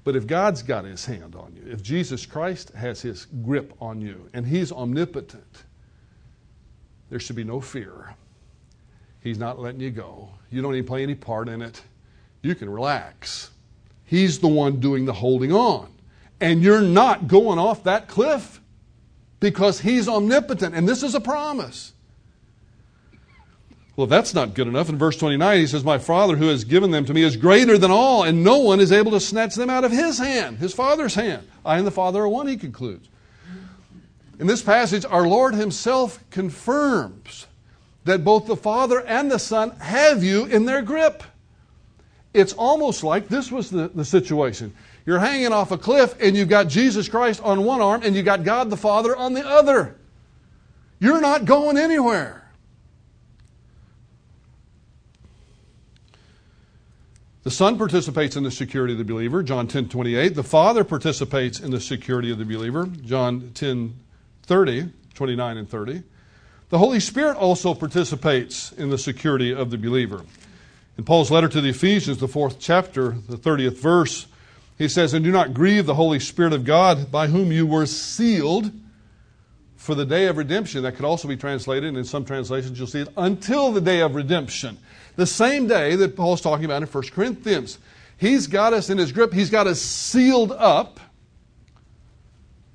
But 0.03 0.15
if 0.15 0.25
God's 0.25 0.63
got 0.63 0.85
his 0.85 1.05
hand 1.05 1.35
on 1.35 1.55
you, 1.55 1.71
if 1.71 1.83
Jesus 1.83 2.25
Christ 2.25 2.71
has 2.71 3.01
his 3.01 3.25
grip 3.43 3.73
on 3.79 4.01
you, 4.01 4.29
and 4.33 4.45
he's 4.45 4.71
omnipotent, 4.71 5.63
there 7.09 7.19
should 7.19 7.35
be 7.35 7.43
no 7.43 7.61
fear. 7.61 8.15
He's 9.21 9.37
not 9.37 9.59
letting 9.59 9.79
you 9.79 9.91
go. 9.91 10.29
You 10.49 10.61
don't 10.61 10.73
even 10.73 10.87
play 10.87 11.03
any 11.03 11.13
part 11.13 11.47
in 11.47 11.61
it. 11.61 11.81
You 12.41 12.55
can 12.55 12.69
relax. 12.69 13.51
He's 14.05 14.39
the 14.39 14.47
one 14.47 14.79
doing 14.79 15.05
the 15.05 15.13
holding 15.13 15.51
on. 15.51 15.93
And 16.39 16.63
you're 16.63 16.81
not 16.81 17.27
going 17.27 17.59
off 17.59 17.83
that 17.83 18.07
cliff 18.07 18.59
because 19.39 19.79
He's 19.79 20.07
omnipotent. 20.07 20.73
And 20.73 20.89
this 20.89 21.03
is 21.03 21.13
a 21.13 21.21
promise. 21.21 21.93
Well, 24.01 24.07
that's 24.07 24.33
not 24.33 24.55
good 24.55 24.65
enough. 24.65 24.89
In 24.89 24.97
verse 24.97 25.15
29, 25.15 25.59
he 25.59 25.67
says, 25.67 25.83
My 25.83 25.99
Father 25.99 26.35
who 26.35 26.47
has 26.47 26.63
given 26.63 26.89
them 26.89 27.05
to 27.05 27.13
me 27.13 27.21
is 27.21 27.37
greater 27.37 27.77
than 27.77 27.91
all, 27.91 28.23
and 28.23 28.43
no 28.43 28.57
one 28.57 28.79
is 28.79 28.91
able 28.91 29.11
to 29.11 29.19
snatch 29.19 29.53
them 29.53 29.69
out 29.69 29.83
of 29.83 29.91
His 29.91 30.17
hand, 30.17 30.57
His 30.57 30.73
Father's 30.73 31.13
hand. 31.13 31.47
I 31.63 31.77
and 31.77 31.85
the 31.85 31.91
Father 31.91 32.23
are 32.23 32.27
one, 32.27 32.47
he 32.47 32.57
concludes. 32.57 33.07
In 34.39 34.47
this 34.47 34.63
passage, 34.63 35.05
our 35.05 35.27
Lord 35.27 35.53
Himself 35.53 36.19
confirms 36.31 37.45
that 38.05 38.23
both 38.23 38.47
the 38.47 38.55
Father 38.55 39.01
and 39.01 39.29
the 39.29 39.37
Son 39.37 39.69
have 39.77 40.23
you 40.23 40.45
in 40.45 40.65
their 40.65 40.81
grip. 40.81 41.21
It's 42.33 42.53
almost 42.53 43.03
like 43.03 43.27
this 43.27 43.51
was 43.51 43.69
the, 43.69 43.89
the 43.89 44.03
situation. 44.03 44.73
You're 45.05 45.19
hanging 45.19 45.53
off 45.53 45.69
a 45.69 45.77
cliff 45.77 46.15
and 46.19 46.35
you've 46.35 46.49
got 46.49 46.69
Jesus 46.69 47.07
Christ 47.07 47.39
on 47.43 47.65
one 47.65 47.81
arm 47.81 48.01
and 48.03 48.15
you've 48.15 48.25
got 48.25 48.43
God 48.43 48.71
the 48.71 48.77
Father 48.77 49.15
on 49.15 49.33
the 49.33 49.47
other. 49.47 49.95
You're 50.99 51.21
not 51.21 51.45
going 51.45 51.77
anywhere. 51.77 52.40
The 57.43 57.51
Son 57.51 57.77
participates 57.77 58.35
in 58.35 58.43
the 58.43 58.51
security 58.51 58.93
of 58.93 58.99
the 58.99 59.05
believer, 59.05 59.41
John 59.41 59.67
10 59.67 59.89
28. 59.89 60.35
The 60.35 60.43
Father 60.43 60.83
participates 60.83 61.59
in 61.59 61.71
the 61.71 61.79
security 61.79 62.31
of 62.31 62.37
the 62.37 62.45
believer, 62.45 62.85
John 62.85 63.51
10 63.55 63.95
30, 64.43 64.91
29 65.15 65.57
and 65.57 65.69
30. 65.69 66.03
The 66.69 66.77
Holy 66.77 66.99
Spirit 66.99 67.37
also 67.37 67.73
participates 67.73 68.71
in 68.71 68.89
the 68.89 68.97
security 68.97 69.53
of 69.53 69.71
the 69.71 69.77
believer. 69.77 70.23
In 70.97 71.03
Paul's 71.03 71.31
letter 71.31 71.47
to 71.47 71.61
the 71.61 71.69
Ephesians, 71.69 72.19
the 72.19 72.27
fourth 72.27 72.59
chapter, 72.59 73.15
the 73.27 73.37
30th 73.37 73.77
verse, 73.77 74.27
he 74.77 74.87
says, 74.87 75.13
And 75.13 75.25
do 75.25 75.31
not 75.31 75.53
grieve 75.53 75.85
the 75.85 75.95
Holy 75.95 76.19
Spirit 76.19 76.53
of 76.53 76.63
God, 76.63 77.11
by 77.11 77.27
whom 77.27 77.51
you 77.51 77.65
were 77.65 77.85
sealed 77.85 78.71
for 79.77 79.95
the 79.95 80.05
day 80.05 80.27
of 80.27 80.37
redemption. 80.37 80.83
That 80.83 80.95
could 80.95 81.05
also 81.05 81.27
be 81.27 81.37
translated, 81.37 81.89
and 81.89 81.97
in 81.97 82.03
some 82.03 82.23
translations 82.23 82.77
you'll 82.77 82.87
see 82.87 83.01
it, 83.01 83.09
until 83.17 83.71
the 83.71 83.81
day 83.81 84.01
of 84.01 84.13
redemption. 84.13 84.77
The 85.15 85.25
same 85.25 85.67
day 85.67 85.95
that 85.95 86.15
Paul's 86.15 86.41
talking 86.41 86.65
about 86.65 86.81
in 86.81 86.87
1 86.87 87.03
Corinthians. 87.09 87.79
He's 88.17 88.47
got 88.47 88.73
us 88.73 88.89
in 88.89 88.97
his 88.97 89.11
grip, 89.11 89.33
he's 89.33 89.49
got 89.49 89.67
us 89.67 89.81
sealed 89.81 90.51
up 90.51 90.99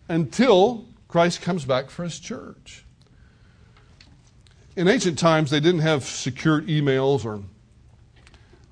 until 0.08 0.86
Christ 1.08 1.40
comes 1.40 1.64
back 1.64 1.88
for 1.90 2.04
his 2.04 2.18
church. 2.18 2.84
In 4.74 4.88
ancient 4.88 5.18
times, 5.18 5.50
they 5.50 5.60
didn't 5.60 5.80
have 5.80 6.04
secured 6.04 6.66
emails 6.66 7.24
or 7.24 7.42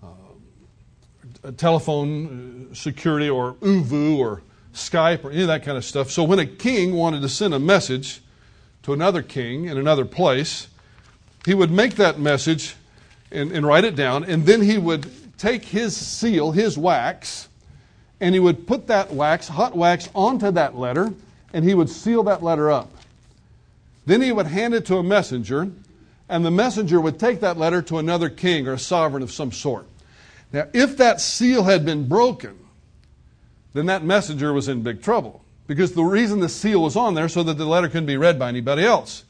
uh, 0.02 1.52
telephone 1.52 2.68
uh, 2.70 2.74
security 2.74 3.30
or 3.30 3.54
ooVoo 3.54 4.18
or 4.18 4.42
Skype 4.74 5.24
or 5.24 5.30
any 5.30 5.42
of 5.42 5.48
that 5.48 5.62
kind 5.62 5.78
of 5.78 5.84
stuff. 5.84 6.10
So 6.10 6.24
when 6.24 6.38
a 6.38 6.46
king 6.46 6.94
wanted 6.94 7.22
to 7.22 7.28
send 7.28 7.54
a 7.54 7.58
message 7.58 8.20
to 8.82 8.92
another 8.92 9.22
king 9.22 9.66
in 9.66 9.78
another 9.78 10.04
place, 10.04 10.68
he 11.46 11.54
would 11.54 11.70
make 11.70 11.94
that 11.94 12.18
message 12.18 12.74
and, 13.34 13.52
and 13.52 13.66
write 13.66 13.84
it 13.84 13.96
down, 13.96 14.24
and 14.24 14.46
then 14.46 14.62
he 14.62 14.78
would 14.78 15.10
take 15.36 15.64
his 15.64 15.96
seal, 15.96 16.52
his 16.52 16.78
wax, 16.78 17.48
and 18.20 18.34
he 18.34 18.40
would 18.40 18.66
put 18.66 18.86
that 18.86 19.12
wax, 19.12 19.48
hot 19.48 19.76
wax, 19.76 20.08
onto 20.14 20.50
that 20.52 20.76
letter 20.76 21.12
and 21.54 21.64
he 21.64 21.72
would 21.72 21.88
seal 21.88 22.24
that 22.24 22.42
letter 22.42 22.70
up. 22.70 22.90
Then 24.04 24.20
he 24.20 24.32
would 24.32 24.48
hand 24.48 24.74
it 24.74 24.84
to 24.86 24.96
a 24.96 25.02
messenger, 25.02 25.70
and 26.28 26.44
the 26.44 26.50
messenger 26.50 27.00
would 27.00 27.18
take 27.18 27.40
that 27.40 27.56
letter 27.56 27.80
to 27.82 27.98
another 27.98 28.28
king 28.28 28.66
or 28.66 28.74
a 28.74 28.78
sovereign 28.78 29.22
of 29.22 29.32
some 29.32 29.52
sort. 29.52 29.86
Now, 30.52 30.66
if 30.74 30.96
that 30.98 31.20
seal 31.20 31.62
had 31.62 31.86
been 31.86 32.08
broken, 32.08 32.58
then 33.72 33.86
that 33.86 34.04
messenger 34.04 34.52
was 34.52 34.68
in 34.68 34.82
big 34.82 35.00
trouble. 35.00 35.42
Because 35.66 35.92
the 35.92 36.02
reason 36.02 36.40
the 36.40 36.48
seal 36.48 36.82
was 36.82 36.96
on 36.96 37.14
there 37.14 37.28
so 37.28 37.42
that 37.44 37.54
the 37.54 37.64
letter 37.64 37.88
couldn't 37.88 38.06
be 38.06 38.18
read 38.18 38.38
by 38.38 38.48
anybody 38.48 38.84
else. 38.84 39.24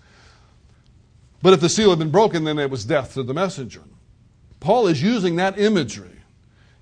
But 1.42 1.52
if 1.52 1.60
the 1.60 1.68
seal 1.68 1.90
had 1.90 1.98
been 1.98 2.10
broken, 2.10 2.44
then 2.44 2.58
it 2.58 2.70
was 2.70 2.84
death 2.84 3.14
to 3.14 3.22
the 3.22 3.34
messenger. 3.34 3.82
Paul 4.64 4.88
is 4.88 5.00
using 5.00 5.36
that 5.36 5.58
imagery. 5.58 6.10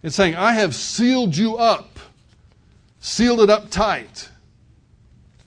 It's 0.03 0.17
saying, 0.17 0.37
I 0.37 0.55
have 0.55 0.75
sealed 0.75 1.37
you 1.37 1.59
up 1.59 1.99
sealed 3.03 3.41
it 3.41 3.51
up 3.51 3.69
tight 3.69 4.31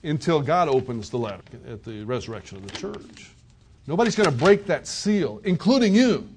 until 0.02 0.40
God 0.40 0.68
opens 0.68 1.10
the 1.10 1.16
letter 1.16 1.42
at 1.66 1.82
the 1.82 2.04
resurrection 2.04 2.58
of 2.58 2.66
the 2.66 2.78
church. 2.78 3.30
Nobody's 3.86 4.14
going 4.14 4.30
to 4.30 4.36
break 4.36 4.66
that 4.66 4.86
seal, 4.86 5.40
including 5.42 5.94
you. 5.94 6.28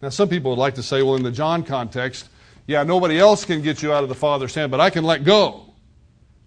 Now, 0.00 0.08
some 0.08 0.28
people 0.28 0.50
would 0.50 0.58
like 0.58 0.74
to 0.76 0.82
say, 0.82 1.02
well, 1.02 1.14
in 1.14 1.22
the 1.22 1.30
John 1.30 1.62
context, 1.62 2.30
yeah, 2.66 2.82
nobody 2.82 3.18
else 3.18 3.44
can 3.44 3.60
get 3.60 3.82
you 3.82 3.92
out 3.92 4.02
of 4.02 4.08
the 4.08 4.14
Father's 4.14 4.54
hand, 4.54 4.70
but 4.70 4.80
I 4.80 4.88
can 4.88 5.04
let 5.04 5.24
go. 5.24 5.66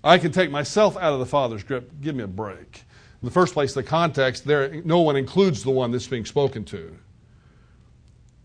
I 0.03 0.17
can 0.17 0.31
take 0.31 0.49
myself 0.49 0.97
out 0.97 1.13
of 1.13 1.19
the 1.19 1.25
Father's 1.25 1.63
grip. 1.63 1.91
Give 2.01 2.15
me 2.15 2.23
a 2.23 2.27
break. 2.27 2.83
In 3.21 3.25
the 3.25 3.31
first 3.31 3.53
place, 3.53 3.73
the 3.73 3.83
context 3.83 4.45
there, 4.45 4.81
no 4.83 5.01
one 5.01 5.15
includes 5.15 5.63
the 5.63 5.71
one 5.71 5.91
that's 5.91 6.07
being 6.07 6.25
spoken 6.25 6.65
to. 6.65 6.97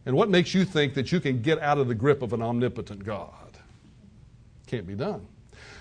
And 0.07 0.17
what 0.17 0.29
makes 0.29 0.55
you 0.55 0.65
think 0.65 0.95
that 0.95 1.13
you 1.13 1.21
can 1.21 1.43
get 1.43 1.59
out 1.61 1.79
of 1.79 1.89
the 1.89 1.95
grip 1.95 2.23
of 2.23 2.33
an 2.33 2.43
omnipotent 2.43 3.05
God? 3.05 3.59
Can't 4.67 4.87
be 4.87 4.95
done. 4.95 5.27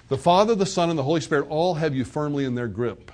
The 0.10 0.18
Father, 0.18 0.56
the 0.56 0.66
Son, 0.66 0.90
and 0.90 0.98
the 0.98 1.04
Holy 1.04 1.22
Spirit 1.22 1.48
all 1.50 1.76
have 1.76 1.96
you 1.96 2.04
firmly 2.04 2.46
in 2.46 2.56
their 2.56 2.68
grip. 2.68 3.12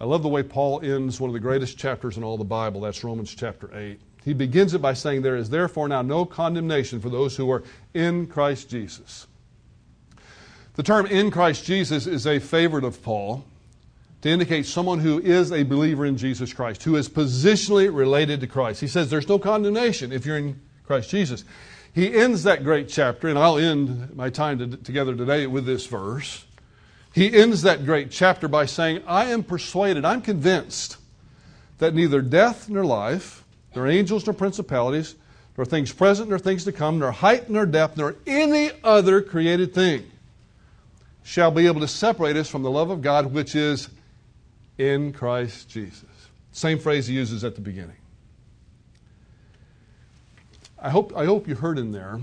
I 0.00 0.04
love 0.04 0.22
the 0.22 0.28
way 0.28 0.42
Paul 0.42 0.80
ends 0.82 1.20
one 1.20 1.28
of 1.28 1.34
the 1.34 1.40
greatest 1.40 1.76
chapters 1.76 2.16
in 2.16 2.24
all 2.24 2.38
the 2.38 2.44
Bible. 2.44 2.80
That's 2.80 3.04
Romans 3.04 3.34
chapter 3.34 3.76
8. 3.76 4.00
He 4.24 4.32
begins 4.32 4.72
it 4.72 4.80
by 4.80 4.94
saying, 4.94 5.22
There 5.22 5.36
is 5.36 5.50
therefore 5.50 5.88
now 5.88 6.02
no 6.02 6.24
condemnation 6.24 7.00
for 7.00 7.10
those 7.10 7.36
who 7.36 7.50
are 7.50 7.62
in 7.92 8.26
Christ 8.26 8.70
Jesus. 8.70 9.26
The 10.74 10.82
term 10.82 11.06
in 11.06 11.30
Christ 11.30 11.64
Jesus 11.64 12.06
is 12.06 12.26
a 12.26 12.38
favorite 12.38 12.84
of 12.84 13.02
Paul 13.02 13.44
to 14.22 14.28
indicate 14.28 14.66
someone 14.66 14.98
who 14.98 15.18
is 15.18 15.50
a 15.50 15.62
believer 15.62 16.04
in 16.04 16.16
Jesus 16.16 16.52
Christ, 16.52 16.82
who 16.82 16.96
is 16.96 17.08
positionally 17.08 17.94
related 17.94 18.40
to 18.40 18.46
Christ. 18.46 18.80
He 18.80 18.86
says 18.86 19.10
there's 19.10 19.28
no 19.28 19.38
condemnation 19.38 20.12
if 20.12 20.26
you're 20.26 20.36
in 20.36 20.60
Christ 20.84 21.10
Jesus. 21.10 21.44
He 21.94 22.14
ends 22.14 22.44
that 22.44 22.62
great 22.62 22.88
chapter, 22.88 23.28
and 23.28 23.38
I'll 23.38 23.58
end 23.58 24.14
my 24.14 24.30
time 24.30 24.58
to, 24.58 24.76
together 24.76 25.14
today 25.14 25.46
with 25.46 25.64
this 25.66 25.86
verse. 25.86 26.44
He 27.12 27.34
ends 27.34 27.62
that 27.62 27.84
great 27.84 28.10
chapter 28.10 28.46
by 28.46 28.66
saying, 28.66 29.02
I 29.06 29.26
am 29.26 29.42
persuaded, 29.42 30.04
I'm 30.04 30.22
convinced 30.22 30.98
that 31.78 31.94
neither 31.94 32.20
death 32.20 32.68
nor 32.68 32.84
life, 32.84 33.44
nor 33.74 33.88
angels 33.88 34.26
nor 34.26 34.34
principalities, 34.34 35.16
nor 35.56 35.64
things 35.64 35.92
present 35.92 36.28
nor 36.28 36.38
things 36.38 36.64
to 36.64 36.72
come, 36.72 36.98
nor 36.98 37.10
height 37.10 37.50
nor 37.50 37.66
depth, 37.66 37.96
nor 37.96 38.16
any 38.26 38.70
other 38.84 39.20
created 39.22 39.74
thing 39.74 40.04
shall 41.22 41.50
be 41.50 41.66
able 41.66 41.80
to 41.80 41.88
separate 41.88 42.36
us 42.36 42.48
from 42.48 42.62
the 42.62 42.70
love 42.70 42.90
of 42.90 43.02
God 43.02 43.32
which 43.32 43.54
is 43.54 43.88
in 44.80 45.12
Christ 45.12 45.68
Jesus. 45.68 46.04
Same 46.52 46.78
phrase 46.78 47.06
he 47.06 47.14
uses 47.14 47.44
at 47.44 47.54
the 47.54 47.60
beginning. 47.60 47.96
I 50.78 50.88
hope, 50.88 51.12
I 51.14 51.26
hope 51.26 51.46
you 51.46 51.54
heard 51.54 51.78
in 51.78 51.92
there 51.92 52.18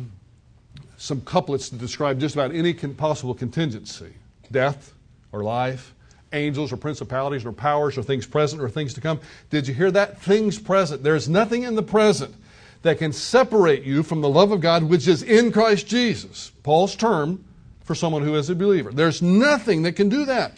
some 0.98 1.22
couplets 1.22 1.70
to 1.70 1.76
describe 1.76 2.20
just 2.20 2.34
about 2.34 2.54
any 2.54 2.74
con- 2.74 2.96
possible 2.96 3.36
contingency 3.36 4.14
death 4.52 4.94
or 5.32 5.44
life, 5.44 5.94
angels 6.34 6.74
or 6.74 6.78
principalities 6.78 7.46
or 7.46 7.52
powers 7.52 7.98
or 7.98 8.02
things 8.02 8.26
present 8.26 8.62
or 8.62 8.70
things 8.70 8.94
to 8.96 9.02
come. 9.02 9.20
Did 9.50 9.68
you 9.68 9.74
hear 9.74 9.92
that? 9.92 10.20
Things 10.22 10.58
present. 10.58 11.04
There's 11.04 11.30
nothing 11.30 11.64
in 11.64 11.76
the 11.76 11.84
present 11.84 12.34
that 12.82 12.98
can 12.98 13.14
separate 13.14 13.84
you 13.84 14.02
from 14.02 14.22
the 14.22 14.30
love 14.30 14.52
of 14.52 14.62
God 14.62 14.84
which 14.84 15.08
is 15.08 15.22
in 15.22 15.52
Christ 15.52 15.88
Jesus. 15.88 16.52
Paul's 16.64 16.96
term 16.96 17.44
for 17.84 17.94
someone 17.94 18.24
who 18.24 18.36
is 18.36 18.50
a 18.50 18.56
believer. 18.56 18.92
There's 18.92 19.22
nothing 19.22 19.84
that 19.84 19.94
can 19.94 20.10
do 20.10 20.26
that. 20.26 20.58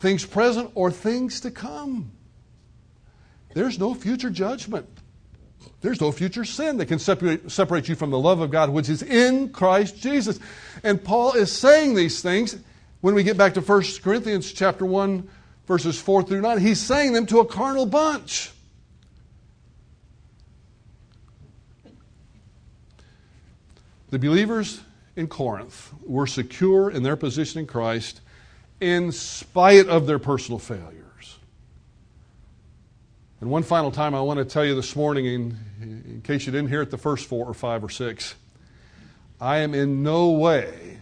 Things 0.00 0.24
present 0.24 0.70
or 0.74 0.90
things 0.90 1.40
to 1.42 1.50
come. 1.50 2.10
There's 3.54 3.78
no 3.78 3.94
future 3.94 4.30
judgment. 4.30 4.88
There's 5.82 6.00
no 6.00 6.10
future 6.10 6.44
sin 6.44 6.78
that 6.78 6.86
can 6.86 6.98
separate, 6.98 7.50
separate 7.50 7.88
you 7.88 7.94
from 7.94 8.10
the 8.10 8.18
love 8.18 8.40
of 8.40 8.50
God, 8.50 8.70
which 8.70 8.88
is 8.88 9.02
in 9.02 9.50
Christ 9.50 9.96
Jesus. 9.96 10.40
And 10.82 11.02
Paul 11.02 11.34
is 11.34 11.52
saying 11.52 11.94
these 11.94 12.22
things 12.22 12.58
when 13.02 13.14
we 13.14 13.22
get 13.22 13.36
back 13.36 13.54
to 13.54 13.60
1 13.60 13.82
Corinthians 14.02 14.52
chapter 14.52 14.86
1, 14.86 15.28
verses 15.66 16.00
4 16.00 16.22
through 16.22 16.40
9. 16.40 16.58
He's 16.58 16.80
saying 16.80 17.12
them 17.12 17.26
to 17.26 17.40
a 17.40 17.46
carnal 17.46 17.84
bunch. 17.86 18.52
The 24.08 24.18
believers 24.18 24.80
in 25.14 25.28
Corinth 25.28 25.92
were 26.02 26.26
secure 26.26 26.90
in 26.90 27.02
their 27.02 27.16
position 27.16 27.60
in 27.60 27.66
Christ 27.66 28.22
in 28.80 29.12
spite 29.12 29.88
of 29.88 30.06
their 30.06 30.18
personal 30.18 30.58
failures. 30.58 31.38
And 33.40 33.50
one 33.50 33.62
final 33.62 33.90
time, 33.90 34.14
I 34.14 34.20
want 34.20 34.38
to 34.38 34.44
tell 34.44 34.64
you 34.64 34.74
this 34.74 34.94
morning, 34.96 35.26
in, 35.26 35.58
in 35.80 36.22
case 36.24 36.46
you 36.46 36.52
didn't 36.52 36.68
hear 36.68 36.82
it 36.82 36.90
the 36.90 36.98
first 36.98 37.26
four 37.26 37.46
or 37.46 37.54
five 37.54 37.82
or 37.82 37.88
six, 37.88 38.34
I 39.40 39.58
am 39.58 39.74
in 39.74 40.02
no 40.02 40.30
way 40.30 40.98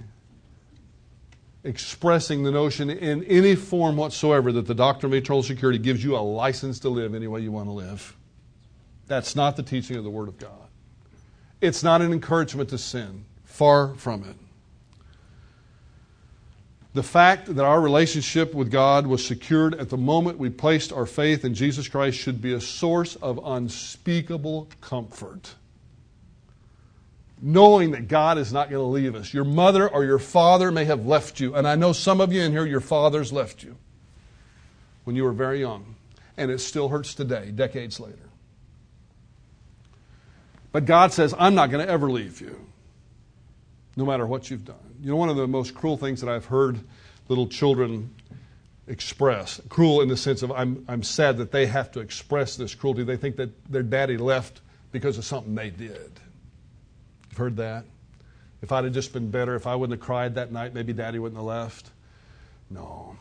expressing 1.64 2.44
the 2.44 2.52
notion 2.52 2.88
in 2.88 3.24
any 3.24 3.54
form 3.56 3.96
whatsoever 3.96 4.52
that 4.52 4.66
the 4.66 4.74
doctrine 4.74 5.12
of 5.12 5.16
eternal 5.16 5.42
security 5.42 5.78
gives 5.78 6.02
you 6.02 6.16
a 6.16 6.18
license 6.20 6.78
to 6.80 6.88
live 6.88 7.14
any 7.14 7.26
way 7.26 7.40
you 7.40 7.50
want 7.50 7.66
to 7.66 7.72
live. 7.72 8.16
That's 9.06 9.34
not 9.34 9.56
the 9.56 9.62
teaching 9.62 9.96
of 9.96 10.04
the 10.04 10.10
Word 10.10 10.28
of 10.28 10.38
God. 10.38 10.68
It's 11.60 11.82
not 11.82 12.00
an 12.00 12.12
encouragement 12.12 12.68
to 12.70 12.78
sin. 12.78 13.24
Far 13.44 13.94
from 13.94 14.22
it. 14.22 14.36
The 16.94 17.02
fact 17.02 17.54
that 17.54 17.64
our 17.64 17.80
relationship 17.80 18.54
with 18.54 18.70
God 18.70 19.06
was 19.06 19.24
secured 19.24 19.74
at 19.74 19.90
the 19.90 19.96
moment 19.96 20.38
we 20.38 20.50
placed 20.50 20.92
our 20.92 21.06
faith 21.06 21.44
in 21.44 21.54
Jesus 21.54 21.86
Christ 21.86 22.18
should 22.18 22.40
be 22.40 22.54
a 22.54 22.60
source 22.60 23.14
of 23.16 23.38
unspeakable 23.44 24.68
comfort. 24.80 25.54
Knowing 27.40 27.92
that 27.92 28.08
God 28.08 28.38
is 28.38 28.52
not 28.52 28.70
going 28.70 28.82
to 28.82 28.88
leave 28.88 29.14
us. 29.14 29.32
Your 29.32 29.44
mother 29.44 29.88
or 29.88 30.04
your 30.04 30.18
father 30.18 30.72
may 30.72 30.86
have 30.86 31.06
left 31.06 31.38
you, 31.38 31.54
and 31.54 31.68
I 31.68 31.76
know 31.76 31.92
some 31.92 32.20
of 32.20 32.32
you 32.32 32.42
in 32.42 32.52
here, 32.52 32.66
your 32.66 32.80
fathers 32.80 33.32
left 33.32 33.62
you 33.62 33.76
when 35.04 35.14
you 35.14 35.24
were 35.24 35.32
very 35.32 35.60
young, 35.60 35.94
and 36.36 36.50
it 36.50 36.58
still 36.58 36.88
hurts 36.88 37.14
today, 37.14 37.50
decades 37.50 38.00
later. 38.00 38.28
But 40.72 40.84
God 40.84 41.12
says, 41.12 41.34
I'm 41.38 41.54
not 41.54 41.70
going 41.70 41.86
to 41.86 41.90
ever 41.90 42.10
leave 42.10 42.40
you, 42.40 42.66
no 43.98 44.06
matter 44.06 44.24
what 44.24 44.48
you've 44.48 44.64
done. 44.64 44.76
You 45.02 45.10
know, 45.10 45.16
one 45.16 45.28
of 45.28 45.34
the 45.34 45.48
most 45.48 45.74
cruel 45.74 45.96
things 45.96 46.20
that 46.20 46.30
I've 46.30 46.44
heard 46.44 46.78
little 47.26 47.48
children 47.48 48.14
express, 48.86 49.60
cruel 49.68 50.02
in 50.02 50.08
the 50.08 50.16
sense 50.16 50.42
of 50.42 50.52
I'm, 50.52 50.84
I'm 50.86 51.02
sad 51.02 51.38
that 51.38 51.50
they 51.50 51.66
have 51.66 51.90
to 51.92 52.00
express 52.00 52.54
this 52.54 52.76
cruelty. 52.76 53.02
They 53.02 53.16
think 53.16 53.34
that 53.36 53.50
their 53.70 53.82
daddy 53.82 54.16
left 54.16 54.60
because 54.92 55.18
of 55.18 55.24
something 55.24 55.56
they 55.56 55.70
did. 55.70 56.12
You've 57.28 57.38
heard 57.38 57.56
that? 57.56 57.86
If 58.62 58.70
I'd 58.70 58.84
have 58.84 58.92
just 58.92 59.12
been 59.12 59.32
better, 59.32 59.56
if 59.56 59.66
I 59.66 59.74
wouldn't 59.74 59.98
have 59.98 60.06
cried 60.06 60.36
that 60.36 60.52
night, 60.52 60.74
maybe 60.74 60.92
daddy 60.92 61.18
wouldn't 61.18 61.36
have 61.36 61.44
left. 61.44 61.90
No. 62.70 63.16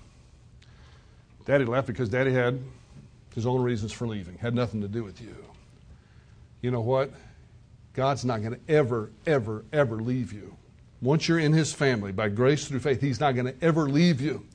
Daddy 1.45 1.65
left 1.65 1.87
because 1.87 2.07
daddy 2.07 2.33
had 2.33 2.61
his 3.33 3.47
own 3.47 3.63
reasons 3.63 3.91
for 3.91 4.07
leaving, 4.07 4.37
had 4.37 4.53
nothing 4.53 4.81
to 4.81 4.87
do 4.87 5.03
with 5.03 5.21
you. 5.21 5.35
You 6.61 6.69
know 6.69 6.81
what? 6.81 7.11
God's 7.93 8.23
not 8.23 8.43
going 8.43 8.53
to 8.53 8.71
ever, 8.71 9.09
ever, 9.25 9.65
ever 9.73 9.95
leave 9.95 10.31
you. 10.31 10.55
Once 11.01 11.27
you're 11.27 11.39
in 11.39 11.53
His 11.53 11.73
family, 11.73 12.11
by 12.11 12.29
grace 12.29 12.67
through 12.67 12.79
faith, 12.79 13.01
He's 13.01 13.19
not 13.19 13.33
going 13.33 13.45
to 13.45 13.55
ever 13.63 13.89
leave 13.89 14.19
you. 14.19 14.45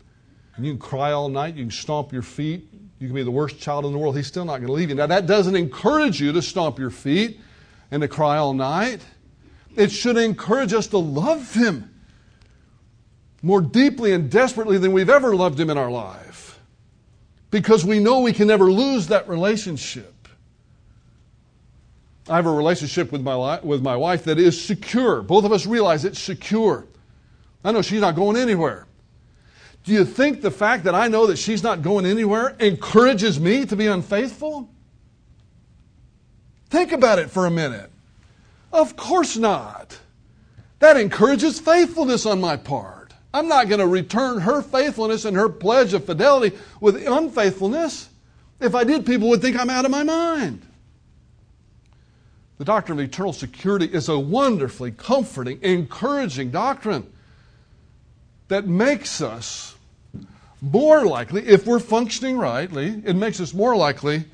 And 0.56 0.66
you 0.66 0.72
can 0.72 0.80
cry 0.80 1.12
all 1.12 1.28
night, 1.28 1.54
you 1.54 1.64
can 1.64 1.70
stomp 1.70 2.12
your 2.12 2.22
feet, 2.22 2.68
you 2.98 3.06
can 3.06 3.14
be 3.14 3.22
the 3.22 3.30
worst 3.30 3.58
child 3.58 3.86
in 3.86 3.92
the 3.92 3.98
world, 3.98 4.16
He's 4.16 4.26
still 4.26 4.44
not 4.44 4.58
going 4.58 4.66
to 4.66 4.72
leave 4.72 4.88
you. 4.88 4.94
Now, 4.94 5.06
that 5.06 5.26
doesn't 5.26 5.56
encourage 5.56 6.20
you 6.20 6.32
to 6.32 6.42
stomp 6.42 6.78
your 6.78 6.90
feet 6.90 7.40
and 7.90 8.02
to 8.02 8.08
cry 8.08 8.36
all 8.38 8.54
night. 8.54 9.04
It 9.76 9.90
should 9.90 10.16
encourage 10.16 10.72
us 10.72 10.88
to 10.88 10.98
love 10.98 11.54
Him 11.54 11.88
more 13.42 13.60
deeply 13.60 14.12
and 14.12 14.30
desperately 14.30 14.78
than 14.78 14.92
we've 14.92 15.10
ever 15.10 15.34
loved 15.34 15.58
Him 15.58 15.70
in 15.70 15.78
our 15.78 15.90
life. 15.90 16.60
Because 17.50 17.84
we 17.84 17.98
know 17.98 18.20
we 18.20 18.32
can 18.32 18.48
never 18.48 18.70
lose 18.70 19.08
that 19.08 19.28
relationship. 19.28 20.11
I 22.28 22.36
have 22.36 22.46
a 22.46 22.52
relationship 22.52 23.10
with 23.10 23.22
my, 23.22 23.60
with 23.60 23.82
my 23.82 23.96
wife 23.96 24.24
that 24.24 24.38
is 24.38 24.62
secure. 24.62 25.22
Both 25.22 25.44
of 25.44 25.52
us 25.52 25.66
realize 25.66 26.04
it's 26.04 26.20
secure. 26.20 26.86
I 27.64 27.72
know 27.72 27.82
she's 27.82 28.00
not 28.00 28.14
going 28.14 28.36
anywhere. 28.36 28.86
Do 29.84 29.92
you 29.92 30.04
think 30.04 30.40
the 30.40 30.50
fact 30.50 30.84
that 30.84 30.94
I 30.94 31.08
know 31.08 31.26
that 31.26 31.38
she's 31.38 31.62
not 31.62 31.82
going 31.82 32.06
anywhere 32.06 32.54
encourages 32.60 33.40
me 33.40 33.66
to 33.66 33.74
be 33.74 33.86
unfaithful? 33.86 34.68
Think 36.70 36.92
about 36.92 37.18
it 37.18 37.30
for 37.30 37.46
a 37.46 37.50
minute. 37.50 37.90
Of 38.72 38.96
course 38.96 39.36
not. 39.36 39.98
That 40.78 40.96
encourages 40.96 41.58
faithfulness 41.58 42.24
on 42.24 42.40
my 42.40 42.56
part. 42.56 43.12
I'm 43.34 43.48
not 43.48 43.68
going 43.68 43.80
to 43.80 43.86
return 43.86 44.40
her 44.40 44.62
faithfulness 44.62 45.24
and 45.24 45.36
her 45.36 45.48
pledge 45.48 45.94
of 45.94 46.04
fidelity 46.04 46.56
with 46.80 47.06
unfaithfulness. 47.06 48.08
If 48.60 48.74
I 48.74 48.84
did, 48.84 49.04
people 49.04 49.28
would 49.28 49.42
think 49.42 49.58
I'm 49.58 49.70
out 49.70 49.84
of 49.84 49.90
my 49.90 50.04
mind. 50.04 50.62
The 52.58 52.64
doctrine 52.64 52.98
of 52.98 53.04
eternal 53.04 53.32
security 53.32 53.86
is 53.86 54.08
a 54.08 54.18
wonderfully 54.18 54.92
comforting, 54.92 55.58
encouraging 55.62 56.50
doctrine 56.50 57.10
that 58.48 58.66
makes 58.66 59.20
us 59.20 59.74
more 60.60 61.04
likely, 61.04 61.46
if 61.48 61.66
we're 61.66 61.80
functioning 61.80 62.38
rightly, 62.38 63.02
it 63.04 63.16
makes 63.16 63.40
us 63.40 63.52
more 63.52 63.74
likely 63.74 64.24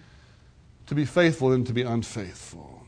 to 0.86 0.94
be 0.94 1.04
faithful 1.04 1.50
than 1.50 1.64
to 1.64 1.72
be 1.72 1.82
unfaithful. 1.82 2.86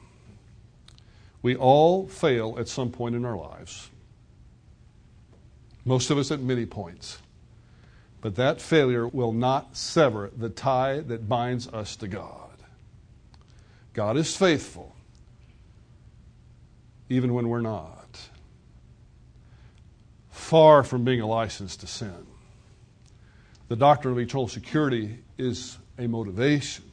We 1.43 1.57
all 1.57 2.07
fail 2.07 2.57
at 2.59 2.69
some 2.69 2.91
point 2.91 3.15
in 3.15 3.25
our 3.25 3.37
lives. 3.37 3.89
Most 5.87 6.11
of 6.11 6.19
us 6.19 6.31
at 6.31 6.41
many 6.41 6.67
points. 6.67 7.19
But 8.21 8.37
that 8.37 8.61
failure 8.61 9.09
will 9.09 9.33
not 9.33 9.77
sever 9.77 10.31
the 10.37 10.51
tie 10.51 11.01
that 11.01 11.29
binds 11.29 11.69
us 11.69 11.97
to 11.97 12.09
God. 12.09 12.51
God 13.95 14.19
is 14.19 14.37
faithful, 14.37 14.95
even 17.11 17.35
when 17.35 17.49
we're 17.49 17.61
not. 17.61 18.19
Far 20.31 20.83
from 20.83 21.05
being 21.05 21.21
a 21.21 21.27
license 21.27 21.77
to 21.77 21.87
sin. 21.87 22.27
The 23.69 23.77
doctrine 23.77 24.13
of 24.13 24.19
eternal 24.19 24.49
security 24.49 25.19
is 25.37 25.77
a 25.99 26.07
motivation 26.07 26.85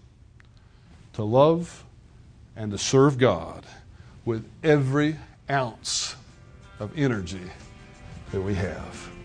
to 1.13 1.23
love 1.23 1.85
and 2.55 2.71
to 2.71 2.77
serve 2.77 3.17
God 3.17 3.65
with 4.25 4.45
every 4.63 5.15
ounce 5.49 6.15
of 6.79 6.97
energy 6.97 7.49
that 8.31 8.41
we 8.41 8.53
have. 8.55 9.16